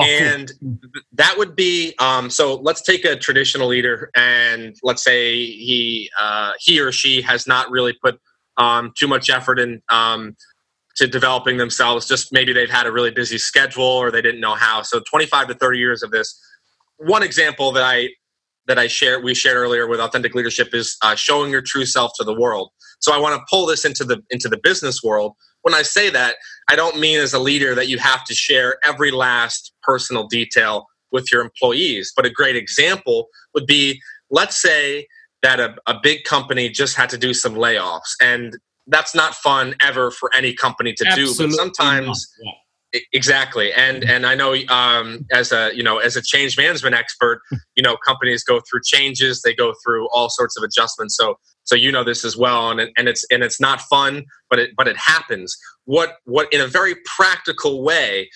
Oh, 0.00 0.04
and 0.04 0.52
that 1.12 1.36
would 1.36 1.56
be 1.56 1.94
um, 1.98 2.30
so. 2.30 2.56
Let's 2.56 2.82
take 2.82 3.04
a 3.04 3.16
traditional 3.16 3.68
leader, 3.68 4.10
and 4.16 4.76
let's 4.82 5.02
say 5.04 5.34
he 5.34 6.10
uh, 6.20 6.52
he 6.58 6.80
or 6.80 6.92
she 6.92 7.22
has 7.22 7.46
not 7.46 7.70
really 7.70 7.92
put 7.92 8.18
um, 8.56 8.92
too 8.98 9.08
much 9.08 9.30
effort 9.30 9.58
in 9.58 9.82
um, 9.90 10.36
to 10.96 11.06
developing 11.06 11.56
themselves. 11.56 12.06
Just 12.06 12.32
maybe 12.32 12.52
they've 12.52 12.70
had 12.70 12.86
a 12.86 12.92
really 12.92 13.10
busy 13.10 13.38
schedule, 13.38 13.84
or 13.84 14.10
they 14.10 14.22
didn't 14.22 14.40
know 14.40 14.54
how. 14.54 14.82
So, 14.82 15.00
twenty 15.00 15.26
five 15.26 15.48
to 15.48 15.54
thirty 15.54 15.78
years 15.78 16.02
of 16.02 16.10
this. 16.10 16.40
One 16.98 17.22
example 17.22 17.72
that 17.72 17.82
I 17.84 18.10
that 18.66 18.78
I 18.78 18.86
shared 18.86 19.24
we 19.24 19.34
shared 19.34 19.56
earlier 19.56 19.86
with 19.86 20.00
authentic 20.00 20.34
leadership 20.34 20.74
is 20.74 20.96
uh, 21.02 21.14
showing 21.14 21.50
your 21.50 21.62
true 21.62 21.84
self 21.84 22.12
to 22.18 22.24
the 22.24 22.34
world. 22.34 22.70
So 23.00 23.12
I 23.12 23.18
want 23.18 23.34
to 23.34 23.44
pull 23.50 23.66
this 23.66 23.84
into 23.84 24.04
the 24.04 24.22
into 24.30 24.48
the 24.48 24.58
business 24.62 25.02
world. 25.02 25.34
When 25.62 25.74
I 25.74 25.82
say 25.82 26.10
that, 26.10 26.36
I 26.68 26.76
don't 26.76 26.98
mean 26.98 27.18
as 27.20 27.34
a 27.34 27.38
leader 27.38 27.74
that 27.74 27.88
you 27.88 27.98
have 27.98 28.24
to 28.24 28.34
share 28.34 28.78
every 28.84 29.10
last 29.10 29.72
personal 29.82 30.26
detail 30.26 30.86
with 31.12 31.30
your 31.32 31.42
employees. 31.42 32.12
But 32.14 32.26
a 32.26 32.30
great 32.30 32.56
example 32.56 33.28
would 33.54 33.66
be 33.66 34.00
let's 34.30 34.60
say 34.60 35.06
that 35.42 35.60
a, 35.60 35.74
a 35.86 35.98
big 36.02 36.24
company 36.24 36.68
just 36.68 36.96
had 36.96 37.10
to 37.10 37.18
do 37.18 37.34
some 37.34 37.54
layoffs 37.54 38.14
and 38.20 38.56
that's 38.86 39.14
not 39.14 39.34
fun 39.34 39.74
ever 39.82 40.10
for 40.10 40.30
any 40.34 40.52
company 40.52 40.92
to 40.92 41.06
Absolutely 41.06 41.46
do 41.46 41.50
but 41.50 41.56
sometimes 41.56 42.32
yeah. 42.42 42.52
Exactly, 43.12 43.72
and 43.72 44.02
and 44.02 44.26
I 44.26 44.34
know 44.34 44.56
um, 44.68 45.24
as 45.32 45.52
a 45.52 45.70
you 45.74 45.82
know 45.82 45.98
as 45.98 46.16
a 46.16 46.22
change 46.22 46.56
management 46.56 46.94
expert, 46.94 47.40
you 47.76 47.82
know 47.84 47.96
companies 48.04 48.42
go 48.42 48.60
through 48.68 48.80
changes, 48.84 49.42
they 49.42 49.54
go 49.54 49.74
through 49.84 50.08
all 50.12 50.28
sorts 50.28 50.56
of 50.56 50.64
adjustments. 50.64 51.16
So 51.16 51.36
so 51.62 51.76
you 51.76 51.92
know 51.92 52.02
this 52.02 52.24
as 52.24 52.36
well, 52.36 52.70
and 52.70 52.90
and 52.96 53.08
it's 53.08 53.24
and 53.30 53.44
it's 53.44 53.60
not 53.60 53.80
fun, 53.82 54.24
but 54.48 54.58
it 54.58 54.70
but 54.76 54.88
it 54.88 54.96
happens. 54.96 55.56
What 55.84 56.16
what 56.24 56.52
in 56.52 56.60
a 56.60 56.66
very 56.66 56.96
practical 57.16 57.84
way, 57.84 58.28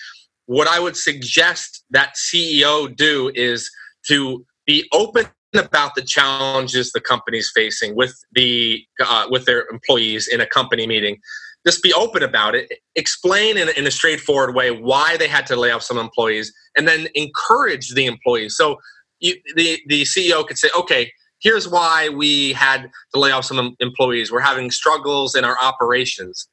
what 0.45 0.69
I 0.69 0.79
would 0.79 0.95
suggest 0.95 1.83
that 1.89 2.13
CEO 2.15 2.95
do 2.95 3.31
is 3.35 3.69
to 4.07 4.45
be 4.65 4.87
open 4.93 5.25
about 5.53 5.95
the 5.95 6.01
challenges 6.01 6.91
the 6.91 7.01
company's 7.01 7.51
facing 7.53 7.93
with 7.95 8.15
the 8.31 8.83
uh, 9.05 9.27
with 9.29 9.43
their 9.45 9.65
employees 9.69 10.29
in 10.29 10.39
a 10.39 10.45
company 10.45 10.87
meeting 10.87 11.17
just 11.65 11.81
be 11.81 11.93
open 11.93 12.23
about 12.23 12.55
it 12.55 12.71
explain 12.95 13.57
in, 13.57 13.69
in, 13.69 13.87
a 13.87 13.91
straightforward 13.91 14.55
way 14.55 14.71
why 14.71 15.17
they 15.17 15.27
had 15.27 15.45
to 15.47 15.55
lay 15.55 15.71
off 15.71 15.81
some 15.81 15.97
employees 15.97 16.53
and 16.77 16.87
then 16.87 17.07
encourage 17.15 17.93
the 17.93 18.05
employees. 18.05 18.55
So 18.55 18.77
you, 19.19 19.35
the, 19.55 19.79
the 19.87 20.03
ceo 20.03 20.45
could 20.47 20.57
say 20.57 20.69
okay 20.77 21.11
here's 21.39 21.67
why 21.67 22.09
we 22.09 22.53
had 22.53 22.89
to 23.13 23.19
lay 23.19 23.31
off 23.31 23.45
some 23.45 23.75
employees. 23.79 24.31
We're 24.31 24.39
having 24.39 24.71
struggles 24.71 25.35
in 25.35 25.43
our 25.43 25.57
operations. 25.61 26.47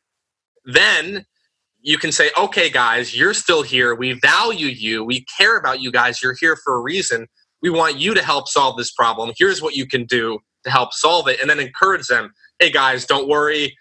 Then 0.65 1.25
you 1.81 1.99
can 1.99 2.13
say 2.13 2.31
okay 2.39 2.71
guys 2.71 3.17
you're 3.17 3.35
still 3.35 3.63
here. 3.63 3.95
We 3.95 4.19
value 4.21 4.69
you. 4.69 5.05
We 5.05 5.25
care 5.37 5.57
about 5.57 5.81
you 5.81 5.93
guys. 5.93 6.23
You're 6.23 6.37
here 6.39 6.57
for 6.57 6.75
a 6.75 6.81
reason. 6.81 7.27
We 7.61 7.71
want 7.71 7.99
you 7.99 8.15
to 8.15 8.23
help 8.23 8.49
solve 8.49 8.77
this 8.77 8.93
problem. 8.93 9.33
Here's 9.37 9.63
what 9.63 9.75
you 9.75 9.87
can 9.87 10.05
do 10.05 10.39
to 10.65 10.71
help 10.71 10.93
solve 10.93 11.29
it. 11.29 11.41
And 11.41 11.51
then 11.51 11.61
encourage 11.61 12.07
them 12.07 12.33
hey 12.59 12.71
guys 12.71 13.05
don't 13.05 13.29
worry 13.29 13.77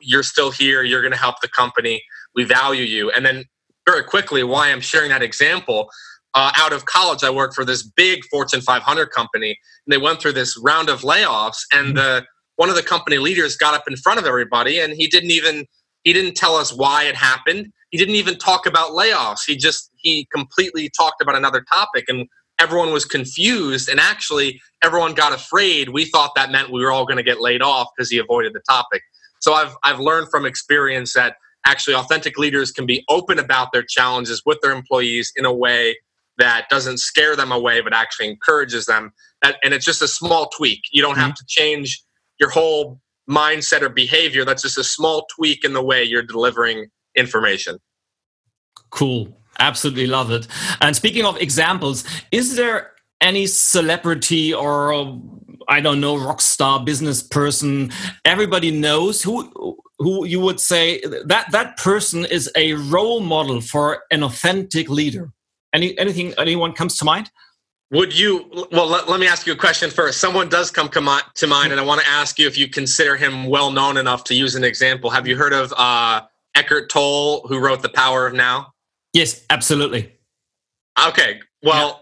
you're 0.00 0.22
still 0.22 0.50
here 0.50 0.82
you're 0.82 1.00
going 1.00 1.12
to 1.12 1.18
help 1.18 1.40
the 1.40 1.48
company 1.48 2.02
we 2.34 2.44
value 2.44 2.84
you. 2.84 3.10
And 3.10 3.24
then 3.24 3.44
very 3.86 4.04
quickly 4.04 4.44
why 4.44 4.70
i'm 4.70 4.80
sharing 4.80 5.10
that 5.10 5.22
example 5.22 5.88
uh, 6.34 6.52
out 6.56 6.72
of 6.72 6.84
college 6.84 7.24
i 7.24 7.30
worked 7.30 7.54
for 7.54 7.64
this 7.64 7.82
big 7.82 8.24
fortune 8.30 8.60
500 8.60 9.06
company 9.10 9.58
and 9.86 9.92
they 9.92 9.98
went 9.98 10.20
through 10.20 10.32
this 10.32 10.56
round 10.62 10.88
of 10.88 11.00
layoffs 11.00 11.58
and 11.72 11.88
mm-hmm. 11.88 11.96
the 11.96 12.24
one 12.56 12.68
of 12.68 12.76
the 12.76 12.82
company 12.82 13.18
leaders 13.18 13.56
got 13.56 13.74
up 13.74 13.84
in 13.88 13.96
front 13.96 14.20
of 14.20 14.26
everybody 14.26 14.78
and 14.78 14.92
he 14.92 15.08
didn't 15.08 15.30
even 15.30 15.66
he 16.04 16.12
didn't 16.12 16.34
tell 16.34 16.56
us 16.56 16.72
why 16.72 17.04
it 17.04 17.14
happened. 17.14 17.72
He 17.90 17.98
didn't 17.98 18.16
even 18.16 18.36
talk 18.36 18.66
about 18.66 18.90
layoffs. 18.90 19.40
He 19.46 19.56
just 19.56 19.90
he 19.96 20.26
completely 20.32 20.90
talked 20.96 21.20
about 21.20 21.36
another 21.36 21.64
topic 21.72 22.04
and 22.08 22.26
everyone 22.58 22.92
was 22.92 23.04
confused 23.04 23.88
and 23.88 23.98
actually 23.98 24.60
everyone 24.84 25.14
got 25.14 25.32
afraid. 25.32 25.90
We 25.90 26.04
thought 26.04 26.32
that 26.36 26.50
meant 26.50 26.70
we 26.70 26.82
were 26.82 26.92
all 26.92 27.06
going 27.06 27.16
to 27.16 27.22
get 27.22 27.40
laid 27.40 27.62
off 27.62 27.88
because 27.96 28.10
he 28.10 28.18
avoided 28.18 28.52
the 28.52 28.62
topic 28.68 29.02
so 29.42 29.54
I've 29.54 29.76
I've 29.82 29.98
learned 29.98 30.28
from 30.30 30.46
experience 30.46 31.12
that 31.14 31.36
actually 31.66 31.94
authentic 31.94 32.38
leaders 32.38 32.70
can 32.70 32.86
be 32.86 33.04
open 33.08 33.38
about 33.38 33.72
their 33.72 33.82
challenges 33.82 34.42
with 34.46 34.58
their 34.62 34.72
employees 34.72 35.32
in 35.36 35.44
a 35.44 35.52
way 35.52 35.96
that 36.38 36.68
doesn't 36.70 36.98
scare 36.98 37.36
them 37.36 37.52
away 37.52 37.80
but 37.80 37.92
actually 37.92 38.28
encourages 38.28 38.86
them. 38.86 39.12
And 39.42 39.74
it's 39.74 39.84
just 39.84 40.00
a 40.00 40.08
small 40.08 40.48
tweak. 40.56 40.80
You 40.92 41.02
don't 41.02 41.16
have 41.16 41.32
mm-hmm. 41.32 41.34
to 41.34 41.44
change 41.46 42.02
your 42.40 42.50
whole 42.50 43.00
mindset 43.28 43.82
or 43.82 43.88
behavior. 43.88 44.44
That's 44.44 44.62
just 44.62 44.78
a 44.78 44.84
small 44.84 45.26
tweak 45.36 45.64
in 45.64 45.72
the 45.72 45.82
way 45.82 46.02
you're 46.02 46.22
delivering 46.22 46.86
information. 47.16 47.78
Cool. 48.90 49.36
Absolutely 49.58 50.06
love 50.06 50.30
it. 50.30 50.46
And 50.80 50.96
speaking 50.96 51.24
of 51.24 51.36
examples 51.40 52.04
is 52.30 52.56
there 52.56 52.91
any 53.22 53.46
celebrity 53.46 54.52
or 54.52 54.92
I 55.68 55.80
don't 55.80 56.00
know, 56.00 56.16
rock 56.18 56.40
star, 56.40 56.84
business 56.84 57.22
person, 57.22 57.92
everybody 58.24 58.70
knows 58.70 59.22
who 59.22 59.78
who 59.98 60.26
you 60.26 60.40
would 60.40 60.58
say 60.58 61.00
that 61.26 61.52
that 61.52 61.76
person 61.76 62.24
is 62.24 62.50
a 62.56 62.72
role 62.74 63.20
model 63.20 63.60
for 63.60 64.02
an 64.10 64.24
authentic 64.24 64.90
leader. 64.90 65.32
Any 65.72 65.96
anything 65.98 66.34
anyone 66.36 66.72
comes 66.72 66.98
to 66.98 67.04
mind? 67.04 67.30
Would 67.92 68.18
you? 68.18 68.50
Well, 68.72 68.86
let, 68.86 69.08
let 69.08 69.20
me 69.20 69.26
ask 69.26 69.46
you 69.46 69.52
a 69.52 69.56
question 69.56 69.90
first. 69.90 70.18
Someone 70.18 70.48
does 70.48 70.70
come 70.70 70.88
to 70.88 71.00
mind, 71.00 71.72
and 71.72 71.80
I 71.80 71.84
want 71.84 72.00
to 72.00 72.08
ask 72.08 72.38
you 72.38 72.46
if 72.46 72.56
you 72.56 72.68
consider 72.68 73.16
him 73.16 73.46
well 73.46 73.70
known 73.70 73.98
enough 73.98 74.24
to 74.24 74.34
use 74.34 74.54
an 74.54 74.64
example. 74.64 75.10
Have 75.10 75.28
you 75.28 75.36
heard 75.36 75.52
of 75.52 75.72
uh, 75.76 76.22
Eckhart 76.54 76.90
Tolle, 76.90 77.46
who 77.46 77.58
wrote 77.58 77.82
The 77.82 77.90
Power 77.90 78.26
of 78.26 78.32
Now? 78.32 78.72
Yes, 79.12 79.44
absolutely. 79.50 80.10
Okay. 81.06 81.40
Well, 81.62 81.88
yeah. 81.88 82.01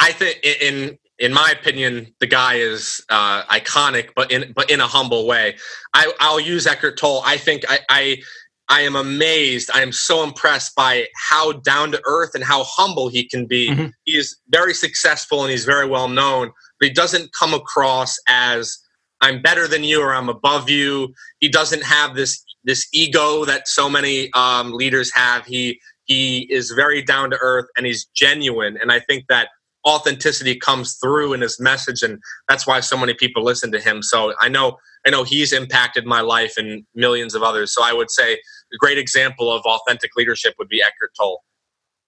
I 0.00 0.12
think 0.12 0.38
in 0.42 0.98
in 1.18 1.34
my 1.34 1.50
opinion, 1.50 2.14
the 2.18 2.26
guy 2.26 2.54
is 2.54 3.04
uh, 3.10 3.44
iconic, 3.44 4.10
but 4.16 4.32
in 4.32 4.52
but 4.52 4.70
in 4.70 4.80
a 4.80 4.86
humble 4.86 5.26
way. 5.26 5.56
I, 5.92 6.12
I'll 6.18 6.40
use 6.40 6.66
Eckhart 6.66 6.96
Tolle. 6.96 7.22
I 7.24 7.36
think 7.36 7.64
I, 7.68 7.80
I 7.90 8.22
I 8.70 8.80
am 8.82 8.96
amazed. 8.96 9.70
I 9.74 9.82
am 9.82 9.92
so 9.92 10.24
impressed 10.24 10.74
by 10.74 11.06
how 11.16 11.52
down 11.52 11.92
to 11.92 12.00
earth 12.06 12.30
and 12.34 12.42
how 12.42 12.64
humble 12.64 13.08
he 13.08 13.28
can 13.28 13.46
be. 13.46 13.70
Mm-hmm. 13.70 13.86
He 14.04 14.16
is 14.16 14.38
very 14.48 14.72
successful 14.72 15.42
and 15.42 15.50
he's 15.50 15.64
very 15.64 15.86
well 15.86 16.08
known, 16.08 16.52
but 16.78 16.88
he 16.88 16.94
doesn't 16.94 17.32
come 17.32 17.52
across 17.52 18.16
as 18.28 18.78
I'm 19.20 19.42
better 19.42 19.68
than 19.68 19.84
you 19.84 20.00
or 20.00 20.14
I'm 20.14 20.28
above 20.28 20.70
you. 20.70 21.12
He 21.40 21.48
doesn't 21.48 21.82
have 21.82 22.14
this 22.14 22.42
this 22.64 22.88
ego 22.94 23.44
that 23.44 23.68
so 23.68 23.90
many 23.90 24.32
um, 24.32 24.72
leaders 24.72 25.12
have. 25.14 25.44
He 25.44 25.78
he 26.04 26.46
is 26.50 26.70
very 26.70 27.02
down 27.02 27.30
to 27.30 27.38
earth 27.40 27.66
and 27.76 27.84
he's 27.84 28.06
genuine, 28.14 28.78
and 28.80 28.90
I 28.90 29.00
think 29.00 29.26
that 29.28 29.48
authenticity 29.86 30.56
comes 30.56 30.94
through 30.94 31.32
in 31.32 31.40
his 31.40 31.58
message 31.58 32.02
and 32.02 32.18
that's 32.48 32.66
why 32.66 32.80
so 32.80 32.96
many 32.96 33.14
people 33.14 33.42
listen 33.42 33.72
to 33.72 33.80
him. 33.80 34.02
So 34.02 34.34
i 34.40 34.48
know 34.48 34.76
i 35.06 35.10
know 35.10 35.24
he's 35.24 35.52
impacted 35.52 36.04
my 36.06 36.20
life 36.20 36.54
and 36.56 36.84
millions 36.94 37.34
of 37.34 37.42
others. 37.42 37.72
So 37.74 37.82
i 37.82 37.92
would 37.92 38.10
say 38.10 38.34
a 38.34 38.76
great 38.78 38.98
example 38.98 39.50
of 39.52 39.62
authentic 39.64 40.10
leadership 40.16 40.54
would 40.58 40.68
be 40.68 40.82
eckhart 40.82 41.12
tolle. 41.18 41.42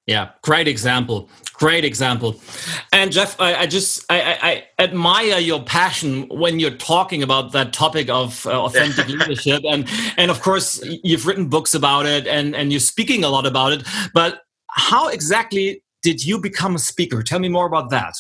Yeah 0.07 0.31
great 0.43 0.69
example 0.69 1.31
great 1.55 1.85
example. 1.85 2.41
And 2.93 3.11
jeff 3.11 3.41
i, 3.41 3.55
I 3.55 3.67
just 3.67 4.05
I, 4.11 4.39
I, 4.79 4.83
admire 4.83 5.39
your 5.39 5.63
passion 5.63 6.29
when 6.29 6.61
you're 6.61 6.77
talking 6.77 7.23
about 7.23 7.53
that 7.53 7.73
topic 7.73 8.11
of 8.11 8.47
uh, 8.47 8.65
authentic 8.65 9.09
leadership. 9.09 9.63
And 9.67 9.89
and 10.19 10.31
of 10.31 10.43
course 10.43 10.83
you've 11.03 11.27
written 11.27 11.49
books 11.49 11.73
about 11.73 12.05
it 12.05 12.27
and 12.27 12.55
and 12.55 12.71
you're 12.71 12.81
speaking 12.81 13.25
a 13.25 13.29
lot 13.29 13.47
about 13.47 13.73
it. 13.73 13.83
But 14.13 14.43
how 14.69 15.09
exactly 15.09 15.83
did 16.03 16.25
you 16.25 16.39
become 16.39 16.75
a 16.75 16.79
speaker? 16.79 17.23
Tell 17.23 17.39
me 17.39 17.49
more 17.49 17.67
about 17.67 17.91
that. 17.91 18.15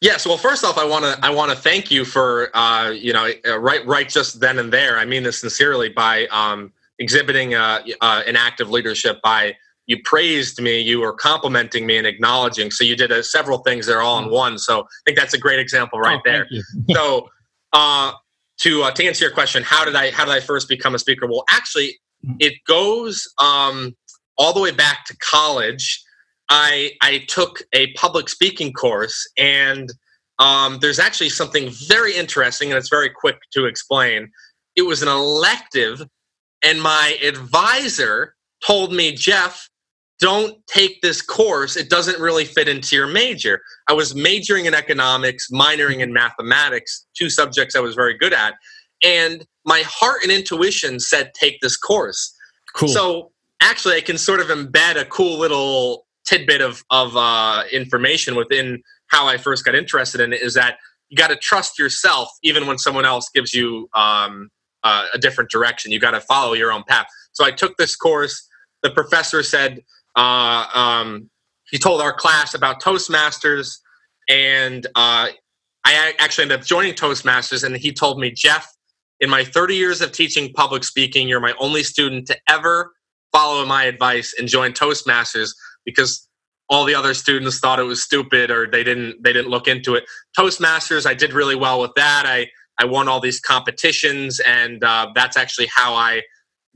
Yes. 0.00 0.26
Well, 0.26 0.36
first 0.36 0.64
off, 0.64 0.78
I 0.78 0.84
want 0.84 1.04
to 1.04 1.18
I 1.24 1.30
want 1.30 1.50
to 1.50 1.56
thank 1.56 1.90
you 1.90 2.04
for 2.04 2.56
uh, 2.56 2.90
you 2.90 3.12
know 3.12 3.30
uh, 3.46 3.58
right 3.58 3.86
right 3.86 4.08
just 4.08 4.40
then 4.40 4.58
and 4.58 4.72
there. 4.72 4.98
I 4.98 5.04
mean 5.04 5.22
this 5.22 5.40
sincerely 5.40 5.88
by 5.88 6.26
um, 6.26 6.72
exhibiting 6.98 7.54
uh, 7.54 7.82
uh, 8.00 8.22
an 8.26 8.36
active 8.36 8.70
leadership 8.70 9.18
by 9.22 9.56
you 9.88 9.96
praised 10.04 10.60
me, 10.60 10.78
you 10.78 11.00
were 11.00 11.14
complimenting 11.14 11.86
me 11.86 11.96
and 11.96 12.06
acknowledging. 12.06 12.70
So 12.70 12.84
you 12.84 12.94
did 12.94 13.10
uh, 13.10 13.22
several 13.22 13.58
things 13.58 13.86
there 13.86 14.02
all 14.02 14.18
in 14.18 14.26
mm. 14.26 14.32
one. 14.32 14.58
So 14.58 14.82
I 14.82 14.86
think 15.06 15.18
that's 15.18 15.32
a 15.32 15.38
great 15.38 15.58
example 15.58 15.98
right 15.98 16.18
oh, 16.18 16.22
there. 16.24 16.46
so 16.90 17.28
uh, 17.72 18.12
to 18.58 18.82
uh, 18.82 18.90
to 18.92 19.06
answer 19.06 19.24
your 19.24 19.34
question, 19.34 19.62
how 19.62 19.84
did 19.84 19.96
I 19.96 20.10
how 20.10 20.24
did 20.24 20.34
I 20.34 20.40
first 20.40 20.68
become 20.68 20.94
a 20.94 20.98
speaker? 20.98 21.26
Well, 21.26 21.44
actually, 21.50 21.98
mm. 22.24 22.36
it 22.38 22.54
goes 22.66 23.26
um, 23.38 23.96
all 24.36 24.52
the 24.52 24.60
way 24.60 24.70
back 24.70 25.06
to 25.06 25.16
college, 25.18 26.02
I 26.48 26.92
I 27.02 27.24
took 27.28 27.62
a 27.72 27.92
public 27.92 28.28
speaking 28.28 28.72
course, 28.72 29.28
and 29.36 29.90
um, 30.38 30.78
there's 30.80 30.98
actually 30.98 31.30
something 31.30 31.70
very 31.88 32.16
interesting, 32.16 32.70
and 32.70 32.78
it's 32.78 32.88
very 32.88 33.10
quick 33.10 33.38
to 33.52 33.66
explain. 33.66 34.30
It 34.76 34.82
was 34.82 35.02
an 35.02 35.08
elective, 35.08 36.02
and 36.62 36.80
my 36.80 37.18
advisor 37.22 38.34
told 38.66 38.92
me, 38.92 39.12
Jeff, 39.12 39.68
don't 40.20 40.56
take 40.66 41.00
this 41.00 41.22
course. 41.22 41.76
It 41.76 41.90
doesn't 41.90 42.20
really 42.20 42.44
fit 42.44 42.68
into 42.68 42.96
your 42.96 43.06
major. 43.06 43.60
I 43.88 43.92
was 43.92 44.14
majoring 44.14 44.66
in 44.66 44.74
economics, 44.74 45.48
minoring 45.52 46.00
in 46.00 46.12
mathematics, 46.12 47.06
two 47.16 47.30
subjects 47.30 47.76
I 47.76 47.80
was 47.80 47.94
very 47.94 48.16
good 48.18 48.32
at. 48.32 48.54
And 49.04 49.46
my 49.64 49.82
heart 49.86 50.22
and 50.24 50.32
intuition 50.32 50.98
said, 50.98 51.32
take 51.34 51.60
this 51.60 51.76
course. 51.76 52.34
Cool. 52.74 52.88
So 52.88 53.30
actually, 53.60 53.94
I 53.94 54.00
can 54.00 54.18
sort 54.18 54.40
of 54.40 54.48
embed 54.48 55.00
a 55.00 55.04
cool 55.04 55.38
little 55.38 56.06
tidbit 56.28 56.60
of, 56.60 56.84
of 56.90 57.16
uh, 57.16 57.62
information 57.72 58.36
within 58.36 58.82
how 59.06 59.26
I 59.26 59.38
first 59.38 59.64
got 59.64 59.74
interested 59.74 60.20
in 60.20 60.32
it 60.32 60.42
is 60.42 60.54
that 60.54 60.78
you 61.08 61.16
got 61.16 61.28
to 61.28 61.36
trust 61.36 61.78
yourself 61.78 62.28
even 62.42 62.66
when 62.66 62.76
someone 62.78 63.06
else 63.06 63.30
gives 63.34 63.54
you 63.54 63.88
um, 63.94 64.50
uh, 64.84 65.06
a 65.14 65.18
different 65.18 65.50
direction. 65.50 65.90
You 65.90 65.98
got 65.98 66.10
to 66.10 66.20
follow 66.20 66.52
your 66.52 66.70
own 66.70 66.84
path. 66.86 67.06
So 67.32 67.44
I 67.44 67.50
took 67.50 67.76
this 67.78 67.96
course. 67.96 68.46
The 68.82 68.90
professor 68.90 69.42
said, 69.42 69.82
uh, 70.16 70.66
um, 70.74 71.30
he 71.70 71.78
told 71.78 72.02
our 72.02 72.12
class 72.12 72.54
about 72.54 72.82
Toastmasters, 72.82 73.78
and 74.28 74.86
uh, 74.94 75.28
I 75.84 76.14
actually 76.18 76.42
ended 76.42 76.60
up 76.60 76.66
joining 76.66 76.94
Toastmasters. 76.94 77.64
And 77.64 77.76
he 77.76 77.92
told 77.92 78.18
me, 78.18 78.30
Jeff, 78.30 78.70
in 79.20 79.30
my 79.30 79.44
30 79.44 79.74
years 79.74 80.00
of 80.00 80.12
teaching 80.12 80.52
public 80.52 80.84
speaking, 80.84 81.28
you're 81.28 81.40
my 81.40 81.54
only 81.58 81.82
student 81.82 82.26
to 82.26 82.36
ever 82.48 82.92
follow 83.32 83.64
my 83.64 83.84
advice 83.84 84.34
and 84.38 84.48
join 84.48 84.72
Toastmasters 84.72 85.52
because 85.94 86.28
all 86.70 86.84
the 86.84 86.94
other 86.94 87.14
students 87.14 87.58
thought 87.58 87.78
it 87.78 87.84
was 87.84 88.02
stupid 88.02 88.50
or 88.50 88.70
they 88.70 88.84
didn't 88.84 89.22
they 89.22 89.32
didn't 89.32 89.50
look 89.50 89.68
into 89.68 89.94
it. 89.94 90.04
Toastmasters, 90.38 91.06
I 91.06 91.14
did 91.14 91.32
really 91.32 91.56
well 91.56 91.80
with 91.80 91.92
that. 91.96 92.24
I 92.26 92.48
I 92.78 92.84
won 92.84 93.08
all 93.08 93.20
these 93.20 93.40
competitions, 93.40 94.40
and 94.40 94.84
uh, 94.84 95.08
that's 95.14 95.36
actually 95.36 95.68
how 95.74 95.94
I 95.94 96.22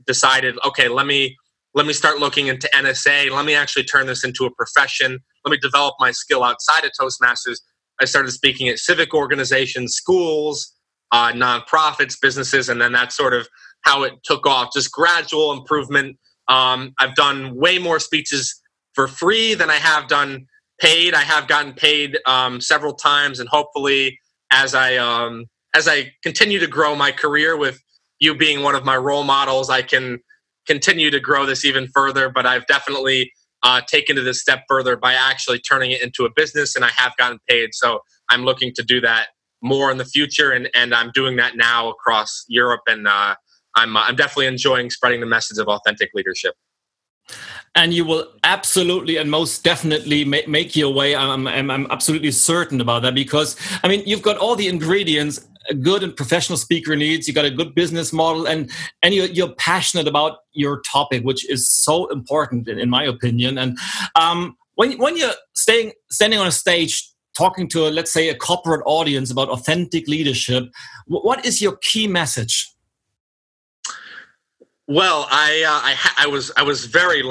decided. 0.05 0.57
Okay, 0.65 0.87
let 0.87 1.05
me 1.05 1.37
let 1.73 1.85
me 1.85 1.93
start 1.93 2.19
looking 2.19 2.47
into 2.47 2.69
NSA. 2.73 3.31
Let 3.31 3.45
me 3.45 3.55
actually 3.55 3.83
turn 3.83 4.07
this 4.07 4.23
into 4.23 4.45
a 4.45 4.51
profession. 4.51 5.19
Let 5.45 5.51
me 5.51 5.57
develop 5.57 5.95
my 5.99 6.11
skill 6.11 6.43
outside 6.43 6.83
of 6.83 6.91
Toastmasters. 6.99 7.57
I 8.01 8.05
started 8.05 8.31
speaking 8.31 8.69
at 8.69 8.79
civic 8.79 9.13
organizations, 9.13 9.93
schools, 9.93 10.73
uh, 11.11 11.31
nonprofits, 11.31 12.15
businesses, 12.19 12.69
and 12.69 12.81
then 12.81 12.91
that's 12.91 13.15
sort 13.15 13.33
of 13.33 13.47
how 13.81 14.03
it 14.03 14.13
took 14.23 14.45
off. 14.47 14.69
Just 14.73 14.91
gradual 14.91 15.53
improvement. 15.53 16.17
Um, 16.47 16.93
I've 16.99 17.15
done 17.15 17.55
way 17.55 17.79
more 17.79 17.99
speeches 17.99 18.59
for 18.93 19.07
free 19.07 19.53
than 19.53 19.69
I 19.69 19.75
have 19.75 20.07
done 20.07 20.47
paid. 20.79 21.13
I 21.13 21.21
have 21.21 21.47
gotten 21.47 21.73
paid 21.73 22.17
um, 22.25 22.61
several 22.61 22.93
times, 22.93 23.39
and 23.39 23.49
hopefully, 23.49 24.19
as 24.51 24.75
I 24.75 24.97
um, 24.97 25.45
as 25.75 25.87
I 25.87 26.11
continue 26.23 26.59
to 26.59 26.67
grow 26.67 26.95
my 26.95 27.11
career 27.11 27.57
with 27.57 27.79
you 28.19 28.35
being 28.35 28.63
one 28.63 28.75
of 28.75 28.85
my 28.85 28.95
role 28.95 29.23
models, 29.23 29.69
I 29.69 29.81
can 29.81 30.19
continue 30.67 31.11
to 31.11 31.19
grow 31.19 31.45
this 31.45 31.65
even 31.65 31.87
further. 31.87 32.29
But 32.29 32.45
I've 32.45 32.65
definitely 32.67 33.31
uh, 33.63 33.81
taken 33.87 34.17
it 34.17 34.27
a 34.27 34.33
step 34.33 34.63
further 34.67 34.97
by 34.97 35.13
actually 35.13 35.59
turning 35.59 35.91
it 35.91 36.01
into 36.01 36.25
a 36.25 36.29
business, 36.35 36.75
and 36.75 36.85
I 36.85 36.89
have 36.95 37.15
gotten 37.17 37.39
paid. 37.47 37.69
So 37.73 37.99
I'm 38.29 38.43
looking 38.43 38.73
to 38.75 38.83
do 38.83 39.01
that 39.01 39.27
more 39.61 39.91
in 39.91 39.97
the 39.97 40.05
future, 40.05 40.51
and 40.51 40.69
and 40.75 40.93
I'm 40.93 41.11
doing 41.11 41.37
that 41.37 41.55
now 41.55 41.89
across 41.89 42.45
Europe, 42.47 42.81
and 42.87 43.07
uh, 43.07 43.35
I'm 43.75 43.95
I'm 43.97 44.15
definitely 44.15 44.47
enjoying 44.47 44.89
spreading 44.89 45.19
the 45.19 45.27
message 45.27 45.57
of 45.57 45.67
authentic 45.67 46.09
leadership 46.13 46.55
and 47.75 47.93
you 47.93 48.05
will 48.05 48.27
absolutely 48.43 49.17
and 49.17 49.31
most 49.31 49.63
definitely 49.63 50.23
make, 50.23 50.47
make 50.47 50.75
your 50.75 50.93
way. 50.93 51.15
I'm, 51.15 51.47
I'm, 51.47 51.71
I'm 51.71 51.87
absolutely 51.89 52.31
certain 52.31 52.81
about 52.81 53.01
that 53.03 53.15
because 53.15 53.55
i 53.83 53.87
mean 53.87 54.03
you've 54.05 54.21
got 54.21 54.37
all 54.37 54.55
the 54.55 54.67
ingredients 54.67 55.47
a 55.69 55.73
good 55.73 56.03
and 56.03 56.15
professional 56.15 56.57
speaker 56.57 56.95
needs 56.95 57.27
you 57.27 57.33
got 57.33 57.45
a 57.45 57.51
good 57.51 57.73
business 57.75 58.11
model 58.11 58.47
and 58.47 58.69
and 59.01 59.13
you're, 59.13 59.27
you're 59.27 59.53
passionate 59.55 60.07
about 60.07 60.39
your 60.53 60.81
topic 60.81 61.23
which 61.23 61.49
is 61.49 61.69
so 61.69 62.07
important 62.07 62.67
in, 62.67 62.79
in 62.79 62.89
my 62.89 63.03
opinion. 63.03 63.57
And 63.57 63.77
um, 64.15 64.57
when, 64.75 64.97
when 64.97 65.17
you're 65.17 65.33
staying 65.55 65.93
standing 66.11 66.39
on 66.39 66.47
a 66.47 66.51
stage 66.51 67.09
talking 67.37 67.67
to 67.69 67.87
a, 67.87 67.89
let's 67.89 68.11
say 68.11 68.29
a 68.29 68.35
corporate 68.35 68.83
audience 68.85 69.31
about 69.31 69.49
authentic 69.49 70.07
leadership 70.07 70.65
what 71.07 71.45
is 71.45 71.61
your 71.61 71.77
key 71.77 72.07
message 72.07 72.72
well, 74.87 75.27
I 75.31 75.63
uh, 75.65 75.87
I, 75.87 75.93
ha- 75.93 76.15
I, 76.17 76.27
was 76.27 76.51
I 76.57 76.63
was 76.63 76.85
very 76.85 77.23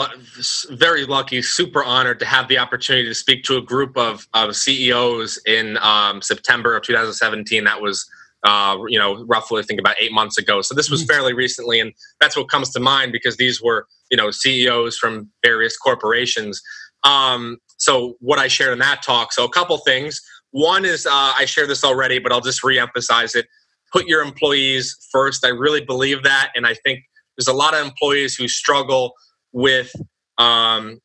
very 0.70 1.04
lucky, 1.04 1.42
super 1.42 1.84
honored 1.84 2.18
to 2.20 2.24
have 2.24 2.48
the 2.48 2.58
opportunity 2.58 3.06
to 3.06 3.14
speak 3.14 3.44
to 3.44 3.58
a 3.58 3.62
group 3.62 3.96
of, 3.96 4.26
of 4.32 4.56
CEOs 4.56 5.38
in 5.44 5.76
um, 5.78 6.22
September 6.22 6.74
of 6.74 6.82
2017. 6.82 7.64
That 7.64 7.82
was 7.82 8.08
uh, 8.42 8.78
you 8.88 8.98
know 8.98 9.24
roughly 9.26 9.60
I 9.60 9.64
think 9.64 9.80
about 9.80 9.96
eight 10.00 10.12
months 10.12 10.38
ago. 10.38 10.62
So 10.62 10.74
this 10.74 10.90
was 10.90 11.02
mm-hmm. 11.02 11.12
fairly 11.12 11.34
recently, 11.34 11.78
and 11.78 11.92
that's 12.20 12.36
what 12.36 12.48
comes 12.48 12.70
to 12.70 12.80
mind 12.80 13.12
because 13.12 13.36
these 13.36 13.62
were 13.62 13.86
you 14.10 14.16
know 14.16 14.30
CEOs 14.30 14.96
from 14.96 15.28
various 15.44 15.76
corporations. 15.76 16.62
Um, 17.04 17.58
so 17.76 18.16
what 18.20 18.38
I 18.38 18.48
shared 18.48 18.72
in 18.72 18.78
that 18.78 19.02
talk. 19.02 19.32
So 19.32 19.44
a 19.44 19.50
couple 19.50 19.76
things. 19.78 20.22
One 20.52 20.86
is 20.86 21.04
uh, 21.04 21.10
I 21.38 21.44
shared 21.44 21.68
this 21.68 21.84
already, 21.84 22.18
but 22.18 22.32
I'll 22.32 22.40
just 22.40 22.62
reemphasize 22.62 23.34
it. 23.36 23.46
Put 23.92 24.06
your 24.06 24.22
employees 24.22 24.96
first. 25.10 25.44
I 25.44 25.48
really 25.48 25.84
believe 25.84 26.22
that, 26.22 26.50
and 26.54 26.66
I 26.66 26.74
think 26.74 27.04
there's 27.36 27.48
a 27.48 27.52
lot 27.52 27.74
of 27.74 27.84
employees 27.84 28.34
who 28.34 28.48
struggle 28.48 29.14
with 29.52 29.92
um, 30.38 30.98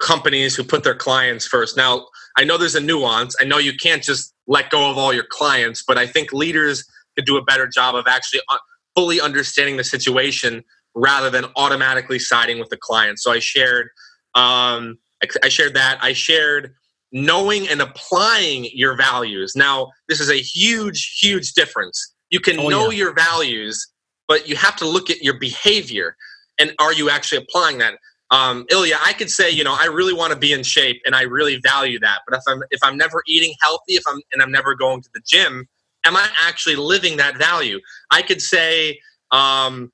companies 0.00 0.54
who 0.54 0.64
put 0.64 0.84
their 0.84 0.94
clients 0.94 1.46
first. 1.46 1.76
Now, 1.76 2.06
I 2.36 2.44
know 2.44 2.56
there's 2.56 2.74
a 2.74 2.80
nuance. 2.80 3.34
I 3.40 3.44
know 3.44 3.58
you 3.58 3.74
can't 3.74 4.02
just 4.02 4.34
let 4.46 4.70
go 4.70 4.90
of 4.90 4.96
all 4.96 5.12
your 5.12 5.26
clients, 5.28 5.82
but 5.86 5.98
I 5.98 6.06
think 6.06 6.32
leaders 6.32 6.84
could 7.16 7.26
do 7.26 7.36
a 7.36 7.42
better 7.42 7.66
job 7.66 7.94
of 7.94 8.06
actually 8.06 8.40
uh, 8.48 8.58
fully 8.94 9.20
understanding 9.20 9.76
the 9.76 9.84
situation 9.84 10.62
rather 10.94 11.30
than 11.30 11.46
automatically 11.56 12.18
siding 12.18 12.58
with 12.58 12.68
the 12.70 12.76
client. 12.76 13.18
So 13.18 13.32
I 13.32 13.40
shared, 13.40 13.88
um, 14.34 14.98
I 15.42 15.48
shared 15.48 15.74
that. 15.74 15.98
I 16.00 16.12
shared 16.12 16.74
knowing 17.10 17.68
and 17.68 17.80
applying 17.80 18.68
your 18.72 18.96
values. 18.96 19.54
Now, 19.56 19.90
this 20.08 20.20
is 20.20 20.30
a 20.30 20.40
huge, 20.40 21.18
huge 21.20 21.54
difference. 21.54 22.14
You 22.30 22.40
can 22.40 22.58
oh, 22.58 22.68
know 22.68 22.90
yeah. 22.90 22.98
your 22.98 23.14
values 23.14 23.86
but 24.28 24.48
you 24.48 24.54
have 24.54 24.76
to 24.76 24.88
look 24.88 25.10
at 25.10 25.22
your 25.22 25.38
behavior 25.38 26.16
and 26.58 26.74
are 26.78 26.92
you 26.92 27.10
actually 27.10 27.38
applying 27.38 27.78
that 27.78 27.94
um, 28.30 28.66
Ilya, 28.70 28.96
I 29.04 29.14
could 29.14 29.30
say, 29.30 29.50
you 29.50 29.64
know, 29.64 29.74
I 29.78 29.86
really 29.86 30.12
want 30.12 30.32
to 30.32 30.38
be 30.38 30.52
in 30.52 30.62
shape 30.62 31.00
and 31.06 31.14
I 31.14 31.22
really 31.22 31.56
value 31.56 31.98
that. 32.00 32.20
But 32.28 32.36
if 32.36 32.42
I'm 32.46 32.62
if 32.70 32.80
I'm 32.82 32.96
never 32.96 33.22
eating 33.26 33.54
healthy, 33.60 33.94
if 33.94 34.02
I'm 34.06 34.20
and 34.32 34.42
I'm 34.42 34.52
never 34.52 34.74
going 34.74 35.00
to 35.02 35.08
the 35.14 35.22
gym, 35.26 35.66
am 36.04 36.16
I 36.16 36.28
actually 36.46 36.76
living 36.76 37.16
that 37.16 37.38
value? 37.38 37.80
I 38.10 38.22
could 38.22 38.42
say 38.42 39.00
um, 39.30 39.92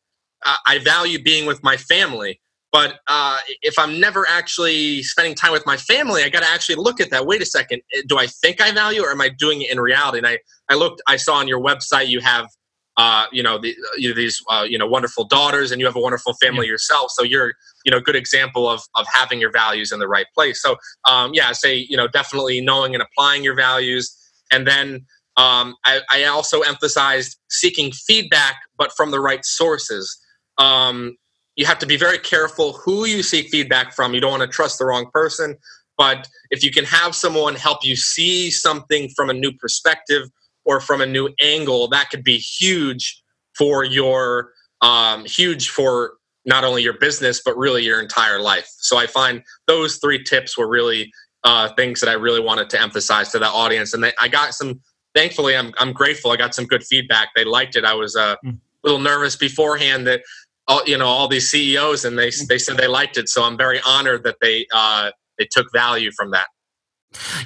I 0.66 0.78
value 0.80 1.22
being 1.22 1.46
with 1.46 1.62
my 1.62 1.76
family, 1.76 2.40
but 2.72 2.98
uh, 3.06 3.38
if 3.62 3.78
I'm 3.78 4.00
never 4.00 4.26
actually 4.28 5.02
spending 5.04 5.34
time 5.34 5.52
with 5.52 5.64
my 5.64 5.76
family, 5.76 6.24
I 6.24 6.28
got 6.28 6.42
to 6.42 6.50
actually 6.50 6.76
look 6.76 7.00
at 7.00 7.10
that. 7.10 7.26
Wait 7.26 7.40
a 7.40 7.46
second, 7.46 7.82
do 8.08 8.18
I 8.18 8.26
think 8.26 8.60
I 8.60 8.72
value, 8.72 9.02
or 9.02 9.10
am 9.10 9.20
I 9.20 9.28
doing 9.28 9.62
it 9.62 9.70
in 9.70 9.78
reality? 9.78 10.18
And 10.18 10.26
I 10.26 10.38
I 10.68 10.74
looked, 10.74 11.02
I 11.06 11.16
saw 11.16 11.34
on 11.36 11.46
your 11.46 11.60
website 11.60 12.08
you 12.08 12.18
have 12.20 12.48
uh, 12.96 13.26
you 13.32 13.42
know, 13.42 13.58
the, 13.58 13.74
you 13.96 14.08
know 14.08 14.14
these 14.14 14.40
uh, 14.48 14.64
you 14.68 14.78
know 14.78 14.86
wonderful 14.86 15.24
daughters, 15.24 15.72
and 15.72 15.80
you 15.80 15.86
have 15.86 15.96
a 15.96 16.00
wonderful 16.00 16.34
family 16.34 16.66
yeah. 16.66 16.72
yourself. 16.72 17.10
So 17.10 17.22
you're 17.24 17.54
you 17.84 17.90
know 17.90 18.00
good 18.00 18.16
example 18.16 18.68
of 18.68 18.82
of 18.94 19.06
having 19.12 19.40
your 19.40 19.50
values 19.50 19.92
in 19.92 19.98
the 19.98 20.08
right 20.08 20.26
place. 20.34 20.62
So 20.62 20.76
um, 21.08 21.32
yeah, 21.34 21.52
say 21.52 21.74
you 21.76 21.96
know 21.96 22.06
definitely 22.06 22.60
knowing 22.60 22.94
and 22.94 23.02
applying 23.02 23.42
your 23.42 23.54
values, 23.54 24.16
and 24.50 24.66
then 24.66 25.06
um, 25.36 25.74
I, 25.84 26.00
I, 26.10 26.24
also 26.26 26.60
emphasized 26.60 27.36
seeking 27.48 27.90
feedback, 27.90 28.54
but 28.78 28.92
from 28.92 29.10
the 29.10 29.18
right 29.18 29.44
sources. 29.44 30.16
Um, 30.58 31.16
you 31.56 31.66
have 31.66 31.78
to 31.80 31.86
be 31.86 31.96
very 31.96 32.18
careful 32.18 32.74
who 32.74 33.04
you 33.04 33.22
seek 33.22 33.48
feedback 33.48 33.92
from. 33.92 34.14
You 34.14 34.20
don't 34.20 34.30
want 34.30 34.42
to 34.42 34.48
trust 34.48 34.78
the 34.78 34.86
wrong 34.86 35.10
person. 35.12 35.56
But 35.96 36.28
if 36.50 36.64
you 36.64 36.70
can 36.70 36.84
have 36.84 37.14
someone 37.14 37.54
help 37.54 37.84
you 37.84 37.96
see 37.96 38.50
something 38.50 39.08
from 39.16 39.30
a 39.30 39.32
new 39.32 39.52
perspective 39.52 40.28
or 40.64 40.80
from 40.80 41.00
a 41.00 41.06
new 41.06 41.30
angle, 41.40 41.88
that 41.88 42.10
could 42.10 42.24
be 42.24 42.38
huge 42.38 43.22
for 43.56 43.84
your 43.84 44.50
um, 44.80 45.24
huge 45.24 45.70
for 45.70 46.14
not 46.44 46.64
only 46.64 46.82
your 46.82 46.98
business 46.98 47.40
but 47.44 47.56
really 47.56 47.84
your 47.84 48.00
entire 48.00 48.40
life. 48.40 48.68
So 48.78 48.98
I 48.98 49.06
find 49.06 49.42
those 49.66 49.96
three 49.96 50.22
tips 50.22 50.58
were 50.58 50.68
really 50.68 51.10
uh, 51.44 51.68
things 51.74 52.00
that 52.00 52.08
I 52.08 52.14
really 52.14 52.40
wanted 52.40 52.70
to 52.70 52.80
emphasize 52.80 53.30
to 53.32 53.38
the 53.38 53.48
audience, 53.48 53.94
and 53.94 54.02
they, 54.02 54.12
I 54.20 54.28
got 54.28 54.54
some. 54.54 54.80
Thankfully, 55.14 55.56
I'm 55.56 55.72
I'm 55.78 55.92
grateful. 55.92 56.32
I 56.32 56.36
got 56.36 56.54
some 56.54 56.64
good 56.64 56.82
feedback. 56.82 57.28
They 57.36 57.44
liked 57.44 57.76
it. 57.76 57.84
I 57.84 57.94
was 57.94 58.16
uh, 58.16 58.34
a 58.42 58.46
mm. 58.46 58.58
little 58.82 58.98
nervous 58.98 59.36
beforehand 59.36 60.06
that 60.06 60.22
all 60.66 60.82
you 60.86 60.98
know 60.98 61.06
all 61.06 61.28
these 61.28 61.48
CEOs 61.50 62.04
and 62.04 62.18
they 62.18 62.30
they 62.48 62.58
said 62.58 62.76
they 62.76 62.88
liked 62.88 63.16
it. 63.16 63.28
So 63.28 63.44
I'm 63.44 63.56
very 63.56 63.80
honored 63.86 64.24
that 64.24 64.36
they 64.40 64.66
uh, 64.74 65.10
they 65.38 65.46
took 65.50 65.66
value 65.72 66.10
from 66.12 66.30
that. 66.32 66.46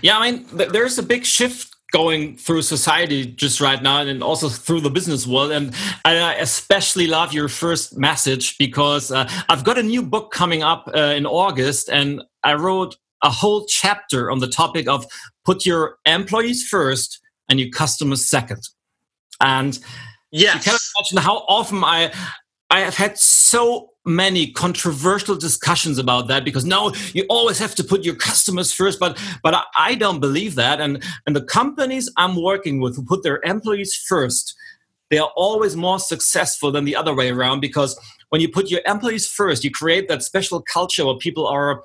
Yeah, 0.01 0.19
I 0.19 0.31
mean, 0.31 0.47
there's 0.53 0.99
a 0.99 1.03
big 1.03 1.27
shift 1.27 1.75
going 1.93 2.37
through 2.37 2.63
society 2.63 3.25
just 3.25 3.61
right 3.61 3.83
now 3.83 4.01
and 4.03 4.23
also 4.23 4.49
through 4.49 4.81
the 4.81 4.91
business 4.91 5.27
world 5.27 5.51
and 5.51 5.75
i 6.05 6.35
especially 6.35 7.07
love 7.07 7.33
your 7.33 7.49
first 7.49 7.97
message 7.97 8.59
because 8.59 9.11
uh, 9.11 9.29
i've 9.49 9.65
got 9.65 9.79
a 9.79 9.83
new 9.83 10.03
book 10.03 10.31
coming 10.31 10.63
up 10.63 10.89
uh, 10.95 10.99
in 11.17 11.25
august 11.25 11.89
and 11.89 12.23
i 12.45 12.53
wrote 12.53 12.97
a 13.23 13.31
whole 13.31 13.65
chapter 13.67 14.31
on 14.31 14.39
the 14.39 14.47
topic 14.47 14.87
of 14.87 15.07
put 15.45 15.65
your 15.65 15.97
employees 16.05 16.67
first 16.69 17.21
and 17.49 17.59
your 17.59 17.71
customers 17.71 18.29
second 18.29 18.61
and 19.41 19.79
yes. 20.31 20.55
you 20.55 20.61
cannot 20.61 20.81
imagine 20.99 21.19
how 21.19 21.39
often 21.49 21.83
i 21.85 22.13
i 22.71 22.81
have 22.81 22.95
had 22.95 23.19
so 23.19 23.91
many 24.09 24.51
controversial 24.51 25.37
discussions 25.37 25.99
about 25.99 26.29
that 26.29 26.45
because 26.45 26.65
no 26.65 26.93
you 27.13 27.25
always 27.29 27.59
have 27.59 27.75
to 27.75 27.85
put 27.85 28.05
your 28.05 28.15
customers 28.15 28.73
first 28.73 28.99
but 28.99 29.21
but 29.43 29.65
i 29.77 29.95
don't 29.95 30.21
believe 30.21 30.55
that. 30.55 30.81
And 30.81 31.03
and 31.27 31.37
the 31.37 31.45
companies 31.45 32.11
i'm 32.17 32.41
working 32.43 32.81
with 32.81 32.97
who 32.97 33.05
put 33.05 33.23
their 33.23 33.41
employees 33.45 33.95
first 33.95 34.55
they 35.11 35.19
are 35.19 35.33
always 35.37 35.77
more 35.77 35.99
successful 35.99 36.71
than 36.71 36.85
the 36.85 36.97
other 36.97 37.15
way 37.15 37.31
around 37.31 37.61
because 37.61 37.99
when 38.31 38.41
you 38.41 38.49
put 38.49 38.71
your 38.71 38.81
employees 38.87 39.29
first 39.29 39.65
you 39.65 39.71
create 39.71 40.09
that 40.09 40.23
special 40.23 40.63
culture 40.63 41.05
where 41.07 41.17
people 41.17 41.47
are 41.47 41.83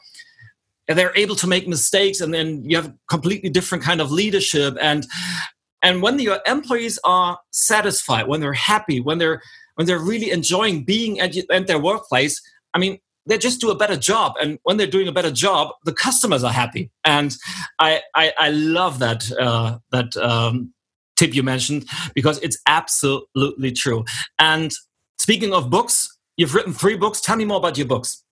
they're 0.87 1.15
able 1.15 1.35
to 1.35 1.47
make 1.47 1.67
mistakes 1.67 2.19
and 2.19 2.33
then 2.33 2.63
you 2.69 2.75
have 2.75 2.93
completely 3.09 3.49
different 3.49 3.83
kind 3.83 4.01
of 4.01 4.11
leadership. 4.11 4.75
And 4.81 5.07
and 5.83 6.01
when 6.01 6.17
your 6.19 6.39
employees 6.47 6.97
are 7.03 7.37
satisfied 7.51 8.27
when 8.27 8.39
they're 8.39 8.53
happy 8.53 8.99
when 8.99 9.17
they're 9.19 9.41
when 9.75 9.87
they're 9.87 9.99
really 9.99 10.31
enjoying 10.31 10.83
being 10.83 11.19
at, 11.19 11.35
at 11.49 11.67
their 11.67 11.79
workplace, 11.79 12.41
I 12.73 12.79
mean, 12.79 12.99
they 13.25 13.37
just 13.37 13.61
do 13.61 13.71
a 13.71 13.75
better 13.75 13.95
job. 13.95 14.33
And 14.41 14.59
when 14.63 14.77
they're 14.77 14.87
doing 14.87 15.07
a 15.07 15.11
better 15.11 15.31
job, 15.31 15.69
the 15.85 15.93
customers 15.93 16.43
are 16.43 16.51
happy. 16.51 16.91
And 17.05 17.35
I, 17.79 18.01
I, 18.15 18.33
I 18.37 18.49
love 18.49 18.99
that, 18.99 19.31
uh, 19.31 19.77
that 19.91 20.15
um, 20.17 20.73
tip 21.15 21.33
you 21.33 21.43
mentioned 21.43 21.87
because 22.13 22.39
it's 22.39 22.57
absolutely 22.67 23.71
true. 23.71 24.03
And 24.37 24.71
speaking 25.17 25.53
of 25.53 25.69
books, 25.69 26.09
you've 26.37 26.53
written 26.53 26.73
three 26.73 26.97
books. 26.97 27.21
Tell 27.21 27.37
me 27.37 27.45
more 27.45 27.57
about 27.57 27.77
your 27.77 27.87
books. 27.87 28.23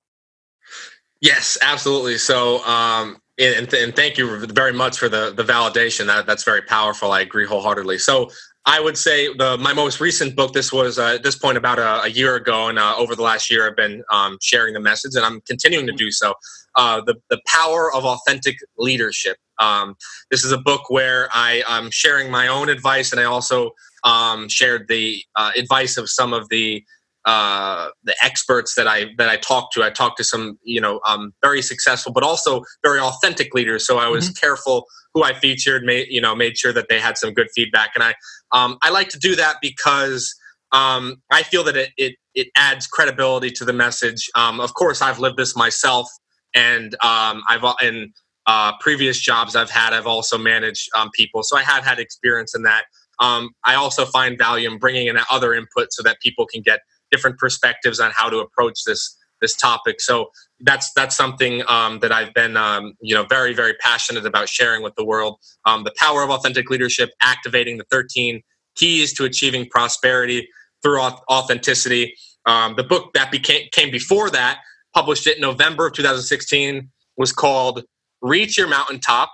Yes, 1.21 1.57
absolutely. 1.61 2.17
So, 2.17 2.63
um, 2.65 3.17
and, 3.41 3.73
and, 3.73 3.95
thank 3.95 4.17
you 4.17 4.45
very 4.47 4.73
much 4.73 4.97
for 4.97 5.09
the, 5.09 5.33
the 5.35 5.43
validation. 5.43 6.05
That, 6.05 6.25
that's 6.25 6.43
very 6.43 6.61
powerful. 6.61 7.11
I 7.11 7.21
agree 7.21 7.45
wholeheartedly. 7.45 7.97
So, 7.97 8.29
I 8.65 8.79
would 8.79 8.97
say 8.97 9.33
the 9.33 9.57
my 9.57 9.73
most 9.73 9.99
recent 9.99 10.35
book. 10.35 10.53
This 10.53 10.71
was 10.71 10.99
uh, 10.99 11.15
at 11.15 11.23
this 11.23 11.35
point 11.35 11.57
about 11.57 11.79
a, 11.79 12.03
a 12.03 12.09
year 12.09 12.35
ago, 12.35 12.67
and 12.67 12.77
uh, 12.77 12.93
over 12.95 13.15
the 13.15 13.23
last 13.23 13.49
year, 13.49 13.67
I've 13.67 13.75
been 13.75 14.03
um, 14.11 14.37
sharing 14.39 14.75
the 14.75 14.79
message, 14.79 15.15
and 15.15 15.25
I'm 15.25 15.41
continuing 15.41 15.87
to 15.87 15.93
do 15.93 16.11
so. 16.11 16.35
Uh, 16.75 17.01
the 17.01 17.15
the 17.29 17.41
power 17.47 17.91
of 17.91 18.05
authentic 18.05 18.57
leadership. 18.77 19.37
Um, 19.57 19.95
this 20.29 20.43
is 20.43 20.51
a 20.51 20.57
book 20.57 20.89
where 20.89 21.27
I 21.31 21.63
am 21.67 21.89
sharing 21.89 22.29
my 22.29 22.47
own 22.47 22.69
advice, 22.69 23.11
and 23.11 23.19
I 23.19 23.23
also 23.23 23.71
um, 24.03 24.47
shared 24.47 24.87
the 24.87 25.23
uh, 25.35 25.51
advice 25.55 25.97
of 25.97 26.09
some 26.09 26.31
of 26.33 26.47
the 26.49 26.83
uh, 27.25 27.89
the 28.03 28.15
experts 28.23 28.75
that 28.75 28.87
I 28.87 29.05
that 29.17 29.29
I 29.29 29.37
talked 29.37 29.73
to. 29.73 29.83
I 29.83 29.89
talked 29.89 30.17
to 30.17 30.23
some 30.23 30.57
you 30.63 30.81
know 30.81 30.99
um, 31.07 31.33
very 31.41 31.61
successful, 31.61 32.11
but 32.11 32.23
also 32.23 32.63
very 32.83 32.99
authentic 32.99 33.53
leaders. 33.53 33.85
So 33.85 33.97
I 33.97 34.07
was 34.07 34.25
mm-hmm. 34.25 34.39
careful 34.39 34.85
who 35.13 35.23
I 35.23 35.33
featured, 35.33 35.83
made 35.83 36.07
you 36.09 36.21
know 36.21 36.35
made 36.35 36.57
sure 36.57 36.73
that 36.73 36.87
they 36.89 36.99
had 36.99 37.17
some 37.17 37.33
good 37.33 37.47
feedback, 37.53 37.91
and 37.95 38.03
I 38.03 38.15
um, 38.51 38.77
I 38.81 38.89
like 38.89 39.09
to 39.09 39.19
do 39.19 39.35
that 39.35 39.57
because 39.61 40.33
um, 40.71 41.21
I 41.31 41.43
feel 41.43 41.63
that 41.65 41.75
it, 41.75 41.91
it, 41.97 42.15
it 42.33 42.47
adds 42.55 42.87
credibility 42.87 43.51
to 43.51 43.65
the 43.65 43.73
message. 43.73 44.29
Um, 44.35 44.59
of 44.59 44.73
course, 44.73 45.01
I've 45.01 45.19
lived 45.19 45.37
this 45.37 45.55
myself, 45.55 46.09
and 46.55 46.95
um, 47.03 47.43
I've 47.47 47.63
in 47.83 48.13
uh, 48.47 48.73
previous 48.79 49.19
jobs 49.19 49.55
I've 49.55 49.69
had, 49.69 49.93
I've 49.93 50.07
also 50.07 50.37
managed 50.37 50.89
um, 50.97 51.11
people, 51.13 51.43
so 51.43 51.57
I 51.57 51.61
have 51.61 51.83
had 51.83 51.99
experience 51.99 52.55
in 52.55 52.63
that. 52.63 52.85
Um, 53.19 53.51
I 53.65 53.75
also 53.75 54.05
find 54.05 54.35
value 54.35 54.71
in 54.71 54.79
bringing 54.79 55.05
in 55.07 55.17
other 55.29 55.53
input 55.53 55.89
so 55.91 56.01
that 56.01 56.19
people 56.21 56.47
can 56.47 56.63
get 56.63 56.79
different 57.11 57.37
perspectives 57.37 57.99
on 57.99 58.11
how 58.11 58.29
to 58.29 58.39
approach 58.39 58.83
this 58.85 59.17
this 59.41 59.55
topic. 59.55 59.99
So 59.99 60.29
that's 60.61 60.93
that's 60.93 61.17
something 61.17 61.63
um, 61.67 61.99
that 61.99 62.11
I've 62.11 62.33
been 62.33 62.55
um, 62.55 62.93
you 63.01 63.13
know 63.13 63.25
very 63.25 63.53
very 63.53 63.73
passionate 63.73 64.25
about 64.25 64.47
sharing 64.47 64.83
with 64.83 64.95
the 64.95 65.03
world. 65.03 65.39
Um, 65.65 65.83
the 65.83 65.93
power 65.97 66.23
of 66.23 66.29
authentic 66.29 66.69
leadership, 66.69 67.09
activating 67.21 67.77
the 67.77 67.85
13 67.91 68.41
keys 68.75 69.13
to 69.15 69.25
achieving 69.25 69.67
prosperity 69.67 70.47
through 70.81 71.01
authenticity. 71.01 72.15
Um, 72.45 72.75
the 72.75 72.83
book 72.83 73.13
that 73.13 73.31
became 73.31 73.67
came 73.71 73.91
before 73.91 74.29
that, 74.29 74.59
published 74.93 75.27
it 75.27 75.37
in 75.37 75.41
November 75.41 75.87
of 75.87 75.93
2016, 75.93 76.89
was 77.17 77.33
called 77.33 77.83
"Reach 78.21 78.57
Your 78.57 78.67
Mountaintop." 78.67 79.31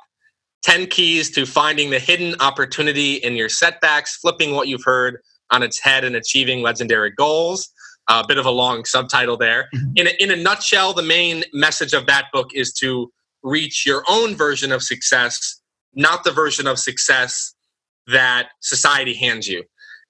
10 0.63 0.87
keys 0.87 1.29
to 1.31 1.45
finding 1.45 1.91
the 1.91 1.99
hidden 1.99 2.35
opportunity 2.41 3.13
in 3.13 3.35
your 3.35 3.47
setbacks, 3.47 4.17
flipping 4.17 4.53
what 4.53 4.67
you've 4.67 4.83
heard 4.83 5.19
on 5.51 5.63
its 5.63 5.79
head 5.79 6.03
and 6.03 6.15
achieving 6.15 6.61
legendary 6.61 7.11
goals 7.11 7.69
a 8.09 8.25
bit 8.25 8.37
of 8.37 8.45
a 8.45 8.51
long 8.51 8.85
subtitle 8.85 9.37
there. 9.37 9.67
Mm-hmm. 9.75 9.91
In 9.95 10.07
a, 10.07 10.11
in 10.19 10.31
a 10.31 10.35
nutshell, 10.35 10.93
the 10.93 11.03
main 11.03 11.43
message 11.53 11.93
of 11.93 12.05
that 12.07 12.25
book 12.31 12.49
is 12.53 12.73
to 12.73 13.11
reach 13.43 13.85
your 13.85 14.03
own 14.07 14.35
version 14.35 14.71
of 14.71 14.81
success, 14.81 15.61
not 15.93 16.23
the 16.23 16.31
version 16.31 16.67
of 16.67 16.79
success 16.79 17.53
that 18.07 18.49
society 18.61 19.13
hands 19.13 19.47
you. 19.47 19.63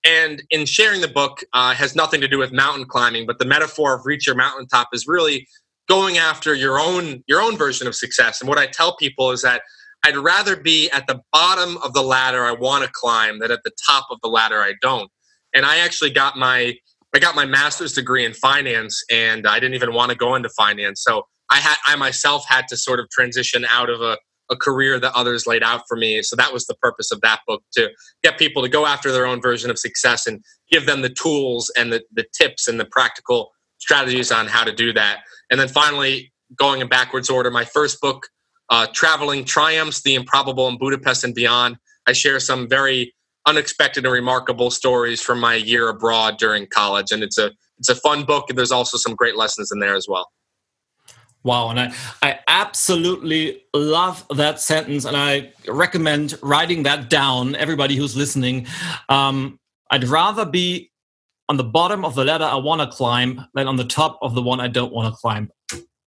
And 0.05 0.43
in 0.51 0.65
sharing 0.65 1.01
the 1.01 1.07
book 1.07 1.43
uh, 1.53 1.73
has 1.73 1.95
nothing 1.95 2.21
to 2.21 2.27
do 2.27 2.37
with 2.37 2.53
mountain 2.53 2.85
climbing, 2.85 3.25
but 3.25 3.39
the 3.39 3.45
metaphor 3.45 3.95
of 3.95 4.05
reach 4.05 4.27
your 4.27 4.35
mountaintop 4.35 4.89
is 4.93 5.07
really 5.07 5.47
going 5.89 6.17
after 6.17 6.53
your 6.53 6.79
own 6.79 7.23
your 7.27 7.41
own 7.41 7.57
version 7.57 7.87
of 7.87 7.95
success. 7.95 8.39
And 8.39 8.47
what 8.47 8.57
I 8.57 8.67
tell 8.67 8.95
people 8.95 9.31
is 9.31 9.41
that 9.41 9.63
I'd 10.05 10.15
rather 10.15 10.55
be 10.55 10.89
at 10.91 11.07
the 11.07 11.21
bottom 11.33 11.77
of 11.77 11.93
the 11.93 12.03
ladder 12.03 12.45
I 12.45 12.51
want 12.51 12.85
to 12.85 12.91
climb 12.93 13.39
than 13.39 13.51
at 13.51 13.63
the 13.63 13.71
top 13.87 14.05
of 14.11 14.19
the 14.21 14.29
ladder 14.29 14.61
I 14.61 14.73
don't. 14.81 15.09
And 15.53 15.65
I 15.65 15.77
actually 15.77 16.11
got 16.11 16.37
my 16.37 16.75
I 17.15 17.19
got 17.19 17.35
my 17.35 17.45
master's 17.45 17.93
degree 17.93 18.25
in 18.25 18.33
finance 18.33 19.03
and 19.09 19.47
I 19.47 19.59
didn't 19.59 19.75
even 19.75 19.93
want 19.93 20.11
to 20.11 20.17
go 20.17 20.35
into 20.35 20.49
finance. 20.49 21.01
So 21.03 21.23
I 21.49 21.57
had 21.57 21.75
I 21.87 21.95
myself 21.95 22.45
had 22.47 22.67
to 22.69 22.77
sort 22.77 22.99
of 22.99 23.09
transition 23.09 23.65
out 23.71 23.89
of 23.89 24.01
a, 24.01 24.17
a 24.51 24.55
career 24.55 24.99
that 24.99 25.13
others 25.15 25.47
laid 25.47 25.63
out 25.63 25.81
for 25.87 25.97
me. 25.97 26.21
So 26.21 26.35
that 26.35 26.53
was 26.53 26.65
the 26.65 26.75
purpose 26.75 27.11
of 27.11 27.21
that 27.21 27.39
book 27.47 27.63
to 27.73 27.89
get 28.23 28.37
people 28.37 28.61
to 28.61 28.69
go 28.69 28.85
after 28.85 29.11
their 29.11 29.25
own 29.25 29.41
version 29.41 29.71
of 29.71 29.79
success 29.79 30.27
and 30.27 30.43
give 30.69 30.85
them 30.85 31.01
the 31.01 31.09
tools 31.09 31.71
and 31.77 31.91
the, 31.91 32.03
the 32.13 32.25
tips 32.37 32.67
and 32.67 32.79
the 32.79 32.85
practical 32.85 33.51
strategies 33.79 34.31
on 34.31 34.47
how 34.47 34.63
to 34.63 34.73
do 34.73 34.91
that. 34.93 35.21
And 35.49 35.59
then 35.59 35.67
finally, 35.67 36.31
going 36.55 36.81
in 36.81 36.87
backwards 36.87 37.29
order, 37.29 37.51
my 37.51 37.65
first 37.65 38.01
book, 38.01 38.27
uh, 38.69 38.87
Traveling 38.93 39.45
Triumphs, 39.45 40.01
The 40.01 40.15
Improbable 40.15 40.67
in 40.67 40.77
Budapest 40.77 41.23
and 41.23 41.33
Beyond. 41.33 41.77
I 42.05 42.13
share 42.13 42.39
some 42.39 42.67
very 42.67 43.13
unexpected 43.47 44.05
and 44.05 44.13
remarkable 44.13 44.69
stories 44.69 45.21
from 45.21 45.39
my 45.39 45.55
year 45.55 45.89
abroad 45.89 46.37
during 46.37 46.67
college, 46.67 47.11
and 47.11 47.23
it's 47.23 47.37
a 47.37 47.51
it's 47.79 47.89
a 47.89 47.95
fun 47.95 48.25
book, 48.25 48.45
and 48.49 48.57
there's 48.57 48.71
also 48.71 48.97
some 48.97 49.15
great 49.15 49.35
lessons 49.35 49.71
in 49.71 49.79
there 49.79 49.95
as 49.95 50.07
well. 50.07 50.29
Wow, 51.43 51.69
and 51.69 51.79
I, 51.79 51.93
I 52.21 52.39
absolutely 52.47 53.63
love 53.73 54.25
that 54.35 54.59
sentence, 54.59 55.05
and 55.05 55.15
I 55.15 55.53
recommend 55.67 56.37
writing 56.43 56.83
that 56.83 57.09
down. 57.09 57.55
Everybody 57.55 57.95
who's 57.95 58.17
listening, 58.17 58.67
um, 59.09 59.59
I'd 59.89 60.03
rather 60.03 60.45
be 60.45 60.91
on 61.47 61.55
the 61.55 61.63
bottom 61.63 62.03
of 62.03 62.15
the 62.15 62.25
ladder 62.25 62.43
I 62.43 62.55
want 62.55 62.81
to 62.81 62.87
climb 62.87 63.45
than 63.53 63.67
on 63.67 63.77
the 63.77 63.85
top 63.85 64.19
of 64.21 64.35
the 64.35 64.41
one 64.41 64.59
I 64.59 64.67
don't 64.67 64.91
want 64.91 65.13
to 65.13 65.17
climb. 65.17 65.49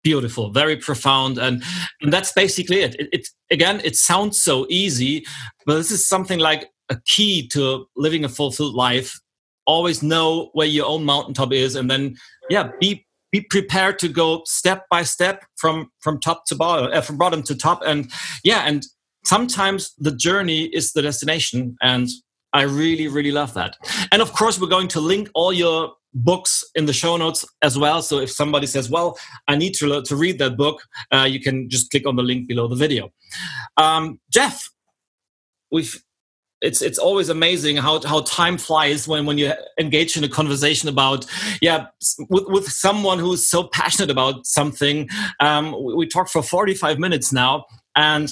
Beautiful, 0.04 0.50
very 0.52 0.78
profound, 0.78 1.38
and, 1.38 1.62
and 2.02 2.12
that's 2.12 2.32
basically 2.32 2.80
it. 2.80 2.96
it. 2.96 3.10
It 3.12 3.28
again, 3.52 3.82
it 3.84 3.96
sounds 3.96 4.42
so 4.42 4.66
easy, 4.70 5.26
but 5.66 5.76
this 5.76 5.92
is 5.92 6.08
something 6.08 6.40
like 6.40 6.70
a 6.90 7.00
key 7.06 7.48
to 7.50 7.86
living 7.96 8.24
a 8.24 8.30
fulfilled 8.30 8.76
life. 8.76 9.20
Always 9.66 10.02
know 10.02 10.50
where 10.54 10.68
your 10.68 10.86
own 10.86 11.04
mountaintop 11.04 11.52
is 11.52 11.76
and 11.76 11.90
then 11.92 12.16
yeah 12.50 12.72
be 12.80 13.06
be 13.32 13.42
prepared 13.42 14.00
to 14.00 14.08
go 14.08 14.42
step 14.46 14.86
by 14.90 15.04
step 15.04 15.44
from 15.58 15.92
from 16.00 16.20
top 16.20 16.46
to 16.46 16.56
bottom 16.56 16.90
uh, 16.94 17.02
from 17.02 17.18
bottom 17.18 17.44
to 17.44 17.56
top. 17.56 17.82
And 17.86 18.10
yeah 18.44 18.64
and 18.66 18.84
sometimes 19.26 19.94
the 19.98 20.12
journey 20.12 20.66
is 20.66 20.94
the 20.94 21.02
destination 21.02 21.76
and 21.82 22.08
i 22.54 22.62
really 22.62 23.08
really 23.10 23.32
love 23.32 23.54
that. 23.56 23.76
And 24.12 24.22
of 24.22 24.32
course 24.32 24.60
we're 24.60 24.70
going 24.70 24.88
to 24.90 25.02
link 25.02 25.30
all 25.34 25.52
your 25.52 25.94
books 26.14 26.64
in 26.74 26.86
the 26.86 26.94
show 26.94 27.18
notes 27.18 27.46
as 27.62 27.78
well. 27.78 28.02
So 28.02 28.20
if 28.20 28.32
somebody 28.32 28.68
says 28.68 28.90
well 28.90 29.20
i 29.50 29.58
need 29.58 29.74
to, 29.76 30.02
to 30.02 30.16
read 30.16 30.40
that 30.40 30.56
book 30.56 30.82
uh, 31.12 31.28
you 31.30 31.42
can 31.42 31.70
just 31.70 31.92
click 31.92 32.08
on 32.08 32.16
the 32.16 32.24
link 32.24 32.48
below 32.48 32.70
the 32.70 32.76
video. 32.76 33.10
Um, 33.76 34.22
jeff 34.32 34.70
we've 35.70 36.02
it's 36.62 36.82
it's 36.82 36.98
always 36.98 37.30
amazing 37.30 37.78
how 37.78 38.02
how 38.02 38.22
time 38.22 38.58
flies 38.58 39.08
when 39.08 39.26
when 39.26 39.38
you 39.38 39.54
engage 39.80 40.18
in 40.18 40.24
a 40.24 40.30
conversation 40.30 40.90
about 40.90 41.26
yeah 41.62 41.88
with 42.30 42.46
with 42.48 42.68
someone 42.68 43.20
who's 43.20 43.48
so 43.48 43.64
passionate 43.64 44.10
about 44.10 44.46
something. 44.46 45.08
Um, 45.40 45.76
we, 45.84 45.94
we 45.94 46.08
talked 46.08 46.32
for 46.32 46.42
45 46.42 47.00
minutes 47.00 47.32
now. 47.32 47.66
And 47.96 48.32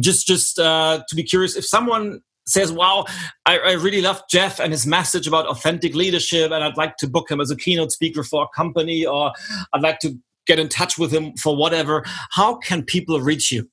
just 0.00 0.26
just 0.26 0.58
uh, 0.58 1.02
to 1.08 1.16
be 1.16 1.22
curious 1.22 1.56
if 1.56 1.64
someone 1.64 2.20
says 2.46 2.72
wow 2.72 3.04
I, 3.44 3.58
I 3.58 3.72
really 3.72 4.00
love 4.00 4.22
jeff 4.30 4.58
and 4.58 4.72
his 4.72 4.86
message 4.86 5.26
about 5.26 5.46
authentic 5.46 5.94
leadership 5.94 6.50
and 6.50 6.64
i'd 6.64 6.78
like 6.78 6.96
to 6.96 7.06
book 7.06 7.30
him 7.30 7.42
as 7.42 7.50
a 7.50 7.56
keynote 7.56 7.92
speaker 7.92 8.24
for 8.24 8.44
a 8.44 8.48
company 8.56 9.04
or 9.04 9.32
i'd 9.74 9.82
like 9.82 9.98
to 9.98 10.14
get 10.46 10.58
in 10.58 10.68
touch 10.68 10.96
with 10.96 11.12
him 11.12 11.34
for 11.34 11.54
whatever 11.54 12.02
how 12.30 12.54
can 12.54 12.82
people 12.82 13.20
reach 13.20 13.52
you 13.52 13.68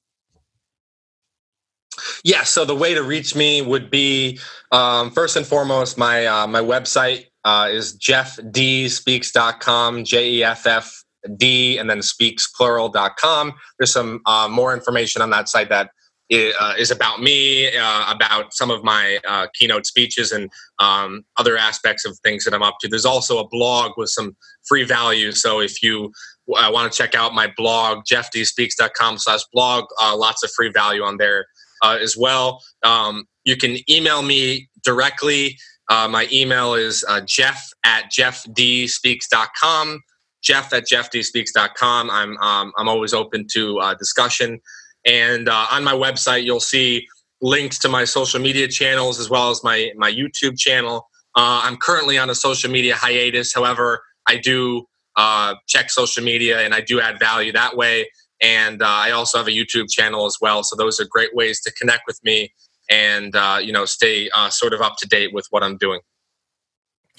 Yeah, 2.23 2.43
so 2.43 2.65
the 2.65 2.75
way 2.75 2.93
to 2.93 3.03
reach 3.03 3.35
me 3.35 3.61
would 3.61 3.89
be 3.89 4.39
um, 4.71 5.11
first 5.11 5.35
and 5.35 5.45
foremost, 5.45 5.97
my 5.97 6.25
uh, 6.25 6.47
my 6.47 6.61
website 6.61 7.25
uh, 7.43 7.69
is 7.71 7.97
jeffdspeaks.com, 7.97 10.03
J 10.03 10.31
E 10.31 10.43
F 10.43 10.67
F 10.67 11.03
D, 11.37 11.77
and 11.77 11.89
then 11.89 11.99
speaksplural.com. 11.99 13.53
There's 13.79 13.93
some 13.93 14.21
uh, 14.25 14.47
more 14.49 14.73
information 14.73 15.21
on 15.21 15.29
that 15.29 15.49
site 15.49 15.69
that 15.69 15.91
uh, 16.33 16.73
is 16.77 16.91
about 16.91 17.21
me, 17.21 17.67
uh, 17.77 18.11
about 18.11 18.53
some 18.53 18.71
of 18.71 18.83
my 18.83 19.19
uh, 19.27 19.47
keynote 19.53 19.85
speeches, 19.85 20.31
and 20.31 20.49
um, 20.79 21.23
other 21.37 21.57
aspects 21.57 22.05
of 22.05 22.17
things 22.19 22.43
that 22.45 22.53
I'm 22.53 22.63
up 22.63 22.77
to. 22.81 22.87
There's 22.87 23.05
also 23.05 23.37
a 23.37 23.47
blog 23.47 23.91
with 23.97 24.09
some 24.09 24.35
free 24.67 24.83
value. 24.83 25.31
So 25.31 25.61
if 25.61 25.83
you 25.83 26.11
want 26.47 26.91
to 26.91 26.97
check 26.97 27.15
out 27.15 27.33
my 27.33 27.51
blog, 27.55 28.05
jeffdspeaks.com 28.11 29.19
slash 29.19 29.41
blog, 29.53 29.85
lots 30.01 30.43
of 30.43 30.51
free 30.51 30.71
value 30.71 31.03
on 31.03 31.17
there 31.17 31.45
uh, 31.85 31.97
as 32.01 32.17
well. 32.17 32.63
Um, 32.83 33.25
you 33.43 33.55
can 33.55 33.77
email 33.89 34.21
me 34.21 34.67
directly. 34.83 35.57
my 35.89 36.27
email 36.31 36.73
is 36.73 37.05
jeff 37.25 37.69
at 37.85 38.11
jeffdspeaks.com. 38.11 40.01
Jeff 40.43 40.73
at 40.73 40.83
jeffdspeaks.com. 40.87 42.09
I'm 42.11 42.37
um, 42.37 42.71
I'm 42.77 42.87
always 42.87 43.13
open 43.13 43.47
to 43.53 43.95
discussion. 43.99 44.59
And 45.05 45.47
uh, 45.47 45.67
on 45.71 45.83
my 45.83 45.93
website, 45.93 46.43
you'll 46.43 46.59
see 46.59 47.07
links 47.41 47.77
to 47.79 47.89
my 47.89 48.05
social 48.05 48.39
media 48.39 48.67
channels 48.67 49.19
as 49.19 49.29
well 49.29 49.51
as 49.51 49.63
my, 49.63 49.91
my 49.95 50.11
YouTube 50.11 50.57
channel. 50.57 51.07
Uh, 51.35 51.61
I'm 51.63 51.77
currently 51.77 52.17
on 52.17 52.29
a 52.29 52.35
social 52.35 52.71
media 52.71 52.95
hiatus. 52.95 53.53
However, 53.53 54.01
I 54.27 54.37
do 54.37 54.85
uh, 55.15 55.55
check 55.67 55.89
social 55.89 56.23
media 56.23 56.61
and 56.61 56.73
I 56.73 56.81
do 56.81 56.99
add 56.99 57.19
value 57.19 57.51
that 57.51 57.77
way. 57.77 58.09
And 58.41 58.81
uh, 58.81 58.87
I 58.87 59.11
also 59.11 59.37
have 59.37 59.47
a 59.47 59.51
YouTube 59.51 59.89
channel 59.89 60.25
as 60.25 60.37
well. 60.41 60.63
So 60.63 60.75
those 60.75 60.99
are 60.99 61.05
great 61.09 61.33
ways 61.35 61.61
to 61.61 61.71
connect 61.73 62.03
with 62.07 62.19
me 62.23 62.53
and 62.89 63.35
uh, 63.35 63.57
you 63.61 63.71
know 63.71 63.85
stay 63.85 64.29
uh, 64.35 64.49
sort 64.49 64.73
of 64.73 64.81
up 64.81 64.95
to 64.99 65.07
date 65.07 65.33
with 65.33 65.47
what 65.49 65.63
I'm 65.63 65.77
doing. 65.77 65.99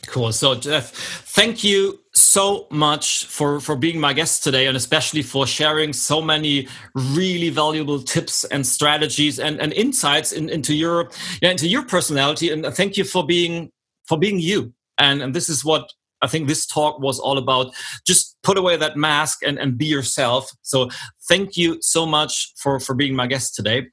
Cool. 0.07 0.31
So, 0.33 0.55
Jeff, 0.55 0.91
thank 0.93 1.65
you 1.65 2.01
so 2.15 2.67
much 2.71 3.25
for, 3.25 3.61
for 3.61 3.77
being 3.77 3.99
my 3.99 4.13
guest 4.13 4.45
today 4.45 4.67
and 4.67 4.77
especially 4.77 5.23
for 5.23 5.47
sharing 5.47 5.93
so 5.93 6.21
many 6.21 6.69
really 6.95 7.49
valuable 7.51 8.01
tips 8.01 8.45
and 8.45 8.65
strategies 8.67 9.39
and, 9.39 9.61
and 9.61 9.73
insights 9.73 10.33
in, 10.33 10.49
into 10.49 10.75
your 10.75 11.11
yeah, 11.41 11.51
into 11.51 11.67
your 11.67 11.83
personality. 11.83 12.51
And 12.51 12.65
thank 12.67 12.97
you 12.97 13.05
for 13.05 13.27
being 13.27 13.71
for 14.07 14.19
being 14.19 14.39
you. 14.39 14.73
And, 14.99 15.23
and 15.23 15.35
this 15.35 15.49
is 15.49 15.65
what 15.65 15.91
I 16.23 16.27
think 16.27 16.49
this 16.49 16.67
talk 16.67 16.99
was 16.99 17.19
all 17.19 17.39
about. 17.39 17.75
Just 18.07 18.37
put 18.43 18.59
away 18.59 18.77
that 18.77 18.97
mask 18.97 19.41
and, 19.45 19.59
and 19.59 19.77
be 19.77 19.87
yourself. 19.87 20.51
So 20.63 20.89
thank 21.29 21.57
you 21.57 21.79
so 21.81 22.07
much 22.07 22.53
for, 22.57 22.81
for 22.81 22.95
being 22.95 23.15
my 23.15 23.27
guest 23.27 23.55
today. 23.55 23.89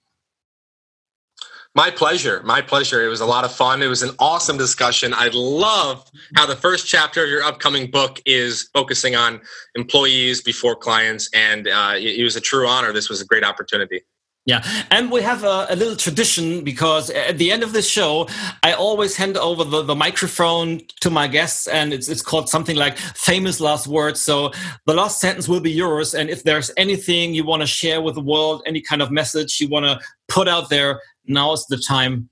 My 1.75 1.89
pleasure. 1.89 2.43
My 2.43 2.61
pleasure. 2.61 3.03
It 3.03 3.07
was 3.07 3.21
a 3.21 3.25
lot 3.25 3.45
of 3.45 3.51
fun. 3.51 3.81
It 3.81 3.87
was 3.87 4.03
an 4.03 4.11
awesome 4.19 4.57
discussion. 4.57 5.11
I 5.11 5.31
love 5.33 6.07
how 6.35 6.45
the 6.45 6.55
first 6.55 6.87
chapter 6.87 7.23
of 7.23 7.29
your 7.29 7.41
upcoming 7.41 7.89
book 7.89 8.21
is 8.27 8.69
focusing 8.73 9.15
on 9.15 9.41
employees 9.73 10.41
before 10.41 10.75
clients, 10.75 11.29
and 11.33 11.67
uh, 11.67 11.93
it 11.95 12.23
was 12.23 12.35
a 12.35 12.41
true 12.41 12.67
honor. 12.67 12.93
This 12.93 13.09
was 13.09 13.21
a 13.21 13.25
great 13.25 13.43
opportunity. 13.43 14.01
Yeah, 14.45 14.61
and 14.91 15.09
we 15.09 15.21
have 15.21 15.45
a, 15.45 15.67
a, 15.69 15.75
little 15.77 15.95
tradition 15.95 16.65
because 16.65 17.09
at 17.09 17.37
the 17.37 17.49
end 17.49 17.63
of 17.63 17.71
this 17.71 17.87
show, 17.87 18.27
I 18.61 18.73
always 18.73 19.15
hand 19.15 19.37
over 19.37 19.63
the, 19.63 19.83
the 19.83 19.95
microphone 19.95 20.81
to 20.99 21.09
my 21.09 21.29
guests, 21.29 21.65
and 21.65 21.93
it's 21.93 22.09
it's 22.09 22.21
called 22.21 22.49
something 22.49 22.75
like 22.75 22.97
famous 22.97 23.61
last 23.61 23.87
words. 23.87 24.21
So 24.21 24.51
the 24.85 24.93
last 24.93 25.21
sentence 25.21 25.47
will 25.47 25.61
be 25.61 25.71
yours, 25.71 26.13
and 26.13 26.29
if 26.29 26.43
there's 26.43 26.71
anything 26.75 27.33
you 27.33 27.45
want 27.45 27.61
to 27.61 27.65
share 27.65 28.01
with 28.01 28.15
the 28.15 28.21
world, 28.21 28.63
any 28.65 28.81
kind 28.81 29.01
of 29.01 29.11
message 29.11 29.61
you 29.61 29.69
want 29.69 29.85
to 29.85 29.97
put 30.27 30.49
out 30.49 30.69
there, 30.69 30.99
now 31.25 31.53
is 31.53 31.65
the 31.69 31.77
time. 31.77 32.27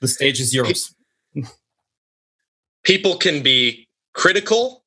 The 0.00 0.06
stage 0.06 0.40
is 0.40 0.54
yours. 0.54 0.94
People 2.84 3.16
can 3.16 3.42
be 3.42 3.88
critical, 4.14 4.84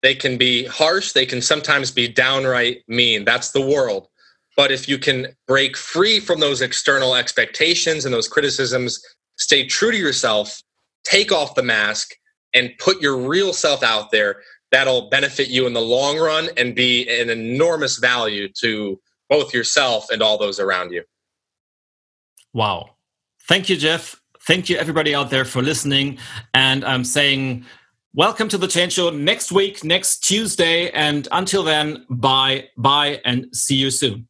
they 0.00 0.14
can 0.14 0.38
be 0.38 0.64
harsh, 0.64 1.12
they 1.12 1.26
can 1.26 1.42
sometimes 1.42 1.90
be 1.90 2.08
downright 2.08 2.84
mean. 2.88 3.26
That's 3.26 3.50
the 3.50 3.60
world. 3.60 4.08
But 4.56 4.72
if 4.72 4.88
you 4.88 4.98
can 4.98 5.28
break 5.46 5.76
free 5.76 6.18
from 6.18 6.40
those 6.40 6.62
external 6.62 7.14
expectations 7.14 8.04
and 8.04 8.14
those 8.14 8.28
criticisms, 8.28 9.00
stay 9.36 9.66
true 9.66 9.90
to 9.90 9.96
yourself, 9.96 10.60
take 11.04 11.30
off 11.30 11.54
the 11.54 11.62
mask, 11.62 12.14
and 12.54 12.72
put 12.78 13.02
your 13.02 13.16
real 13.18 13.52
self 13.52 13.82
out 13.82 14.10
there, 14.10 14.42
that'll 14.72 15.10
benefit 15.10 15.48
you 15.48 15.66
in 15.66 15.74
the 15.74 15.80
long 15.80 16.18
run 16.18 16.48
and 16.56 16.74
be 16.74 17.06
an 17.08 17.28
enormous 17.28 17.98
value 17.98 18.48
to 18.60 18.98
both 19.28 19.52
yourself 19.52 20.06
and 20.10 20.22
all 20.22 20.38
those 20.38 20.58
around 20.58 20.92
you. 20.92 21.02
Wow. 22.52 22.96
Thank 23.48 23.68
you, 23.68 23.76
Jeff. 23.76 24.20
Thank 24.40 24.70
you, 24.70 24.76
everybody 24.76 25.14
out 25.14 25.30
there, 25.30 25.44
for 25.44 25.60
listening. 25.60 26.18
And 26.54 26.84
I'm 26.84 27.04
saying, 27.04 27.66
welcome 28.14 28.48
to 28.48 28.58
the 28.58 28.68
Change 28.68 28.94
Show 28.94 29.10
next 29.10 29.52
week, 29.52 29.84
next 29.84 30.20
Tuesday. 30.20 30.90
And 30.90 31.28
until 31.30 31.62
then, 31.62 32.06
bye, 32.08 32.68
bye, 32.76 33.20
and 33.24 33.54
see 33.54 33.74
you 33.74 33.90
soon. 33.90 34.28